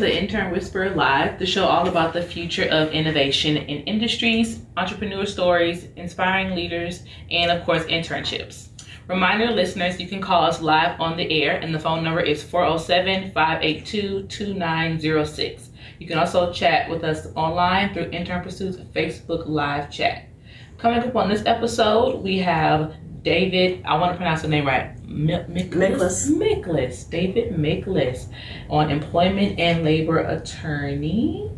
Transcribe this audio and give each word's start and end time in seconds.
the 0.00 0.18
Intern 0.18 0.50
Whisperer 0.50 0.90
Live, 0.90 1.38
the 1.38 1.44
show 1.44 1.66
all 1.66 1.86
about 1.86 2.14
the 2.14 2.22
future 2.22 2.66
of 2.70 2.90
innovation 2.90 3.58
in 3.58 3.82
industries, 3.82 4.60
entrepreneur 4.78 5.26
stories, 5.26 5.88
inspiring 5.96 6.54
leaders, 6.56 7.04
and 7.30 7.50
of 7.50 7.66
course, 7.66 7.84
internships. 7.84 8.68
Reminder 9.08 9.50
listeners, 9.50 10.00
you 10.00 10.08
can 10.08 10.22
call 10.22 10.44
us 10.44 10.62
live 10.62 10.98
on 10.98 11.18
the 11.18 11.42
air, 11.42 11.56
and 11.56 11.74
the 11.74 11.78
phone 11.78 12.02
number 12.02 12.22
is 12.22 12.42
407 12.42 13.32
582 13.32 14.22
2906. 14.22 15.68
You 15.98 16.06
can 16.06 16.18
also 16.18 16.50
chat 16.50 16.88
with 16.88 17.04
us 17.04 17.26
online 17.36 17.92
through 17.92 18.08
Intern 18.10 18.42
Pursuit's 18.42 18.78
Facebook 18.78 19.46
Live 19.46 19.90
chat. 19.90 20.28
Coming 20.78 21.00
up 21.00 21.14
on 21.14 21.28
this 21.28 21.44
episode, 21.44 22.22
we 22.22 22.38
have 22.38 22.94
David, 23.22 23.82
I 23.84 23.98
want 23.98 24.12
to 24.12 24.16
pronounce 24.16 24.42
the 24.42 24.48
name 24.48 24.66
right. 24.66 24.96
Miklas. 25.06 26.30
Miklas. 26.30 27.10
David 27.10 27.54
Miklas 27.54 28.28
on 28.68 28.90
employment 28.90 29.58
and 29.58 29.84
labor 29.84 30.18
attorney. 30.18 31.50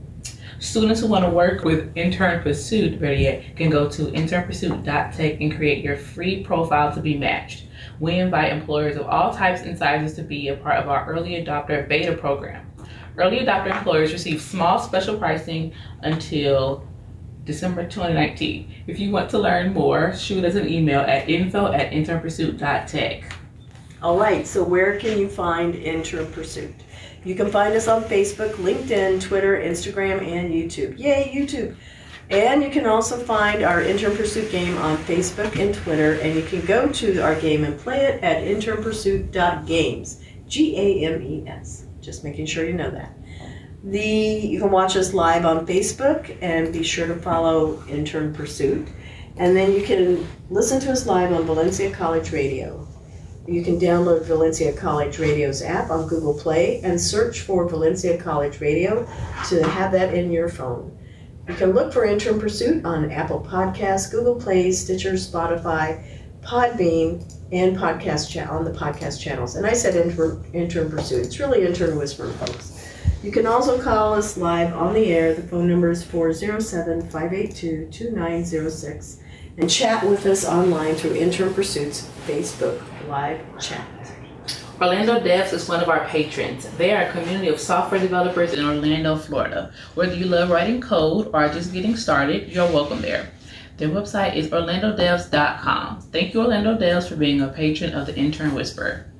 Students 0.58 1.00
who 1.00 1.08
want 1.08 1.24
to 1.24 1.30
work 1.30 1.64
with 1.64 1.90
Intern 1.96 2.42
Pursuit, 2.42 3.00
better 3.00 3.14
yet, 3.14 3.56
can 3.56 3.68
go 3.68 3.88
to 3.90 4.02
internpursuit.tech 4.06 5.40
and 5.40 5.56
create 5.56 5.84
your 5.84 5.96
free 5.96 6.44
profile 6.44 6.94
to 6.94 7.00
be 7.00 7.18
matched. 7.18 7.64
We 7.98 8.20
invite 8.20 8.52
employers 8.52 8.96
of 8.96 9.06
all 9.06 9.34
types 9.34 9.62
and 9.62 9.76
sizes 9.76 10.14
to 10.16 10.22
be 10.22 10.48
a 10.48 10.56
part 10.56 10.76
of 10.76 10.88
our 10.88 11.04
early 11.06 11.32
adopter 11.32 11.88
beta 11.88 12.16
program. 12.16 12.70
Early 13.16 13.38
adopter 13.40 13.76
employers 13.76 14.12
receive 14.12 14.40
small 14.40 14.78
special 14.78 15.18
pricing 15.18 15.72
until 16.02 16.86
December 17.44 17.82
2019. 17.82 18.72
If 18.86 18.98
you 18.98 19.10
want 19.10 19.30
to 19.30 19.38
learn 19.38 19.72
more, 19.72 20.14
shoot 20.14 20.44
us 20.44 20.54
an 20.54 20.68
email 20.68 21.00
at 21.00 21.28
info 21.28 21.72
at 21.72 21.90
internpursuit.tech. 21.92 23.36
All 24.02 24.18
right, 24.18 24.46
so 24.46 24.64
where 24.64 24.98
can 24.98 25.18
you 25.18 25.28
find 25.28 25.74
Intern 25.74 26.30
Pursuit? 26.32 26.74
You 27.24 27.34
can 27.36 27.50
find 27.50 27.74
us 27.74 27.86
on 27.86 28.02
Facebook, 28.04 28.54
LinkedIn, 28.54 29.20
Twitter, 29.20 29.56
Instagram, 29.56 30.26
and 30.26 30.52
YouTube. 30.52 30.98
Yay, 30.98 31.32
YouTube! 31.32 31.76
And 32.30 32.62
you 32.62 32.70
can 32.70 32.86
also 32.86 33.18
find 33.18 33.62
our 33.62 33.82
Intern 33.82 34.16
Pursuit 34.16 34.50
game 34.50 34.76
on 34.78 34.96
Facebook 34.98 35.56
and 35.60 35.74
Twitter, 35.74 36.14
and 36.14 36.34
you 36.34 36.42
can 36.42 36.64
go 36.66 36.88
to 36.88 37.18
our 37.18 37.34
game 37.40 37.62
and 37.64 37.78
play 37.78 38.06
it 38.06 38.22
at 38.24 38.42
internpursuit.games. 38.42 40.20
G 40.48 40.76
A 40.76 41.06
M 41.06 41.22
E 41.22 41.44
S. 41.46 41.86
Just 42.00 42.24
making 42.24 42.46
sure 42.46 42.64
you 42.64 42.74
know 42.74 42.90
that. 42.90 43.16
The 43.84 44.00
you 44.00 44.60
can 44.60 44.70
watch 44.70 44.96
us 44.96 45.12
live 45.12 45.44
on 45.44 45.66
Facebook 45.66 46.36
and 46.40 46.72
be 46.72 46.84
sure 46.84 47.08
to 47.08 47.16
follow 47.16 47.82
Intern 47.88 48.32
Pursuit. 48.32 48.86
And 49.38 49.56
then 49.56 49.72
you 49.72 49.82
can 49.82 50.26
listen 50.50 50.78
to 50.80 50.92
us 50.92 51.06
live 51.06 51.32
on 51.32 51.44
Valencia 51.44 51.90
College 51.90 52.32
Radio. 52.32 52.86
You 53.48 53.64
can 53.64 53.80
download 53.80 54.24
Valencia 54.24 54.72
College 54.72 55.18
Radio's 55.18 55.62
app 55.62 55.90
on 55.90 56.06
Google 56.06 56.34
Play 56.34 56.80
and 56.84 57.00
search 57.00 57.40
for 57.40 57.68
Valencia 57.68 58.16
College 58.22 58.60
Radio 58.60 59.04
to 59.48 59.68
have 59.70 59.90
that 59.92 60.14
in 60.14 60.30
your 60.30 60.48
phone. 60.48 60.96
You 61.48 61.54
can 61.54 61.72
look 61.72 61.92
for 61.92 62.04
Intern 62.04 62.38
Pursuit 62.38 62.84
on 62.84 63.10
Apple 63.10 63.40
Podcasts, 63.40 64.12
Google 64.12 64.36
Play, 64.36 64.70
Stitcher, 64.70 65.14
Spotify, 65.14 66.04
Podbean, 66.40 67.24
and 67.50 67.76
podcast 67.76 68.30
cha- 68.30 68.48
on 68.48 68.64
the 68.64 68.70
podcast 68.70 69.20
channels. 69.20 69.56
And 69.56 69.66
I 69.66 69.72
said 69.72 69.96
intern, 69.96 70.44
intern 70.52 70.88
Pursuit. 70.88 71.26
It's 71.26 71.40
really 71.40 71.66
Intern 71.66 71.98
Whisper, 71.98 72.30
folks. 72.34 72.81
You 73.22 73.30
can 73.30 73.46
also 73.46 73.80
call 73.80 74.14
us 74.14 74.36
live 74.36 74.74
on 74.74 74.94
the 74.94 75.06
air. 75.06 75.32
The 75.32 75.42
phone 75.42 75.68
number 75.68 75.90
is 75.90 76.02
407 76.02 77.08
582 77.08 77.86
2906 77.92 79.20
and 79.58 79.70
chat 79.70 80.04
with 80.04 80.26
us 80.26 80.44
online 80.44 80.96
through 80.96 81.14
Intern 81.14 81.54
Pursuits 81.54 82.10
Facebook 82.26 82.82
live 83.06 83.40
chat. 83.60 83.86
Orlando 84.80 85.20
Devs 85.20 85.52
is 85.52 85.68
one 85.68 85.80
of 85.80 85.88
our 85.88 86.04
patrons. 86.06 86.68
They 86.76 86.92
are 86.92 87.04
a 87.04 87.12
community 87.12 87.46
of 87.46 87.60
software 87.60 88.00
developers 88.00 88.54
in 88.54 88.64
Orlando, 88.64 89.16
Florida. 89.16 89.72
Whether 89.94 90.16
you 90.16 90.24
love 90.24 90.50
writing 90.50 90.80
code 90.80 91.28
or 91.28 91.44
are 91.44 91.52
just 91.52 91.72
getting 91.72 91.94
started, 91.94 92.50
you're 92.50 92.72
welcome 92.72 93.02
there. 93.02 93.30
Their 93.76 93.90
website 93.90 94.34
is 94.34 94.48
orlandodevs.com. 94.48 96.00
Thank 96.10 96.34
you, 96.34 96.40
Orlando 96.40 96.76
Devs, 96.76 97.08
for 97.08 97.14
being 97.14 97.40
a 97.40 97.48
patron 97.48 97.94
of 97.94 98.06
the 98.06 98.16
Intern 98.16 98.52
Whisperer. 98.52 99.11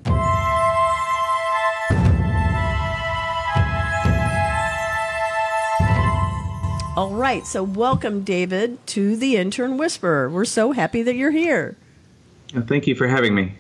All 6.95 7.15
right, 7.15 7.47
so 7.47 7.63
welcome, 7.63 8.23
David, 8.23 8.87
to 8.89 9.17
the 9.17 9.39
Intern 9.39 9.79
Whisperer. 9.79 10.29
We're 10.29 10.45
so 10.45 10.73
happy 10.73 11.03
that 11.03 11.15
you're 11.15 11.31
here. 11.31 11.75
Thank 12.67 12.87
you 12.87 12.95
for 12.95 13.09
having 13.09 13.35
me. 13.35 13.55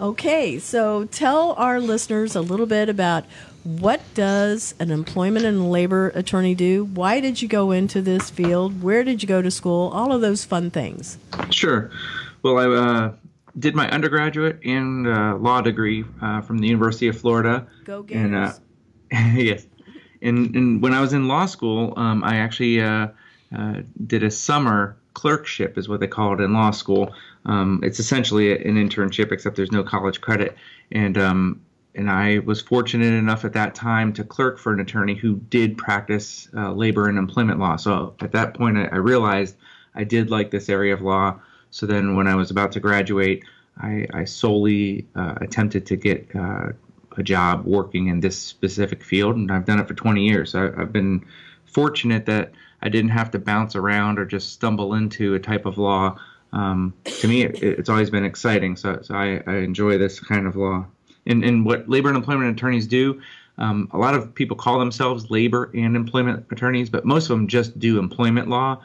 Okay, 0.00 0.58
so 0.58 1.04
tell 1.04 1.52
our 1.58 1.78
listeners 1.78 2.34
a 2.34 2.40
little 2.40 2.64
bit 2.64 2.88
about 2.88 3.26
what 3.64 4.00
does 4.14 4.74
an 4.78 4.90
employment 4.90 5.44
and 5.44 5.70
labor 5.70 6.08
attorney 6.14 6.54
do? 6.54 6.86
Why 6.86 7.20
did 7.20 7.42
you 7.42 7.48
go 7.48 7.70
into 7.70 8.00
this 8.00 8.30
field? 8.30 8.82
Where 8.82 9.04
did 9.04 9.22
you 9.22 9.28
go 9.28 9.42
to 9.42 9.50
school? 9.50 9.90
All 9.90 10.10
of 10.10 10.22
those 10.22 10.46
fun 10.46 10.70
things. 10.70 11.18
Sure. 11.50 11.90
Well, 12.42 12.56
I 12.56 12.66
uh, 12.66 13.12
did 13.58 13.74
my 13.74 13.90
undergraduate 13.90 14.58
and 14.64 15.06
uh, 15.06 15.36
law 15.36 15.60
degree 15.60 16.06
uh, 16.22 16.40
from 16.40 16.56
the 16.56 16.66
University 16.66 17.08
of 17.08 17.20
Florida. 17.20 17.66
Go 17.84 18.02
Gators. 18.02 18.58
And, 19.10 19.36
yes. 19.38 19.66
And, 20.24 20.82
when 20.82 20.94
I 20.94 21.00
was 21.00 21.12
in 21.12 21.28
law 21.28 21.46
school, 21.46 21.92
um, 21.96 22.24
I 22.24 22.36
actually 22.36 22.80
uh, 22.80 23.08
uh, 23.56 23.82
did 24.06 24.22
a 24.22 24.30
summer 24.30 24.96
clerkship, 25.12 25.78
is 25.78 25.88
what 25.88 26.00
they 26.00 26.08
call 26.08 26.34
it 26.34 26.40
in 26.40 26.52
law 26.52 26.70
school. 26.70 27.14
Um, 27.44 27.80
it's 27.84 28.00
essentially 28.00 28.52
an 28.52 28.76
internship, 28.76 29.30
except 29.32 29.56
there's 29.56 29.70
no 29.70 29.84
college 29.84 30.20
credit. 30.20 30.56
And 30.90 31.16
um, 31.18 31.60
and 31.94 32.10
I 32.10 32.40
was 32.40 32.60
fortunate 32.60 33.12
enough 33.12 33.44
at 33.44 33.52
that 33.52 33.74
time 33.74 34.12
to 34.14 34.24
clerk 34.24 34.58
for 34.58 34.72
an 34.72 34.80
attorney 34.80 35.14
who 35.14 35.36
did 35.36 35.78
practice 35.78 36.48
uh, 36.56 36.72
labor 36.72 37.08
and 37.08 37.16
employment 37.16 37.60
law. 37.60 37.76
So 37.76 38.14
at 38.20 38.32
that 38.32 38.54
point, 38.54 38.76
I, 38.76 38.86
I, 38.86 38.96
realized 38.96 39.56
I 39.94 40.02
did 40.02 40.28
like 40.28 40.50
this 40.50 40.68
area 40.68 40.92
of 40.92 41.02
law. 41.02 41.38
So 41.70 41.86
then, 41.86 42.16
when 42.16 42.26
I 42.26 42.34
was 42.34 42.50
about 42.50 42.72
to 42.72 42.80
graduate, 42.80 43.44
I, 43.80 44.06
I 44.12 44.24
solely 44.24 45.06
uh, 45.14 45.34
attempted 45.40 45.86
to 45.86 45.96
get 45.96 46.28
uh, 46.34 46.70
a 47.18 47.22
job 47.22 47.64
working 47.64 48.08
in 48.08 48.20
this 48.20 48.38
specific 48.38 49.02
field, 49.02 49.36
and 49.36 49.50
I've 49.50 49.64
done 49.64 49.78
it 49.78 49.88
for 49.88 49.94
20 49.94 50.24
years. 50.24 50.54
I, 50.54 50.66
I've 50.66 50.92
been 50.92 51.24
fortunate 51.64 52.26
that 52.26 52.52
I 52.82 52.88
didn't 52.88 53.10
have 53.10 53.30
to 53.32 53.38
bounce 53.38 53.74
around 53.74 54.18
or 54.18 54.24
just 54.24 54.52
stumble 54.52 54.94
into 54.94 55.34
a 55.34 55.40
type 55.40 55.66
of 55.66 55.78
law. 55.78 56.18
Um, 56.52 56.94
to 57.04 57.28
me, 57.28 57.42
it, 57.42 57.62
it's 57.62 57.88
always 57.88 58.10
been 58.10 58.24
exciting. 58.24 58.76
So, 58.76 59.00
so 59.02 59.14
I, 59.14 59.42
I, 59.46 59.56
enjoy 59.56 59.98
this 59.98 60.20
kind 60.20 60.46
of 60.46 60.54
law. 60.54 60.86
And, 61.26 61.42
and 61.42 61.64
what 61.64 61.88
labor 61.88 62.08
and 62.08 62.16
employment 62.16 62.56
attorneys 62.56 62.86
do, 62.86 63.20
um, 63.58 63.88
a 63.92 63.98
lot 63.98 64.14
of 64.14 64.34
people 64.34 64.56
call 64.56 64.78
themselves 64.78 65.30
labor 65.30 65.70
and 65.74 65.96
employment 65.96 66.46
attorneys, 66.50 66.90
but 66.90 67.04
most 67.04 67.24
of 67.24 67.30
them 67.30 67.48
just 67.48 67.78
do 67.78 67.98
employment 67.98 68.48
law. 68.48 68.80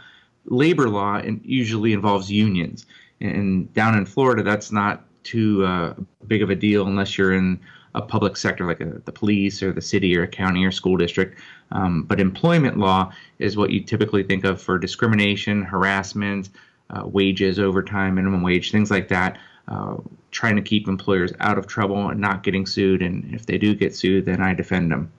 Labor 0.45 0.89
law 0.89 1.21
usually 1.43 1.93
involves 1.93 2.31
unions. 2.31 2.85
And 3.21 3.71
down 3.73 3.97
in 3.97 4.05
Florida, 4.05 4.41
that's 4.41 4.71
not 4.71 5.03
too 5.23 5.65
uh, 5.65 5.93
big 6.25 6.41
of 6.41 6.49
a 6.49 6.55
deal 6.55 6.87
unless 6.87 7.17
you're 7.17 7.33
in 7.33 7.59
a 7.95 8.01
public 8.01 8.37
sector 8.37 8.65
like 8.65 8.81
a, 8.81 9.01
the 9.05 9.11
police 9.11 9.63
or 9.63 9.71
the 9.71 9.81
city 9.81 10.17
or 10.17 10.23
a 10.23 10.27
county 10.27 10.65
or 10.65 10.71
school 10.71 10.97
district. 10.97 11.39
Um, 11.71 12.03
but 12.03 12.19
employment 12.19 12.77
law 12.77 13.11
is 13.39 13.57
what 13.57 13.71
you 13.71 13.81
typically 13.81 14.23
think 14.23 14.43
of 14.43 14.61
for 14.61 14.77
discrimination, 14.77 15.63
harassment, 15.63 16.49
uh, 16.89 17.05
wages, 17.05 17.59
overtime, 17.59 18.15
minimum 18.15 18.41
wage, 18.41 18.71
things 18.71 18.89
like 18.89 19.07
that. 19.09 19.37
Uh, 19.67 19.97
trying 20.31 20.55
to 20.55 20.61
keep 20.61 20.87
employers 20.87 21.31
out 21.39 21.57
of 21.57 21.67
trouble 21.67 22.09
and 22.09 22.19
not 22.19 22.41
getting 22.43 22.65
sued. 22.65 23.01
And 23.01 23.33
if 23.33 23.45
they 23.45 23.57
do 23.57 23.75
get 23.75 23.95
sued, 23.95 24.25
then 24.25 24.41
I 24.41 24.53
defend 24.53 24.91
them. 24.91 25.11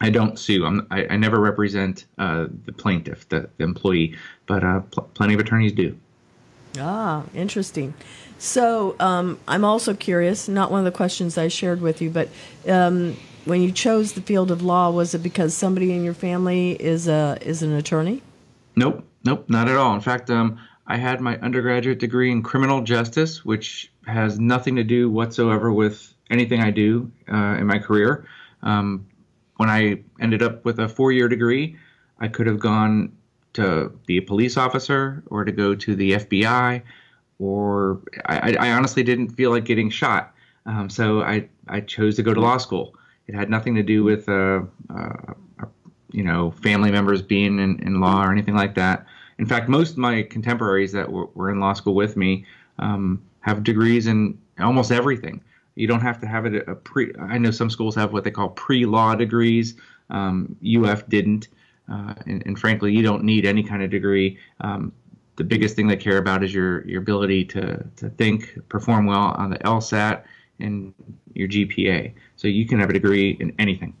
I 0.00 0.10
don't 0.10 0.38
sue. 0.38 0.82
I, 0.90 1.06
I 1.10 1.16
never 1.16 1.40
represent 1.40 2.06
uh, 2.18 2.46
the 2.66 2.72
plaintiff, 2.72 3.28
the, 3.28 3.48
the 3.56 3.64
employee, 3.64 4.16
but 4.46 4.62
uh, 4.62 4.80
pl- 4.80 5.10
plenty 5.14 5.34
of 5.34 5.40
attorneys 5.40 5.72
do. 5.72 5.96
Ah, 6.78 7.22
interesting. 7.34 7.94
So 8.44 8.94
um, 9.00 9.38
I'm 9.48 9.64
also 9.64 9.94
curious, 9.94 10.48
not 10.48 10.70
one 10.70 10.80
of 10.80 10.84
the 10.84 10.94
questions 10.94 11.38
I 11.38 11.48
shared 11.48 11.80
with 11.80 12.02
you, 12.02 12.10
but 12.10 12.28
um, 12.68 13.16
when 13.46 13.62
you 13.62 13.72
chose 13.72 14.12
the 14.12 14.20
field 14.20 14.50
of 14.50 14.60
law, 14.60 14.90
was 14.90 15.14
it 15.14 15.22
because 15.22 15.54
somebody 15.54 15.94
in 15.94 16.04
your 16.04 16.12
family 16.12 16.72
is 16.72 17.08
a 17.08 17.38
is 17.40 17.62
an 17.62 17.72
attorney? 17.72 18.20
Nope, 18.76 19.02
nope, 19.24 19.46
not 19.48 19.66
at 19.70 19.78
all. 19.78 19.94
In 19.94 20.02
fact, 20.02 20.28
um, 20.28 20.58
I 20.86 20.98
had 20.98 21.22
my 21.22 21.38
undergraduate 21.38 21.98
degree 21.98 22.30
in 22.30 22.42
criminal 22.42 22.82
justice, 22.82 23.46
which 23.46 23.90
has 24.06 24.38
nothing 24.38 24.76
to 24.76 24.84
do 24.84 25.08
whatsoever 25.08 25.72
with 25.72 26.12
anything 26.28 26.60
I 26.60 26.70
do 26.70 27.10
uh, 27.32 27.56
in 27.58 27.66
my 27.66 27.78
career. 27.78 28.28
Um, 28.62 29.06
when 29.56 29.70
I 29.70 30.02
ended 30.20 30.42
up 30.42 30.66
with 30.66 30.80
a 30.80 30.88
four 30.88 31.12
year 31.12 31.28
degree, 31.28 31.78
I 32.20 32.28
could 32.28 32.46
have 32.46 32.58
gone 32.58 33.16
to 33.54 33.88
be 34.04 34.18
a 34.18 34.22
police 34.22 34.58
officer 34.58 35.22
or 35.28 35.44
to 35.46 35.52
go 35.52 35.74
to 35.74 35.96
the 35.96 36.12
FBI, 36.12 36.82
or 37.44 38.00
I, 38.26 38.56
I 38.58 38.70
honestly 38.70 39.02
didn't 39.02 39.28
feel 39.28 39.50
like 39.50 39.64
getting 39.64 39.90
shot. 39.90 40.34
Um, 40.66 40.88
so 40.88 41.20
I, 41.20 41.48
I 41.68 41.80
chose 41.80 42.16
to 42.16 42.22
go 42.22 42.32
to 42.32 42.40
law 42.40 42.56
school. 42.56 42.94
It 43.26 43.34
had 43.34 43.50
nothing 43.50 43.74
to 43.74 43.82
do 43.82 44.02
with, 44.02 44.28
uh, 44.28 44.62
uh, 44.94 45.34
you 46.10 46.22
know, 46.22 46.50
family 46.50 46.90
members 46.90 47.20
being 47.20 47.58
in, 47.58 47.80
in 47.80 48.00
law 48.00 48.24
or 48.24 48.32
anything 48.32 48.54
like 48.54 48.74
that. 48.76 49.06
In 49.38 49.46
fact, 49.46 49.68
most 49.68 49.92
of 49.92 49.98
my 49.98 50.22
contemporaries 50.22 50.92
that 50.92 51.10
were, 51.10 51.26
were 51.34 51.50
in 51.50 51.60
law 51.60 51.74
school 51.74 51.94
with 51.94 52.16
me 52.16 52.46
um, 52.78 53.22
have 53.40 53.62
degrees 53.62 54.06
in 54.06 54.38
almost 54.58 54.90
everything. 54.90 55.42
You 55.74 55.86
don't 55.86 56.00
have 56.00 56.20
to 56.20 56.26
have 56.26 56.46
it 56.46 56.66
a 56.68 56.74
pre. 56.74 57.12
I 57.20 57.36
know 57.36 57.50
some 57.50 57.68
schools 57.68 57.94
have 57.96 58.12
what 58.12 58.24
they 58.24 58.30
call 58.30 58.50
pre-law 58.50 59.16
degrees. 59.16 59.74
Um, 60.08 60.56
UF 60.64 61.06
didn't, 61.08 61.48
uh, 61.90 62.14
and, 62.26 62.42
and, 62.46 62.58
frankly, 62.58 62.92
you 62.92 63.02
don't 63.02 63.24
need 63.24 63.44
any 63.44 63.62
kind 63.62 63.82
of 63.82 63.90
degree. 63.90 64.38
Um, 64.60 64.92
the 65.36 65.44
biggest 65.44 65.76
thing 65.76 65.88
they 65.88 65.96
care 65.96 66.18
about 66.18 66.44
is 66.44 66.54
your 66.54 66.86
your 66.86 67.00
ability 67.00 67.44
to 67.46 67.84
to 67.96 68.10
think, 68.10 68.58
perform 68.68 69.06
well 69.06 69.34
on 69.38 69.50
the 69.50 69.58
LSAT, 69.58 70.22
and 70.60 70.94
your 71.34 71.48
GPA. 71.48 72.12
So 72.36 72.48
you 72.48 72.66
can 72.66 72.78
have 72.80 72.90
a 72.90 72.92
degree 72.92 73.36
in 73.40 73.54
anything. 73.58 73.94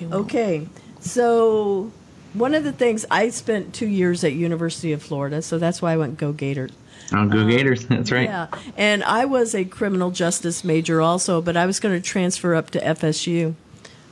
Okay, 0.00 0.66
so 1.00 1.92
one 2.32 2.54
of 2.54 2.64
the 2.64 2.72
things 2.72 3.04
I 3.10 3.28
spent 3.30 3.74
two 3.74 3.86
years 3.86 4.24
at 4.24 4.32
University 4.32 4.92
of 4.92 5.02
Florida, 5.02 5.42
so 5.42 5.58
that's 5.58 5.82
why 5.82 5.92
I 5.92 5.96
went 5.96 6.18
Go 6.18 6.32
Gators. 6.32 6.72
Oh, 7.14 7.26
go 7.26 7.46
Gators! 7.46 7.84
That's 7.88 8.10
right. 8.10 8.28
Yeah, 8.28 8.46
and 8.76 9.04
I 9.04 9.26
was 9.26 9.54
a 9.54 9.64
criminal 9.64 10.10
justice 10.10 10.64
major 10.64 11.02
also, 11.02 11.42
but 11.42 11.56
I 11.56 11.66
was 11.66 11.78
going 11.78 11.94
to 11.94 12.00
transfer 12.00 12.54
up 12.54 12.70
to 12.70 12.80
FSU, 12.80 13.54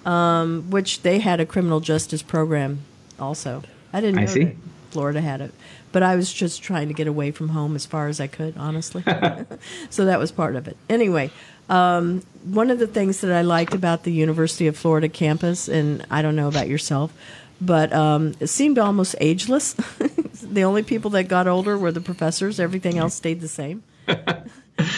um, 0.04 0.70
which 0.70 1.00
they 1.02 1.20
had 1.20 1.40
a 1.40 1.46
criminal 1.46 1.80
justice 1.80 2.20
program 2.20 2.80
also. 3.18 3.62
I 3.92 4.00
didn't 4.00 4.16
know 4.16 4.42
I 4.42 4.56
Florida 4.90 5.20
had 5.20 5.40
it, 5.40 5.54
but 5.92 6.02
I 6.02 6.16
was 6.16 6.32
just 6.32 6.62
trying 6.62 6.88
to 6.88 6.94
get 6.94 7.06
away 7.06 7.30
from 7.30 7.50
home 7.50 7.74
as 7.74 7.86
far 7.86 8.08
as 8.08 8.20
I 8.20 8.26
could, 8.26 8.56
honestly. 8.56 9.02
so 9.90 10.04
that 10.04 10.18
was 10.18 10.32
part 10.32 10.56
of 10.56 10.68
it. 10.68 10.76
Anyway, 10.88 11.30
um, 11.68 12.22
one 12.44 12.70
of 12.70 12.78
the 12.78 12.86
things 12.86 13.20
that 13.20 13.32
I 13.32 13.42
liked 13.42 13.74
about 13.74 14.02
the 14.04 14.12
University 14.12 14.66
of 14.66 14.76
Florida 14.76 15.08
campus, 15.08 15.68
and 15.68 16.04
I 16.10 16.22
don't 16.22 16.36
know 16.36 16.48
about 16.48 16.68
yourself, 16.68 17.12
but 17.60 17.92
um, 17.92 18.34
it 18.40 18.48
seemed 18.48 18.78
almost 18.78 19.14
ageless. 19.20 19.72
the 20.42 20.64
only 20.64 20.82
people 20.82 21.10
that 21.12 21.24
got 21.24 21.46
older 21.46 21.78
were 21.78 21.92
the 21.92 22.00
professors. 22.00 22.58
Everything 22.58 22.98
else 22.98 23.14
stayed 23.14 23.40
the 23.40 23.48
same. 23.48 23.82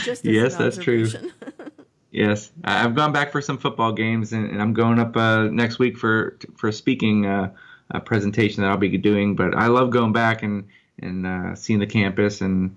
Just 0.05 0.25
Yes, 0.25 0.57
that's 0.57 0.79
true. 0.79 1.09
Yes, 2.13 2.53
I've 2.63 2.95
gone 2.95 3.13
back 3.13 3.33
for 3.33 3.41
some 3.41 3.59
football 3.59 3.93
games, 3.93 4.33
and, 4.33 4.51
and 4.51 4.61
I'm 4.61 4.75
going 4.75 4.99
up 4.99 5.17
uh, 5.17 5.45
next 5.45 5.79
week 5.79 5.97
for 5.97 6.39
for 6.57 6.69
a 6.69 6.73
speaking 6.73 7.27
uh, 7.27 7.53
uh, 7.91 8.01
presentation 8.01 8.63
that 8.63 8.71
I'll 8.71 8.77
be 8.77 8.97
doing. 8.99 9.35
But 9.35 9.55
I 9.55 9.67
love 9.67 9.91
going 9.91 10.13
back 10.13 10.43
and 10.43 10.69
and 11.03 11.27
uh, 11.27 11.55
seeing 11.55 11.79
the 11.79 11.87
campus 11.87 12.41
and 12.41 12.77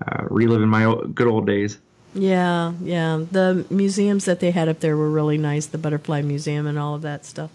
uh, 0.00 0.24
reliving 0.28 0.68
my 0.68 0.94
good 1.14 1.26
old 1.26 1.46
days. 1.46 1.78
Yeah, 2.14 2.72
yeah. 2.82 3.24
The 3.30 3.66
museums 3.70 4.24
that 4.24 4.40
they 4.40 4.50
had 4.50 4.68
up 4.68 4.80
there 4.80 4.96
were 4.96 5.10
really 5.10 5.38
nice. 5.38 5.66
The 5.66 5.78
Butterfly 5.78 6.22
Museum 6.22 6.66
and 6.66 6.78
all 6.78 6.94
of 6.94 7.02
that 7.02 7.24
stuff. 7.24 7.50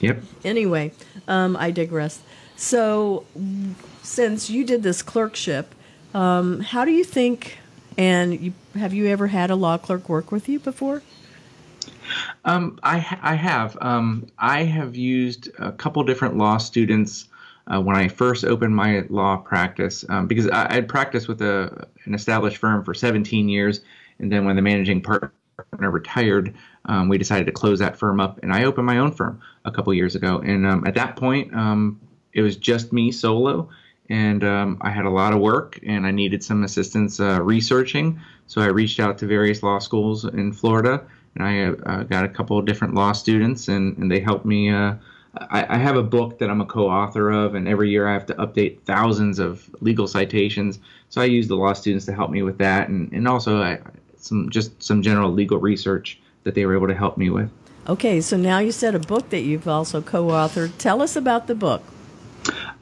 Yep. 0.00 0.22
Anyway, 0.44 0.92
um, 1.28 1.56
I 1.56 1.70
digress. 1.70 2.20
So, 2.56 3.24
since 4.02 4.50
you 4.50 4.64
did 4.64 4.82
this 4.82 5.02
clerkship, 5.02 5.74
um, 6.14 6.60
how 6.60 6.84
do 6.84 6.90
you 6.90 7.04
think? 7.04 7.58
And 7.98 8.40
you, 8.40 8.52
have 8.74 8.94
you 8.94 9.08
ever 9.08 9.26
had 9.26 9.50
a 9.50 9.56
law 9.56 9.76
clerk 9.76 10.08
work 10.08 10.32
with 10.32 10.48
you 10.48 10.58
before? 10.58 11.02
Um, 12.44 12.78
I 12.82 12.96
I 13.22 13.34
have 13.34 13.76
um, 13.80 14.26
I 14.38 14.64
have 14.64 14.96
used 14.96 15.48
a 15.58 15.72
couple 15.72 16.02
different 16.04 16.36
law 16.36 16.56
students 16.58 17.28
uh, 17.72 17.80
when 17.80 17.96
I 17.96 18.08
first 18.08 18.44
opened 18.44 18.74
my 18.74 19.04
law 19.08 19.36
practice 19.36 20.04
um, 20.08 20.26
because 20.26 20.48
I 20.48 20.72
had 20.72 20.88
practiced 20.88 21.28
with 21.28 21.40
a 21.42 21.88
an 22.04 22.14
established 22.14 22.56
firm 22.56 22.84
for 22.84 22.94
17 22.94 23.48
years, 23.48 23.80
and 24.18 24.30
then 24.30 24.44
when 24.44 24.56
the 24.56 24.62
managing 24.62 25.02
partner 25.02 25.32
retired, 25.78 26.54
um, 26.86 27.08
we 27.08 27.18
decided 27.18 27.46
to 27.46 27.52
close 27.52 27.78
that 27.78 27.96
firm 27.96 28.20
up, 28.20 28.40
and 28.42 28.52
I 28.52 28.64
opened 28.64 28.86
my 28.86 28.98
own 28.98 29.12
firm 29.12 29.40
a 29.64 29.70
couple 29.70 29.92
years 29.94 30.14
ago. 30.14 30.38
And 30.38 30.66
um, 30.66 30.86
at 30.86 30.94
that 30.94 31.16
point, 31.16 31.54
um, 31.54 32.00
it 32.32 32.42
was 32.42 32.56
just 32.56 32.92
me 32.92 33.12
solo, 33.12 33.68
and 34.08 34.42
um, 34.42 34.78
I 34.80 34.90
had 34.90 35.04
a 35.04 35.10
lot 35.10 35.32
of 35.32 35.40
work, 35.40 35.78
and 35.86 36.06
I 36.06 36.10
needed 36.10 36.42
some 36.42 36.64
assistance 36.64 37.20
uh, 37.20 37.40
researching. 37.42 38.20
So 38.46 38.60
I 38.60 38.66
reached 38.66 38.98
out 38.98 39.18
to 39.18 39.26
various 39.26 39.62
law 39.62 39.78
schools 39.78 40.24
in 40.24 40.52
Florida 40.52 41.06
and 41.36 41.44
I 41.44 41.66
uh, 41.88 42.02
got 42.04 42.24
a 42.24 42.28
couple 42.28 42.58
of 42.58 42.66
different 42.66 42.94
law 42.94 43.12
students, 43.12 43.68
and, 43.68 43.96
and 43.98 44.10
they 44.10 44.20
helped 44.20 44.44
me. 44.44 44.70
I, 45.38 45.76
I 45.76 45.78
have 45.78 45.96
a 45.96 46.02
book 46.02 46.38
that 46.38 46.50
I'm 46.50 46.60
a 46.60 46.66
co-author 46.66 47.30
of, 47.30 47.54
and 47.54 47.68
every 47.68 47.90
year 47.90 48.08
I 48.08 48.12
have 48.12 48.26
to 48.26 48.34
update 48.34 48.80
thousands 48.82 49.38
of 49.38 49.70
legal 49.80 50.08
citations. 50.08 50.78
So 51.08 51.20
I 51.20 51.26
use 51.26 51.48
the 51.48 51.56
law 51.56 51.72
students 51.72 52.06
to 52.06 52.12
help 52.12 52.30
me 52.30 52.42
with 52.42 52.58
that, 52.58 52.88
and 52.88 53.12
and 53.12 53.28
also 53.28 53.62
I, 53.62 53.78
some 54.16 54.50
just 54.50 54.82
some 54.82 55.02
general 55.02 55.30
legal 55.30 55.58
research 55.58 56.18
that 56.44 56.54
they 56.54 56.66
were 56.66 56.74
able 56.74 56.88
to 56.88 56.94
help 56.94 57.16
me 57.16 57.30
with. 57.30 57.50
Okay, 57.88 58.20
so 58.20 58.36
now 58.36 58.58
you 58.58 58.72
said 58.72 58.94
a 58.94 58.98
book 58.98 59.30
that 59.30 59.40
you've 59.40 59.68
also 59.68 60.02
co-authored. 60.02 60.72
Tell 60.78 61.00
us 61.00 61.16
about 61.16 61.46
the 61.46 61.54
book. 61.54 61.82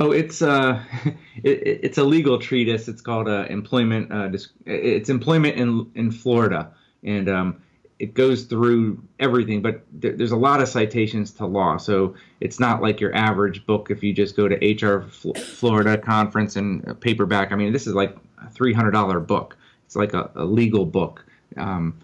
Oh, 0.01 0.11
it's 0.11 0.43
uh, 0.43 0.83
it, 1.43 1.79
it's 1.83 1.99
a 1.99 2.05
legal 2.05 2.39
treatise. 2.39 2.89
It's 2.89 3.03
called 3.03 3.29
uh, 3.29 3.47
employment. 3.49 4.11
Uh, 4.13 4.31
it's 4.67 5.09
employment 5.09 5.57
in 5.57 5.91
in 5.95 6.11
Florida, 6.11 6.73
and 7.03 7.29
um, 7.29 7.63
it 7.99 8.15
goes 8.15 8.45
through 8.45 9.03
everything. 9.19 9.61
But 9.63 9.83
there, 9.93 10.13
there's 10.13 10.31
a 10.33 10.37
lot 10.37 10.61
of 10.61 10.69
citations 10.69 11.31
to 11.33 11.47
law, 11.47 11.77
so 11.77 12.15
it's 12.41 12.61
not 12.61 12.81
like 12.83 13.01
your 13.01 13.15
average 13.15 13.67
book. 13.67 13.91
If 13.91 14.03
you 14.03 14.13
just 14.13 14.37
go 14.37 14.49
to 14.49 14.57
HR 14.57 15.03
Fl- 15.09 15.33
Florida 15.33 15.99
conference 15.99 16.57
and 16.57 16.87
a 16.87 16.95
paperback, 16.95 17.53
I 17.53 17.57
mean, 17.57 17.73
this 17.73 17.87
is 17.87 17.95
like 17.95 18.17
a 18.43 18.49
three 18.51 18.73
hundred 18.73 18.93
dollar 18.93 19.21
book. 19.21 19.57
It's 19.87 19.97
like 19.97 20.15
a, 20.15 20.31
a 20.35 20.45
legal 20.45 20.85
book. 20.85 21.25
Um, 21.57 21.99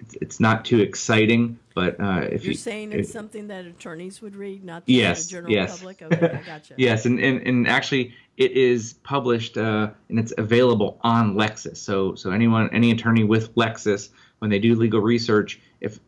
it's, 0.00 0.14
it's 0.20 0.40
not 0.40 0.64
too 0.64 0.80
exciting, 0.80 1.58
but 1.74 1.98
uh, 2.00 2.26
if 2.30 2.44
You're 2.44 2.52
you 2.52 2.58
saying 2.58 2.92
if- 2.92 3.00
it's 3.00 3.12
something 3.12 3.48
that 3.48 3.64
attorneys 3.66 4.20
would 4.22 4.34
read, 4.34 4.64
not 4.64 4.86
the 4.86 4.94
Yes, 4.94 5.26
general 5.28 5.52
yes. 5.52 5.78
public. 5.78 6.02
Okay, 6.02 6.38
I 6.38 6.42
gotcha. 6.46 6.74
Yes, 6.78 7.06
and, 7.06 7.18
and, 7.20 7.40
and 7.46 7.68
actually, 7.68 8.14
it 8.36 8.52
is 8.52 8.94
published 9.04 9.56
uh, 9.56 9.90
and 10.08 10.18
it's 10.18 10.32
available 10.36 10.98
on 11.02 11.34
Lexis. 11.34 11.76
So 11.78 12.14
so 12.14 12.30
anyone, 12.30 12.68
any 12.72 12.90
attorney 12.90 13.24
with 13.24 13.54
Lexis, 13.54 14.10
when 14.38 14.50
they 14.50 14.58
do 14.58 14.74
legal 14.74 15.00
research, 15.00 15.60
if 15.80 15.98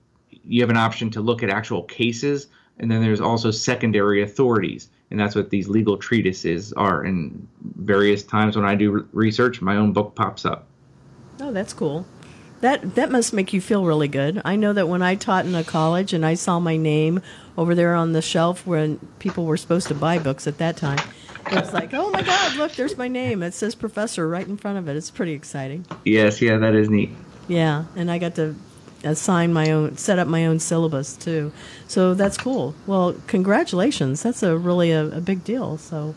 you 0.45 0.61
have 0.63 0.71
an 0.71 0.77
option 0.77 1.11
to 1.11 1.21
look 1.21 1.43
at 1.43 1.51
actual 1.51 1.83
cases, 1.85 2.49
and 2.79 2.91
then 2.91 3.03
there's 3.03 3.21
also 3.21 3.51
secondary 3.51 4.23
authorities, 4.23 4.89
and 5.11 5.19
that's 5.19 5.35
what 5.35 5.51
these 5.51 5.69
legal 5.69 5.97
treatises 5.97 6.73
are. 6.75 7.03
And 7.03 7.47
various 7.61 8.23
times 8.23 8.57
when 8.57 8.65
I 8.65 8.75
do 8.75 8.91
re- 8.91 9.03
research, 9.13 9.61
my 9.61 9.77
own 9.77 9.93
book 9.93 10.15
pops 10.15 10.45
up. 10.45 10.67
Oh, 11.41 11.53
that's 11.53 11.73
cool. 11.73 12.07
That 12.61 12.97
that 12.97 13.11
must 13.11 13.33
make 13.33 13.53
you 13.53 13.61
feel 13.61 13.85
really 13.85 14.09
good. 14.09 14.43
I 14.45 14.57
know 14.57 14.73
that 14.73 14.89
when 14.89 15.01
I 15.01 15.15
taught 15.15 15.47
in 15.47 15.55
a 15.55 15.63
college 15.63 16.13
and 16.13 16.27
I 16.27 16.35
saw 16.35 16.59
my 16.59 16.77
name 16.77 17.23
over 17.57 17.75
there 17.75 17.95
on 17.95 18.13
the 18.13 18.23
shelf 18.23 18.67
when 18.67 18.99
people 19.21 19.45
were 19.45 19.57
supposed 19.57 19.87
to 19.89 19.95
buy 19.95 20.19
books 20.19 20.49
at 20.49 20.59
that 20.59 20.77
time, 20.77 20.99
it 21.47 21.55
was 21.55 21.73
like, 21.73 21.95
oh 21.95 22.11
my 22.11 22.23
God, 22.23 22.57
look, 22.57 22.73
there's 22.73 22.97
my 22.97 23.07
name. 23.07 23.45
It 23.45 23.55
says 23.55 23.77
professor 23.77 24.29
right 24.29 24.47
in 24.47 24.57
front 24.57 24.79
of 24.79 24.89
it. 24.89 24.97
It's 24.97 25.11
pretty 25.11 25.33
exciting. 25.33 25.87
Yes, 26.05 26.43
yeah, 26.43 26.59
that 26.59 26.75
is 26.75 26.91
neat. 26.91 27.11
Yeah, 27.49 27.85
and 27.97 28.11
I 28.11 28.19
got 28.19 28.35
to 28.37 28.55
assign 29.05 29.53
my 29.53 29.71
own, 29.71 29.97
set 29.97 30.19
up 30.19 30.29
my 30.29 30.47
own 30.47 30.59
syllabus 30.59 31.17
too. 31.17 31.53
So 31.87 32.15
that's 32.15 32.37
cool. 32.37 32.75
Well, 32.87 33.15
congratulations. 33.27 34.23
That's 34.23 34.43
a 34.43 34.57
really 34.57 34.91
a, 34.93 35.07
a 35.07 35.21
big 35.21 35.45
deal. 35.45 35.79
So 35.79 36.15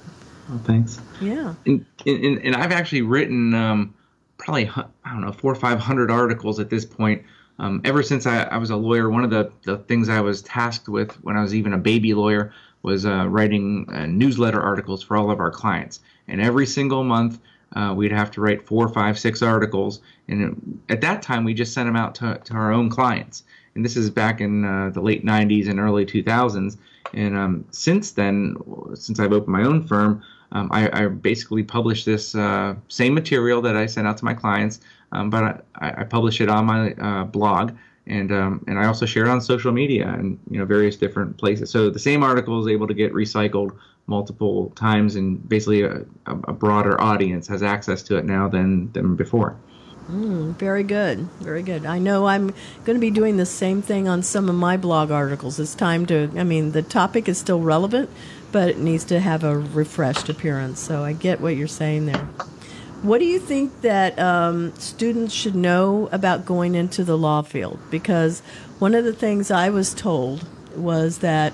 Oh, 0.51 0.59
thanks. 0.65 0.99
yeah. 1.21 1.53
and, 1.65 1.85
and, 2.05 2.39
and 2.43 2.55
I've 2.55 2.71
actually 2.73 3.03
written 3.03 3.53
um, 3.53 3.93
probably 4.37 4.69
I 4.69 5.11
don't 5.11 5.21
know 5.21 5.31
four 5.31 5.51
or 5.51 5.55
five 5.55 5.79
hundred 5.79 6.11
articles 6.11 6.59
at 6.59 6.69
this 6.69 6.83
point. 6.85 7.23
Um, 7.59 7.79
ever 7.85 8.01
since 8.01 8.25
I, 8.25 8.43
I 8.43 8.57
was 8.57 8.71
a 8.71 8.75
lawyer, 8.75 9.09
one 9.09 9.23
of 9.23 9.29
the, 9.29 9.51
the 9.63 9.77
things 9.77 10.09
I 10.09 10.19
was 10.19 10.41
tasked 10.41 10.89
with 10.89 11.11
when 11.23 11.37
I 11.37 11.41
was 11.43 11.53
even 11.53 11.73
a 11.73 11.77
baby 11.77 12.13
lawyer 12.15 12.51
was 12.81 13.05
uh, 13.05 13.27
writing 13.29 13.87
uh, 13.93 14.07
newsletter 14.07 14.59
articles 14.59 15.03
for 15.03 15.15
all 15.15 15.29
of 15.29 15.39
our 15.39 15.51
clients. 15.51 15.99
And 16.27 16.41
every 16.41 16.65
single 16.65 17.03
month, 17.03 17.39
uh, 17.75 17.93
we'd 17.95 18.11
have 18.11 18.31
to 18.31 18.41
write 18.41 18.65
four, 18.65 18.89
five, 18.89 19.17
six 19.17 19.41
articles. 19.41 20.01
And 20.27 20.41
it, 20.89 20.93
at 20.93 21.01
that 21.01 21.21
time, 21.21 21.43
we 21.43 21.53
just 21.53 21.73
sent 21.73 21.87
them 21.87 21.95
out 21.95 22.15
to, 22.15 22.39
to 22.43 22.53
our 22.53 22.71
own 22.71 22.89
clients. 22.89 23.43
And 23.75 23.85
this 23.85 23.95
is 23.95 24.09
back 24.09 24.41
in 24.41 24.65
uh, 24.65 24.89
the 24.89 25.01
late 25.01 25.25
90s 25.25 25.69
and 25.69 25.79
early 25.79 26.05
2000s. 26.05 26.77
And 27.13 27.37
um, 27.37 27.65
since 27.71 28.11
then, 28.11 28.55
since 28.93 29.19
I've 29.19 29.33
opened 29.33 29.53
my 29.53 29.63
own 29.63 29.85
firm, 29.87 30.23
um, 30.53 30.69
I, 30.71 31.03
I 31.03 31.07
basically 31.07 31.63
publish 31.63 32.03
this 32.03 32.35
uh, 32.35 32.75
same 32.89 33.13
material 33.13 33.61
that 33.61 33.75
I 33.77 33.85
send 33.85 34.07
out 34.07 34.17
to 34.17 34.25
my 34.25 34.33
clients, 34.33 34.81
um, 35.11 35.29
but 35.29 35.65
I, 35.75 36.01
I 36.01 36.03
publish 36.03 36.41
it 36.41 36.49
on 36.49 36.65
my 36.65 36.91
uh, 36.93 37.23
blog, 37.23 37.71
and 38.07 38.31
um, 38.31 38.63
and 38.67 38.77
I 38.77 38.85
also 38.85 39.05
share 39.05 39.25
it 39.25 39.29
on 39.29 39.39
social 39.39 39.71
media 39.71 40.09
and 40.09 40.37
you 40.49 40.59
know 40.59 40.65
various 40.65 40.97
different 40.97 41.37
places. 41.37 41.69
So 41.69 41.89
the 41.89 41.99
same 41.99 42.23
article 42.23 42.59
is 42.59 42.67
able 42.67 42.87
to 42.87 42.93
get 42.93 43.13
recycled 43.13 43.77
multiple 44.17 44.71
times, 44.75 45.15
and 45.15 45.27
basically 45.49 45.81
a, 45.81 46.05
a 46.27 46.53
broader 46.53 46.99
audience 47.01 47.47
has 47.47 47.63
access 47.63 48.03
to 48.03 48.17
it 48.19 48.25
now 48.25 48.47
than 48.47 48.91
than 48.91 49.15
before. 49.15 49.55
Very 50.09 50.83
good. 50.83 51.19
Very 51.39 51.63
good. 51.63 51.85
I 51.85 51.97
know 51.99 52.27
I'm 52.27 52.47
going 52.85 52.97
to 52.97 52.99
be 52.99 53.11
doing 53.11 53.37
the 53.37 53.45
same 53.45 53.81
thing 53.81 54.09
on 54.09 54.23
some 54.23 54.49
of 54.49 54.55
my 54.55 54.75
blog 54.75 55.09
articles. 55.09 55.59
It's 55.59 55.75
time 55.75 56.05
to, 56.07 56.29
I 56.35 56.43
mean, 56.43 56.73
the 56.73 56.81
topic 56.81 57.29
is 57.29 57.37
still 57.37 57.61
relevant, 57.61 58.09
but 58.51 58.67
it 58.67 58.77
needs 58.77 59.05
to 59.05 59.19
have 59.19 59.43
a 59.45 59.57
refreshed 59.57 60.27
appearance. 60.27 60.79
So 60.81 61.03
I 61.03 61.13
get 61.13 61.39
what 61.39 61.55
you're 61.55 61.67
saying 61.67 62.07
there. 62.07 62.27
What 63.03 63.19
do 63.19 63.25
you 63.25 63.39
think 63.39 63.81
that 63.81 64.19
um, 64.19 64.73
students 64.75 65.33
should 65.33 65.55
know 65.55 66.09
about 66.11 66.45
going 66.45 66.75
into 66.75 67.03
the 67.05 67.17
law 67.17 67.41
field? 67.41 67.79
Because 67.89 68.41
one 68.79 68.93
of 68.93 69.05
the 69.05 69.13
things 69.13 69.49
I 69.49 69.69
was 69.69 69.93
told 69.93 70.45
was 70.75 71.19
that 71.19 71.53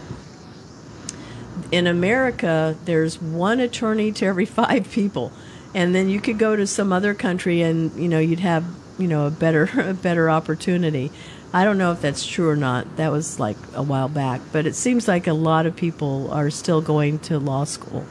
in 1.72 1.88
America, 1.88 2.76
there's 2.86 3.22
one 3.22 3.60
attorney 3.60 4.12
to 4.14 4.26
every 4.26 4.46
five 4.62 4.90
people, 4.92 5.32
and 5.74 5.94
then 5.94 6.10
you 6.10 6.20
could 6.20 6.38
go 6.38 6.56
to 6.56 6.66
some 6.68 6.92
other 6.94 7.14
country 7.14 7.62
and 7.62 7.92
you 8.02 8.08
know 8.08 8.20
you'd 8.20 8.40
have 8.40 8.66
you 8.98 9.08
know 9.08 9.28
a 9.28 9.32
better 9.32 9.70
a 9.78 9.94
better 9.94 10.30
opportunity. 10.30 11.12
I 11.54 11.64
don't 11.64 11.78
know 11.78 11.94
if 11.94 12.02
that's 12.02 12.26
true 12.26 12.50
or 12.50 12.58
not. 12.58 12.98
That 12.98 13.12
was 13.12 13.40
like 13.40 13.58
a 13.74 13.82
while 13.82 14.10
back, 14.10 14.42
but 14.52 14.66
it 14.66 14.76
seems 14.76 15.08
like 15.08 15.28
a 15.28 15.34
lot 15.34 15.66
of 15.66 15.76
people 15.76 16.30
are 16.32 16.50
still 16.50 16.82
going 16.82 17.20
to 17.20 17.40
law 17.40 17.64
school. 17.64 18.06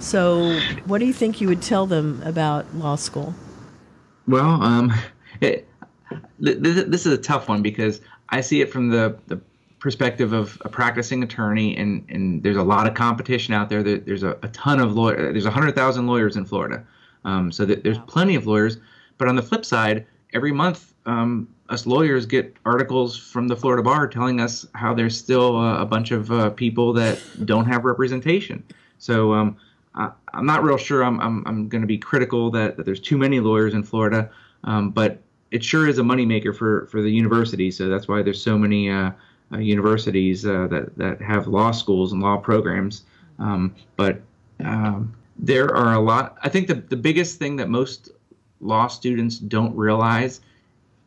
So, 0.00 0.58
what 0.86 0.98
do 0.98 1.06
you 1.06 1.12
think 1.12 1.40
you 1.40 1.48
would 1.48 1.60
tell 1.60 1.86
them 1.86 2.22
about 2.24 2.74
law 2.74 2.96
school? 2.96 3.34
Well, 4.26 4.62
um, 4.62 4.94
it, 5.40 5.68
this 6.38 7.04
is 7.04 7.12
a 7.12 7.18
tough 7.18 7.48
one 7.48 7.62
because 7.62 8.00
I 8.30 8.40
see 8.40 8.60
it 8.60 8.70
from 8.70 8.88
the, 8.90 9.18
the 9.26 9.40
perspective 9.78 10.32
of 10.32 10.60
a 10.64 10.68
practicing 10.68 11.22
attorney, 11.22 11.76
and, 11.76 12.04
and 12.08 12.42
there's 12.42 12.56
a 12.56 12.62
lot 12.62 12.86
of 12.86 12.94
competition 12.94 13.54
out 13.54 13.68
there. 13.68 13.82
There's 13.82 14.22
a, 14.22 14.36
a 14.42 14.48
ton 14.48 14.80
of 14.80 14.94
lawyers. 14.94 15.32
There's 15.32 15.44
100,000 15.44 16.06
lawyers 16.06 16.36
in 16.36 16.44
Florida. 16.44 16.84
Um, 17.24 17.50
so 17.52 17.64
that 17.64 17.82
there's 17.82 17.98
plenty 18.06 18.36
of 18.36 18.46
lawyers. 18.46 18.78
But 19.18 19.28
on 19.28 19.36
the 19.36 19.42
flip 19.42 19.64
side, 19.64 20.06
every 20.32 20.52
month, 20.52 20.94
um, 21.06 21.48
us 21.68 21.86
lawyers 21.86 22.26
get 22.26 22.56
articles 22.64 23.16
from 23.16 23.48
the 23.48 23.56
Florida 23.56 23.82
bar 23.82 24.06
telling 24.06 24.40
us 24.40 24.66
how 24.74 24.94
there's 24.94 25.16
still 25.16 25.56
uh, 25.56 25.80
a 25.80 25.84
bunch 25.84 26.10
of 26.10 26.30
uh, 26.30 26.50
people 26.50 26.92
that 26.94 27.20
don't 27.44 27.66
have 27.66 27.84
representation. 27.84 28.62
So 28.98 29.32
um, 29.32 29.56
I, 29.94 30.10
am 30.32 30.46
not 30.46 30.62
real 30.62 30.76
sure. 30.76 31.02
I'm, 31.02 31.20
I'm, 31.20 31.42
I'm 31.46 31.68
going 31.68 31.82
to 31.82 31.86
be 31.86 31.98
critical 31.98 32.50
that, 32.52 32.76
that 32.76 32.86
there's 32.86 33.00
too 33.00 33.18
many 33.18 33.40
lawyers 33.40 33.74
in 33.74 33.82
Florida, 33.82 34.30
um, 34.64 34.90
but 34.90 35.20
it 35.50 35.64
sure 35.64 35.88
is 35.88 35.98
a 35.98 36.02
moneymaker 36.02 36.56
for, 36.56 36.86
for 36.86 37.02
the 37.02 37.10
university. 37.10 37.70
So 37.70 37.88
that's 37.88 38.08
why 38.08 38.22
there's 38.22 38.42
so 38.42 38.56
many 38.56 38.90
uh, 38.90 39.10
universities 39.56 40.44
uh, 40.44 40.66
that, 40.68 40.96
that 40.98 41.20
have 41.20 41.46
law 41.48 41.70
schools 41.70 42.12
and 42.12 42.22
law 42.22 42.36
programs. 42.36 43.04
Um, 43.38 43.74
but 43.96 44.20
um, 44.64 45.14
there 45.38 45.74
are 45.74 45.94
a 45.94 46.00
lot. 46.00 46.36
I 46.42 46.48
think 46.48 46.66
the, 46.66 46.74
the 46.74 46.96
biggest 46.96 47.38
thing 47.38 47.56
that 47.56 47.68
most 47.68 48.10
law 48.60 48.88
students 48.88 49.38
don't 49.38 49.74
realize 49.76 50.40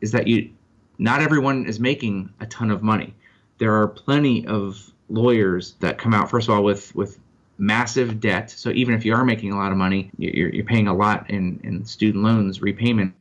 is 0.00 0.10
that 0.12 0.26
you 0.26 0.50
not 0.98 1.20
everyone 1.20 1.66
is 1.66 1.78
making 1.78 2.32
a 2.40 2.46
ton 2.46 2.70
of 2.70 2.82
money. 2.82 3.14
There 3.58 3.74
are 3.74 3.88
plenty 3.88 4.46
of 4.46 4.90
lawyers 5.08 5.74
that 5.80 5.98
come 5.98 6.14
out 6.14 6.30
first 6.30 6.48
of 6.48 6.54
all 6.54 6.64
with 6.64 6.94
with 6.94 7.18
massive 7.58 8.18
debt. 8.18 8.50
So 8.50 8.70
even 8.70 8.94
if 8.94 9.04
you 9.04 9.14
are 9.14 9.24
making 9.24 9.52
a 9.52 9.56
lot 9.56 9.70
of 9.70 9.78
money, 9.78 10.10
you're, 10.16 10.48
you're 10.48 10.64
paying 10.64 10.88
a 10.88 10.94
lot 10.94 11.30
in, 11.30 11.60
in 11.62 11.84
student 11.84 12.24
loans 12.24 12.60
repayment 12.60 13.14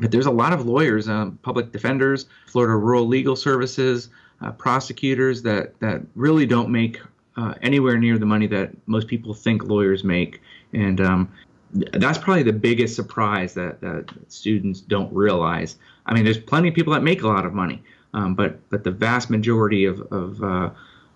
but 0.00 0.10
there's 0.10 0.26
a 0.26 0.30
lot 0.30 0.52
of 0.52 0.66
lawyers, 0.66 1.08
um, 1.08 1.38
public 1.42 1.72
defenders, 1.72 2.26
Florida 2.46 2.74
Rural 2.74 3.06
Legal 3.06 3.36
Services, 3.36 4.08
uh, 4.40 4.50
prosecutors 4.52 5.42
that, 5.42 5.78
that 5.80 6.00
really 6.14 6.46
don't 6.46 6.70
make 6.70 7.00
uh, 7.36 7.54
anywhere 7.62 7.98
near 7.98 8.18
the 8.18 8.26
money 8.26 8.46
that 8.46 8.70
most 8.86 9.06
people 9.06 9.34
think 9.34 9.64
lawyers 9.64 10.02
make. 10.02 10.40
And 10.72 11.00
um, 11.00 11.32
that's 11.72 12.18
probably 12.18 12.42
the 12.42 12.52
biggest 12.52 12.96
surprise 12.96 13.54
that, 13.54 13.80
that 13.82 14.10
students 14.28 14.80
don't 14.80 15.12
realize. 15.12 15.76
I 16.06 16.14
mean, 16.14 16.24
there's 16.24 16.38
plenty 16.38 16.68
of 16.68 16.74
people 16.74 16.92
that 16.94 17.02
make 17.02 17.22
a 17.22 17.28
lot 17.28 17.44
of 17.44 17.52
money, 17.52 17.82
um, 18.14 18.34
but, 18.34 18.68
but 18.70 18.84
the 18.84 18.90
vast 18.90 19.30
majority 19.30 19.84
of, 19.84 20.00
of 20.12 20.42
uh, 20.42 20.70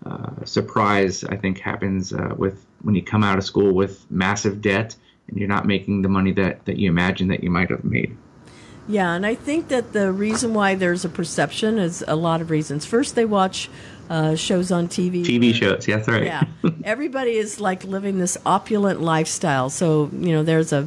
uh 0.05 0.45
surprise, 0.45 1.25
I 1.25 1.37
think, 1.37 1.59
happens 1.59 2.13
uh, 2.13 2.35
with 2.37 2.67
when 2.83 2.95
you 2.95 3.03
come 3.03 3.25
out 3.25 3.39
of 3.39 3.45
school 3.45 3.73
with 3.73 4.09
massive 4.11 4.61
debt 4.61 4.95
and 5.29 5.39
you're 5.39 5.49
not 5.49 5.67
making 5.67 6.03
the 6.03 6.09
money 6.09 6.33
that, 6.33 6.67
that 6.67 6.77
you 6.77 6.91
imagine 6.91 7.29
that 7.29 7.43
you 7.43 7.51
might 7.51 7.71
have 7.71 7.83
made. 7.83 8.17
Yeah, 8.87 9.15
and 9.15 9.25
I 9.25 9.35
think 9.35 9.69
that 9.69 9.93
the 9.93 10.13
reason 10.13 10.53
why 10.53 10.75
there's 10.75 11.05
a 11.05 11.09
perception 11.09 11.79
is 11.79 12.05
a 12.07 12.17
lot 12.17 12.41
of 12.41 12.51
reasons. 12.51 12.85
First, 12.85 13.15
they 13.15 13.25
watch 13.25 13.71
uh, 14.11 14.35
shows 14.37 14.71
on 14.71 14.89
TV. 14.89 15.25
TV 15.25 15.55
shows, 15.55 15.89
yeah, 15.89 15.97
that's 15.97 16.09
right. 16.09 16.25
Yeah, 16.25 16.45
everybody 16.85 17.33
is 17.33 17.61
like 17.61 17.85
living 17.85 18.19
this 18.19 18.37
opulent 18.45 19.01
lifestyle, 19.01 19.71
so 19.71 20.11
you 20.13 20.33
know 20.33 20.43
there's 20.43 20.73
a, 20.73 20.87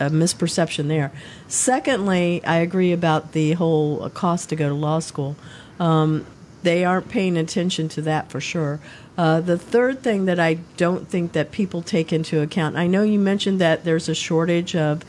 a 0.00 0.08
misperception 0.08 0.88
there. 0.88 1.12
Secondly, 1.46 2.42
I 2.44 2.56
agree 2.56 2.92
about 2.92 3.32
the 3.32 3.52
whole 3.52 4.08
cost 4.10 4.48
to 4.48 4.56
go 4.56 4.68
to 4.68 4.74
law 4.74 5.00
school. 5.00 5.36
Um, 5.78 6.26
they 6.62 6.84
aren't 6.84 7.10
paying 7.10 7.36
attention 7.36 7.88
to 7.90 8.02
that 8.02 8.30
for 8.30 8.40
sure. 8.40 8.80
Uh, 9.18 9.40
the 9.40 9.58
third 9.58 10.02
thing 10.02 10.24
that 10.24 10.40
I 10.40 10.54
don't 10.76 11.08
think 11.08 11.32
that 11.32 11.52
people 11.52 11.82
take 11.82 12.12
into 12.12 12.40
account, 12.40 12.76
I 12.76 12.86
know 12.86 13.02
you 13.02 13.18
mentioned 13.18 13.60
that 13.60 13.84
there's 13.84 14.08
a 14.08 14.14
shortage 14.14 14.74
of 14.74 15.04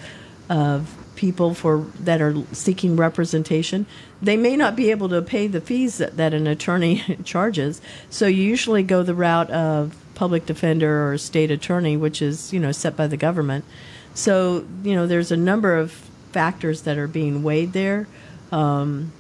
of 0.50 0.96
people 1.18 1.54
for 1.54 1.80
that 2.00 2.22
are 2.22 2.36
seeking 2.54 2.96
representation, 2.96 3.86
they 4.22 4.38
may 4.38 4.56
not 4.56 4.76
be 4.76 4.90
able 4.92 5.10
to 5.10 5.22
pay 5.22 5.48
the 5.48 5.60
fees 5.60 5.98
that, 5.98 6.16
that 6.16 6.34
an 6.34 6.48
attorney 6.48 7.18
charges. 7.26 7.82
So 8.10 8.28
you 8.28 8.44
usually 8.44 8.84
go 8.84 9.04
the 9.04 9.16
route 9.16 9.50
of 9.52 9.98
public 10.16 10.46
defender 10.46 11.12
or 11.12 11.18
state 11.18 11.52
attorney, 11.52 11.98
which 11.98 12.22
is 12.22 12.54
you 12.54 12.60
know 12.60 12.72
set 12.72 12.96
by 12.96 13.08
the 13.08 13.18
government. 13.18 13.66
So 14.14 14.66
you 14.84 14.96
know 14.96 15.06
there's 15.06 15.32
a 15.32 15.38
number 15.38 15.76
of 15.76 15.92
factors 16.32 16.84
that 16.84 16.98
are 16.98 17.08
being 17.08 17.44
weighed 17.44 17.74
there. 17.74 18.08
Um, 18.52 19.12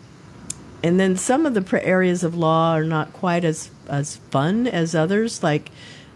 and 0.83 0.99
then 0.99 1.17
some 1.17 1.45
of 1.45 1.53
the 1.53 1.83
areas 1.83 2.23
of 2.23 2.35
law 2.35 2.73
are 2.73 2.83
not 2.83 3.11
quite 3.11 3.43
as 3.43 3.71
as 3.89 4.17
fun 4.31 4.67
as 4.67 4.95
others, 4.95 5.43
like 5.43 5.71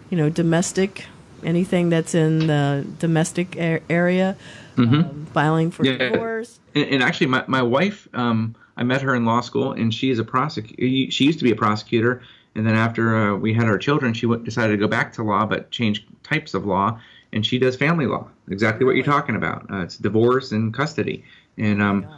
you 0.09 0.17
know 0.17 0.29
domestic, 0.29 1.05
anything 1.43 1.89
that's 1.89 2.15
in 2.15 2.47
the 2.47 2.85
domestic 2.99 3.55
area 3.57 4.37
mm-hmm. 4.85 5.09
um, 5.09 5.27
filing 5.33 5.71
for 5.71 5.85
yeah. 5.85 5.97
divorce. 5.97 6.59
And, 6.75 6.85
and, 6.85 7.03
actually, 7.03 7.27
my, 7.27 7.43
my 7.47 7.61
wife, 7.61 8.07
um, 8.13 8.55
I 8.77 8.83
met 8.83 9.01
her 9.01 9.15
in 9.15 9.25
law 9.25 9.41
school, 9.41 9.73
and 9.73 9.93
she 9.93 10.09
is 10.09 10.19
a 10.19 10.23
prosecutor. 10.23 11.11
She 11.11 11.25
used 11.25 11.39
to 11.39 11.43
be 11.43 11.51
a 11.51 11.55
prosecutor, 11.55 12.21
and 12.55 12.65
then 12.65 12.75
after 12.75 13.15
uh, 13.15 13.35
we 13.35 13.53
had 13.53 13.65
our 13.65 13.77
children, 13.77 14.13
she 14.13 14.25
w- 14.25 14.43
decided 14.43 14.73
to 14.73 14.77
go 14.77 14.87
back 14.87 15.13
to 15.13 15.23
law, 15.23 15.45
but 15.45 15.71
change 15.71 16.05
types 16.23 16.53
of 16.53 16.65
law, 16.65 16.99
and 17.33 17.45
she 17.45 17.59
does 17.59 17.75
family 17.75 18.05
law. 18.05 18.27
Exactly 18.49 18.85
really? 18.85 18.99
what 18.99 19.05
you're 19.05 19.13
talking 19.13 19.35
about. 19.35 19.69
Uh, 19.71 19.81
it's 19.81 19.97
divorce 19.97 20.51
and 20.51 20.73
custody, 20.73 21.23
and 21.57 21.81
um, 21.81 22.07
oh 22.09 22.17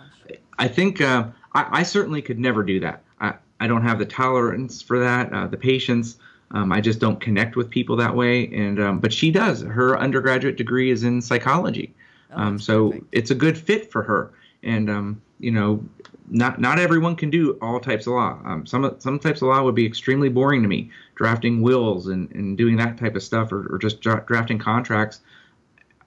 I 0.59 0.67
think 0.67 1.01
uh, 1.01 1.27
I, 1.53 1.79
I, 1.79 1.83
certainly 1.83 2.21
could 2.21 2.39
never 2.39 2.63
do 2.63 2.79
that. 2.81 3.03
I, 3.19 3.33
I 3.59 3.67
don't 3.67 3.83
have 3.83 3.99
the 3.99 4.05
tolerance 4.05 4.81
for 4.81 4.99
that, 4.99 5.31
uh, 5.33 5.47
the 5.47 5.57
patience. 5.57 6.17
Um, 6.51 6.71
I 6.71 6.81
just 6.81 6.99
don't 6.99 7.19
connect 7.19 7.55
with 7.55 7.69
people 7.69 7.95
that 7.97 8.15
way, 8.15 8.47
and 8.53 8.79
um, 8.79 8.99
but 8.99 9.11
she 9.11 9.31
does. 9.31 9.61
Her 9.61 9.97
undergraduate 9.97 10.55
degree 10.55 10.91
is 10.91 11.03
in 11.03 11.21
psychology, 11.21 11.93
Oh, 12.35 12.41
um, 12.41 12.59
so 12.59 12.89
perfect. 12.91 13.07
it's 13.11 13.31
a 13.31 13.35
good 13.35 13.57
fit 13.57 13.91
for 13.91 14.03
her. 14.03 14.33
And 14.63 14.89
um, 14.89 15.21
you 15.39 15.51
know, 15.51 15.83
not 16.29 16.59
not 16.59 16.79
everyone 16.79 17.15
can 17.15 17.29
do 17.29 17.57
all 17.61 17.79
types 17.79 18.07
of 18.07 18.13
law. 18.13 18.39
Um, 18.45 18.65
some 18.65 18.95
some 18.99 19.19
types 19.19 19.41
of 19.41 19.49
law 19.49 19.61
would 19.63 19.75
be 19.75 19.85
extremely 19.85 20.29
boring 20.29 20.61
to 20.61 20.67
me. 20.67 20.91
Drafting 21.15 21.61
wills 21.61 22.07
and, 22.07 22.31
and 22.31 22.57
doing 22.57 22.77
that 22.77 22.97
type 22.97 23.15
of 23.15 23.23
stuff, 23.23 23.51
or, 23.51 23.73
or 23.73 23.77
just 23.77 24.01
dra- 24.01 24.23
drafting 24.25 24.57
contracts. 24.57 25.21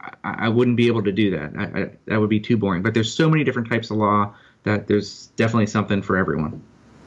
I, 0.01 0.47
I, 0.47 0.49
wouldn't 0.49 0.77
be 0.77 0.87
able 0.87 1.03
to 1.03 1.13
do 1.13 1.31
that. 1.33 1.53
I, 1.57 1.81
I, 1.81 1.91
that 2.07 2.21
would 2.21 2.31
be 2.31 2.39
too 2.39 2.57
boring. 2.57 2.83
But 2.83 2.95
there's 2.95 3.13
so 3.13 3.29
many 3.29 3.43
different 3.45 3.69
types 3.69 3.91
of 3.91 3.97
law 3.97 4.35
that 4.63 4.87
there's 4.87 5.29
definitely 5.37 5.67
something 5.67 6.03
for 6.03 6.17
everyone. 6.17 6.63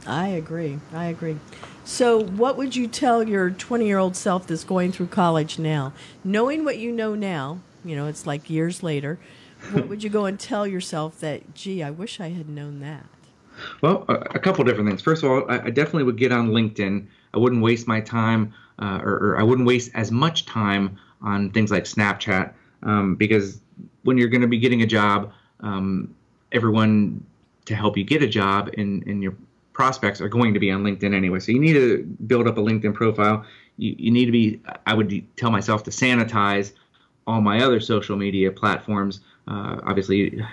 I 0.05 0.29
agree. 0.29 0.79
I 0.93 1.05
agree. 1.05 1.37
So, 1.83 2.23
what 2.23 2.57
would 2.57 2.75
you 2.75 2.87
tell 2.87 3.27
your 3.27 3.49
20 3.49 3.85
year 3.85 3.97
old 3.97 4.15
self 4.15 4.47
that's 4.47 4.63
going 4.63 4.91
through 4.91 5.07
college 5.07 5.59
now, 5.59 5.93
knowing 6.23 6.63
what 6.63 6.77
you 6.77 6.91
know 6.91 7.15
now? 7.15 7.59
You 7.83 7.95
know, 7.95 8.07
it's 8.07 8.27
like 8.27 8.49
years 8.49 8.83
later. 8.83 9.19
What 9.71 9.87
would 9.87 10.03
you 10.03 10.09
go 10.09 10.25
and 10.25 10.39
tell 10.39 10.65
yourself 10.65 11.19
that, 11.19 11.53
gee, 11.53 11.83
I 11.83 11.91
wish 11.91 12.19
I 12.19 12.29
had 12.29 12.47
known 12.47 12.79
that? 12.79 13.05
Well, 13.81 14.05
a, 14.07 14.13
a 14.13 14.39
couple 14.39 14.63
different 14.63 14.89
things. 14.89 15.01
First 15.01 15.23
of 15.23 15.31
all, 15.31 15.51
I, 15.51 15.65
I, 15.65 15.69
definitely 15.69 16.03
would 16.03 16.17
get 16.17 16.31
on 16.31 16.49
LinkedIn. 16.49 17.05
I 17.33 17.37
wouldn't 17.37 17.61
waste 17.61 17.87
my 17.87 17.99
time, 17.99 18.53
uh, 18.79 19.01
or, 19.03 19.13
or, 19.15 19.39
I 19.39 19.43
wouldn't 19.43 19.67
waste 19.67 19.91
as 19.95 20.11
much 20.11 20.45
time 20.45 20.97
on 21.21 21.51
things 21.51 21.71
like 21.71 21.83
Snapchat, 21.83 22.53
um, 22.83 23.15
because 23.15 23.59
when 24.03 24.17
you're 24.17 24.29
going 24.29 24.41
to 24.41 24.47
be 24.47 24.59
getting 24.59 24.81
a 24.81 24.85
job, 24.85 25.33
um, 25.59 26.15
everyone 26.53 27.23
to 27.65 27.75
help 27.75 27.97
you 27.97 28.03
get 28.03 28.23
a 28.23 28.27
job 28.27 28.69
and, 28.77 29.21
your 29.21 29.35
prospects 29.73 30.19
are 30.19 30.27
going 30.27 30.53
to 30.53 30.59
be 30.59 30.71
on 30.71 30.83
LinkedIn 30.83 31.13
anyway. 31.13 31.39
So 31.39 31.51
you 31.51 31.59
need 31.59 31.73
to 31.73 32.03
build 32.27 32.47
up 32.47 32.57
a 32.57 32.61
LinkedIn 32.61 32.93
profile. 32.93 33.45
You, 33.77 33.95
you 33.97 34.11
need 34.11 34.25
to 34.25 34.31
be, 34.31 34.59
I 34.85 34.93
would 34.93 35.23
tell 35.37 35.51
myself 35.51 35.83
to 35.83 35.91
sanitize 35.91 36.73
all 37.29 37.41
my 37.41 37.61
other 37.61 37.79
social 37.79 38.17
media 38.17 38.51
platforms. 38.51 39.21
Uh, 39.47 39.79
obviously, 39.83 40.43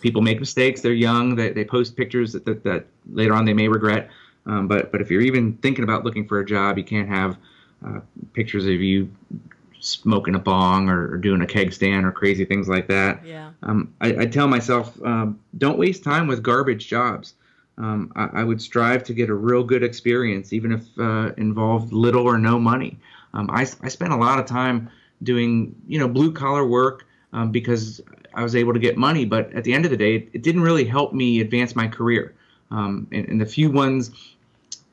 people 0.00 0.22
make 0.22 0.40
mistakes. 0.40 0.80
They're 0.80 0.92
young. 0.92 1.36
They, 1.36 1.50
they 1.52 1.64
post 1.64 1.96
pictures 1.96 2.32
that, 2.32 2.44
that, 2.46 2.64
that 2.64 2.86
later 3.12 3.32
on 3.32 3.44
they 3.44 3.54
may 3.54 3.68
regret. 3.68 4.10
Um, 4.46 4.66
but 4.66 4.90
but 4.90 5.00
if 5.00 5.10
you're 5.10 5.20
even 5.20 5.52
thinking 5.58 5.84
about 5.84 6.04
looking 6.04 6.26
for 6.26 6.40
a 6.40 6.44
job, 6.44 6.78
you 6.78 6.84
can't 6.84 7.08
have 7.08 7.36
uh, 7.86 8.00
pictures 8.32 8.64
of 8.64 8.72
you 8.72 9.08
smoking 9.78 10.34
a 10.34 10.38
bong 10.38 10.90
or, 10.90 11.12
or, 11.12 11.16
doing 11.16 11.40
a 11.40 11.46
keg 11.46 11.72
stand 11.72 12.04
or 12.04 12.12
crazy 12.12 12.44
things 12.44 12.68
like 12.68 12.86
that. 12.88 13.24
Yeah. 13.24 13.52
Um, 13.62 13.94
I, 14.02 14.08
I, 14.18 14.26
tell 14.26 14.46
myself, 14.46 15.00
um, 15.02 15.40
don't 15.56 15.78
waste 15.78 16.04
time 16.04 16.26
with 16.26 16.42
garbage 16.42 16.86
jobs. 16.86 17.32
Um, 17.78 18.12
I, 18.14 18.40
I, 18.40 18.44
would 18.44 18.60
strive 18.60 19.02
to 19.04 19.14
get 19.14 19.30
a 19.30 19.34
real 19.34 19.64
good 19.64 19.82
experience, 19.82 20.52
even 20.52 20.72
if 20.72 20.82
uh, 20.98 21.32
involved 21.38 21.94
little 21.94 22.24
or 22.24 22.36
no 22.36 22.58
money. 22.58 22.98
Um, 23.32 23.48
I, 23.50 23.62
I 23.82 23.88
spent 23.88 24.12
a 24.12 24.16
lot 24.16 24.38
of 24.38 24.44
time 24.44 24.90
doing 25.22 25.74
you 25.86 25.98
know 25.98 26.08
blue 26.08 26.32
collar 26.32 26.66
work 26.66 27.06
um, 27.32 27.50
because 27.50 28.00
I 28.34 28.42
was 28.42 28.54
able 28.54 28.72
to 28.72 28.78
get 28.78 28.96
money. 28.96 29.24
But 29.24 29.52
at 29.52 29.64
the 29.64 29.72
end 29.72 29.84
of 29.84 29.90
the 29.90 29.96
day, 29.96 30.16
it, 30.16 30.28
it 30.32 30.42
didn't 30.42 30.62
really 30.62 30.84
help 30.84 31.12
me 31.12 31.40
advance 31.40 31.76
my 31.76 31.88
career. 31.88 32.34
Um, 32.70 33.08
and, 33.10 33.28
and, 33.28 33.40
the 33.40 33.46
few 33.46 33.68
ones, 33.70 34.12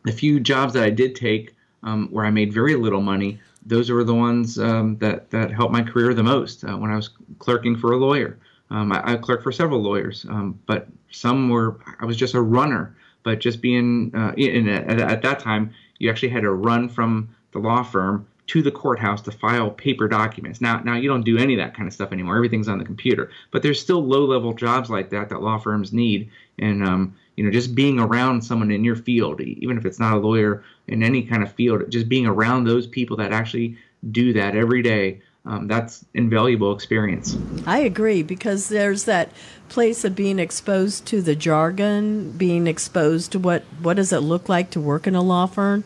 the 0.04 0.12
few 0.12 0.40
jobs 0.40 0.74
that 0.74 0.84
I 0.84 0.90
did 0.90 1.16
take 1.16 1.54
um, 1.84 2.08
where 2.10 2.26
I 2.26 2.32
made 2.32 2.52
very 2.52 2.76
little 2.76 3.02
money, 3.02 3.40
those 3.64 3.92
were 3.92 4.04
the 4.04 4.16
ones 4.16 4.58
um, 4.58 4.98
that 4.98 5.30
that 5.30 5.52
helped 5.52 5.74
my 5.74 5.84
career 5.84 6.14
the 6.14 6.24
most. 6.24 6.64
Uh, 6.64 6.76
when 6.78 6.90
I 6.90 6.96
was 6.96 7.10
clerking 7.40 7.76
for 7.78 7.92
a 7.94 7.98
lawyer, 7.98 8.40
Um, 8.70 8.92
I, 8.92 9.14
I 9.14 9.16
clerked 9.18 9.44
for 9.44 9.52
several 9.52 9.82
lawyers, 9.82 10.26
um, 10.30 10.60
but 10.66 10.88
some 11.12 11.50
were 11.50 11.78
I 12.00 12.06
was 12.06 12.18
just 12.18 12.34
a 12.34 12.42
runner. 12.42 12.96
But 13.24 13.40
just 13.40 13.62
being 13.62 14.12
uh, 14.16 14.34
in, 14.38 14.70
at, 14.70 15.00
at 15.00 15.22
that 15.22 15.40
time, 15.40 15.74
you 16.00 16.10
actually 16.10 16.30
had 16.30 16.44
to 16.44 16.52
run 16.52 16.90
from 16.90 17.30
the 17.52 17.60
law 17.60 17.84
firm 17.84 18.26
to 18.48 18.62
the 18.62 18.72
courthouse 18.72 19.22
to 19.22 19.32
file 19.32 19.70
paper 19.70 20.08
documents. 20.08 20.62
Now, 20.62 20.80
now 20.80 20.96
you 20.96 21.10
don't 21.10 21.24
do 21.24 21.38
any 21.38 21.54
of 21.54 21.60
that 21.60 21.76
kind 21.76 21.88
of 21.88 21.94
stuff 21.94 22.12
anymore. 22.12 22.38
Everything's 22.38 22.70
on 22.70 22.78
the 22.80 22.86
computer. 22.86 23.30
But 23.52 23.62
there's 23.62 23.80
still 23.80 24.04
low-level 24.04 24.54
jobs 24.54 24.90
like 24.90 25.10
that 25.10 25.30
that 25.30 25.42
law 25.42 25.58
firms 25.58 25.92
need, 25.92 26.30
and 26.58 26.84
um, 26.84 27.16
you 27.36 27.44
know, 27.44 27.52
just 27.52 27.76
being 27.76 28.00
around 28.00 28.42
someone 28.42 28.72
in 28.72 28.84
your 28.84 28.96
field, 28.96 29.42
even 29.42 29.78
if 29.78 29.86
it's 29.86 30.00
not 30.00 30.14
a 30.14 30.18
lawyer 30.18 30.64
in 30.88 31.04
any 31.04 31.24
kind 31.24 31.44
of 31.44 31.52
field, 31.52 31.84
just 31.90 32.10
being 32.10 32.26
around 32.26 32.64
those 32.64 32.88
people 32.88 33.18
that 33.18 33.32
actually 33.32 33.78
do 34.12 34.34
that 34.34 34.56
every 34.56 34.82
day. 34.82 35.22
Um, 35.46 35.68
that's 35.68 36.04
invaluable 36.14 36.74
experience. 36.74 37.38
I 37.66 37.80
agree 37.80 38.22
because 38.22 38.68
there's 38.68 39.06
that 39.06 39.30
place 39.70 40.04
of 40.04 40.14
being 40.14 40.40
exposed 40.40 41.06
to 41.06 41.22
the 41.22 41.38
jargon, 41.38 42.32
being 42.32 42.68
exposed 42.68 43.32
to 43.32 43.40
what 43.40 43.64
what 43.82 43.96
does 43.96 44.12
it 44.12 44.20
look 44.20 44.50
like 44.50 44.72
to 44.72 44.82
work 44.82 45.08
in 45.08 45.16
a 45.16 45.22
law 45.22 45.46
firm, 45.46 45.86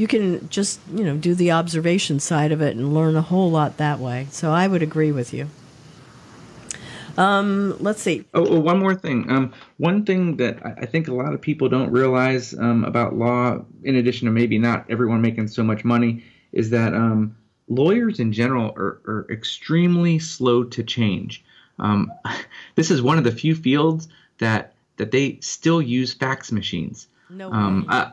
you 0.00 0.06
can 0.06 0.48
just 0.48 0.80
you 0.94 1.04
know 1.04 1.14
do 1.14 1.34
the 1.34 1.52
observation 1.52 2.18
side 2.18 2.52
of 2.52 2.62
it 2.62 2.74
and 2.74 2.94
learn 2.94 3.16
a 3.16 3.22
whole 3.22 3.50
lot 3.50 3.76
that 3.76 3.98
way. 3.98 4.26
So 4.30 4.50
I 4.50 4.66
would 4.66 4.82
agree 4.82 5.12
with 5.12 5.34
you. 5.34 5.48
Um, 7.18 7.76
let's 7.80 8.00
see. 8.00 8.24
Oh, 8.32 8.46
oh, 8.46 8.60
one 8.60 8.78
more 8.78 8.94
thing. 8.94 9.30
Um, 9.30 9.52
one 9.76 10.06
thing 10.06 10.36
that 10.38 10.64
I 10.64 10.86
think 10.86 11.08
a 11.08 11.14
lot 11.14 11.34
of 11.34 11.40
people 11.42 11.68
don't 11.68 11.90
realize 11.90 12.54
um, 12.54 12.84
about 12.84 13.14
law, 13.14 13.62
in 13.84 13.96
addition 13.96 14.24
to 14.24 14.32
maybe 14.32 14.58
not 14.58 14.86
everyone 14.88 15.20
making 15.20 15.48
so 15.48 15.62
much 15.62 15.84
money, 15.84 16.24
is 16.52 16.70
that 16.70 16.94
um, 16.94 17.36
lawyers 17.68 18.20
in 18.20 18.32
general 18.32 18.72
are, 18.76 19.02
are 19.06 19.26
extremely 19.30 20.18
slow 20.18 20.64
to 20.64 20.82
change. 20.82 21.44
Um, 21.78 22.10
this 22.74 22.90
is 22.90 23.02
one 23.02 23.18
of 23.18 23.24
the 23.24 23.32
few 23.32 23.54
fields 23.54 24.08
that 24.38 24.72
that 24.96 25.10
they 25.10 25.38
still 25.40 25.82
use 25.82 26.14
fax 26.14 26.52
machines. 26.52 27.08
No 27.28 27.52
um, 27.52 27.84
I, 27.88 28.12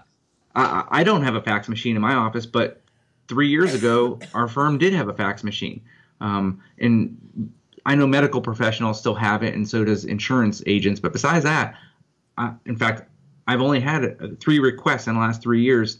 I, 0.58 0.86
I 0.90 1.04
don't 1.04 1.22
have 1.22 1.36
a 1.36 1.42
fax 1.42 1.70
machine 1.70 1.96
in 1.96 2.02
my 2.02 2.16
office, 2.16 2.46
but 2.46 2.82
three 3.28 3.48
years 3.48 3.74
ago, 3.74 4.20
our 4.34 4.48
firm 4.48 4.78
did 4.78 4.94
have 4.94 5.08
a 5.08 5.14
fax 5.14 5.44
machine. 5.44 5.82
Um, 6.20 6.62
and 6.80 7.54
I 7.86 7.96
know 7.96 8.08
medical 8.08 8.42
professionals 8.42 9.00
still 9.00 9.16
have 9.16 9.44
it, 9.44 9.54
and 9.54 9.70
so 9.70 9.86
does 9.86 10.04
insurance 10.04 10.62
agents. 10.66 11.00
But 11.00 11.14
besides 11.14 11.44
that, 11.46 11.76
I, 12.38 12.54
in 12.66 12.76
fact, 12.76 13.04
I've 13.48 13.62
only 13.62 13.80
had 13.80 14.40
three 14.42 14.60
requests 14.60 15.08
in 15.08 15.14
the 15.14 15.22
last 15.22 15.42
three 15.42 15.62
years 15.62 16.00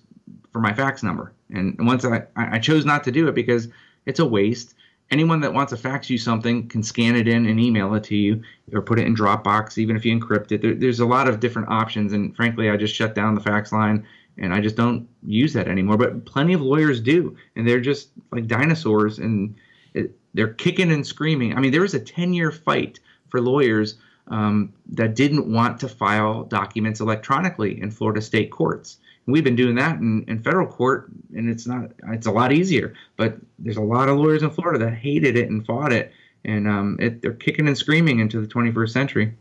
for 0.52 0.60
my 0.60 0.74
fax 0.74 1.04
number. 1.04 1.32
And 1.54 1.76
once 1.80 2.04
I, 2.04 2.24
I 2.36 2.60
chose 2.60 2.84
not 2.84 3.04
to 3.06 3.12
do 3.12 3.28
it 3.28 3.36
because 3.36 3.70
it's 4.06 4.20
a 4.20 4.26
waste. 4.26 4.74
Anyone 5.12 5.40
that 5.42 5.54
wants 5.54 5.70
to 5.70 5.78
fax 5.78 6.10
you 6.10 6.18
something 6.18 6.68
can 6.68 6.84
scan 6.84 7.16
it 7.16 7.30
in 7.30 7.46
and 7.46 7.60
email 7.60 7.94
it 7.94 8.04
to 8.06 8.16
you, 8.16 8.42
or 8.74 8.82
put 8.82 9.00
it 9.00 9.06
in 9.08 9.16
Dropbox, 9.16 9.78
even 9.78 9.96
if 9.96 10.04
you 10.04 10.20
encrypt 10.20 10.52
it. 10.52 10.62
There, 10.62 10.76
there's 10.76 11.00
a 11.00 11.06
lot 11.06 11.30
of 11.30 11.40
different 11.40 11.70
options, 11.70 12.12
and 12.12 12.36
frankly, 12.36 12.70
I 12.70 12.76
just 12.76 12.94
shut 12.94 13.16
down 13.16 13.36
the 13.36 13.42
fax 13.42 13.72
line 13.72 14.06
and 14.38 14.54
I 14.54 14.62
just 14.62 14.76
don't 14.76 15.08
use 15.26 15.54
that 15.54 15.68
anymore. 15.68 15.98
But 15.98 16.26
plenty 16.26 16.54
of 16.54 16.62
lawyers 16.62 17.02
do, 17.02 17.36
and 17.56 17.68
they're 17.68 17.82
just 17.82 18.10
like 18.32 18.48
dinosaurs, 18.48 19.20
and 19.20 19.56
it, 19.94 20.12
they're 20.34 20.54
kicking 20.54 20.92
and 20.92 21.06
screaming. 21.06 21.56
I 21.56 21.60
mean, 21.60 21.72
there 21.72 21.82
was 21.82 21.94
a 21.94 22.00
10-year 22.00 22.52
fight 22.52 23.00
for 23.30 23.42
lawyers 23.42 23.96
um, 24.30 24.74
that 24.92 25.16
didn't 25.16 25.52
want 25.52 25.80
to 25.80 25.90
file 25.90 26.44
documents 26.44 27.00
electronically 27.00 27.82
in 27.82 27.92
Florida 27.92 28.22
state 28.22 28.52
courts. 28.52 28.98
And 29.26 29.34
we've 29.34 29.44
been 29.44 29.56
doing 29.56 29.76
that 29.76 30.00
in, 30.00 30.24
in 30.28 30.42
federal 30.42 30.68
court, 30.68 31.10
and 31.36 31.50
it's 31.50 31.68
not 31.68 31.92
it's 32.10 32.28
a 32.28 32.32
lot 32.32 32.52
easier. 32.52 32.94
But 33.16 33.38
there's 33.60 33.78
a 33.78 33.82
lot 33.82 34.10
of 34.10 34.18
lawyers 34.18 34.44
in 34.44 34.50
Florida 34.50 34.84
that 34.86 34.94
hated 34.94 35.36
it 35.38 35.50
and 35.50 35.66
fought 35.66 35.94
it, 35.94 36.12
and 36.46 36.68
um, 36.68 36.98
it, 37.00 37.22
they're 37.22 37.34
kicking 37.34 37.68
and 37.68 37.78
screaming 37.78 38.20
into 38.20 38.40
the 38.40 38.48
21st 38.48 38.90
century. 38.90 39.34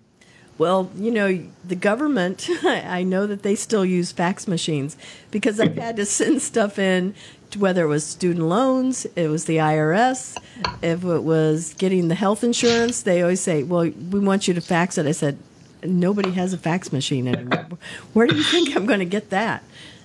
Well, 0.58 0.90
you 0.96 1.10
know, 1.10 1.44
the 1.64 1.76
government, 1.76 2.48
I 2.62 3.02
know 3.02 3.26
that 3.26 3.42
they 3.42 3.54
still 3.54 3.84
use 3.84 4.12
fax 4.12 4.48
machines 4.48 4.96
because 5.30 5.60
I've 5.60 5.76
had 5.76 5.96
to 5.96 6.06
send 6.06 6.40
stuff 6.42 6.78
in, 6.78 7.14
whether 7.56 7.84
it 7.84 7.88
was 7.88 8.04
student 8.04 8.46
loans, 8.46 9.06
it 9.16 9.28
was 9.28 9.44
the 9.44 9.56
IRS, 9.56 10.36
if 10.82 11.04
it 11.04 11.22
was 11.22 11.74
getting 11.74 12.08
the 12.08 12.14
health 12.14 12.42
insurance, 12.42 13.02
they 13.02 13.22
always 13.22 13.40
say, 13.40 13.62
well, 13.62 13.82
we 13.82 14.20
want 14.20 14.48
you 14.48 14.54
to 14.54 14.60
fax 14.60 14.98
it. 14.98 15.06
I 15.06 15.12
said, 15.12 15.38
nobody 15.82 16.30
has 16.32 16.52
a 16.52 16.58
fax 16.58 16.92
machine 16.92 17.28
anymore. 17.28 17.66
Where 18.12 18.26
do 18.26 18.36
you 18.36 18.42
think 18.42 18.74
I'm 18.74 18.86
going 18.86 19.00
to 19.00 19.04
get 19.04 19.30
that? 19.30 19.62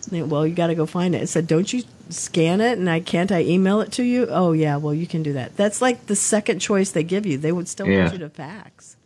They, 0.09 0.21
well, 0.23 0.45
you 0.47 0.55
got 0.55 0.67
to 0.67 0.75
go 0.75 0.85
find 0.85 1.15
it. 1.15 1.21
I 1.21 1.25
said, 1.25 1.47
don't 1.47 1.71
you 1.71 1.83
scan 2.09 2.59
it 2.59 2.77
and 2.77 2.89
I 2.89 2.99
can't 2.99 3.31
I 3.31 3.41
email 3.41 3.81
it 3.81 3.91
to 3.93 4.03
you? 4.03 4.27
Oh, 4.29 4.51
yeah, 4.51 4.77
well, 4.77 4.93
you 4.93 5.07
can 5.07 5.23
do 5.23 5.33
that. 5.33 5.55
That's 5.55 5.81
like 5.81 6.07
the 6.07 6.15
second 6.15 6.59
choice 6.59 6.91
they 6.91 7.03
give 7.03 7.25
you. 7.25 7.37
They 7.37 7.51
would 7.51 7.67
still 7.67 7.87
yeah. 7.87 8.01
want 8.01 8.13
you 8.13 8.19
to 8.19 8.29
fax. 8.29 8.97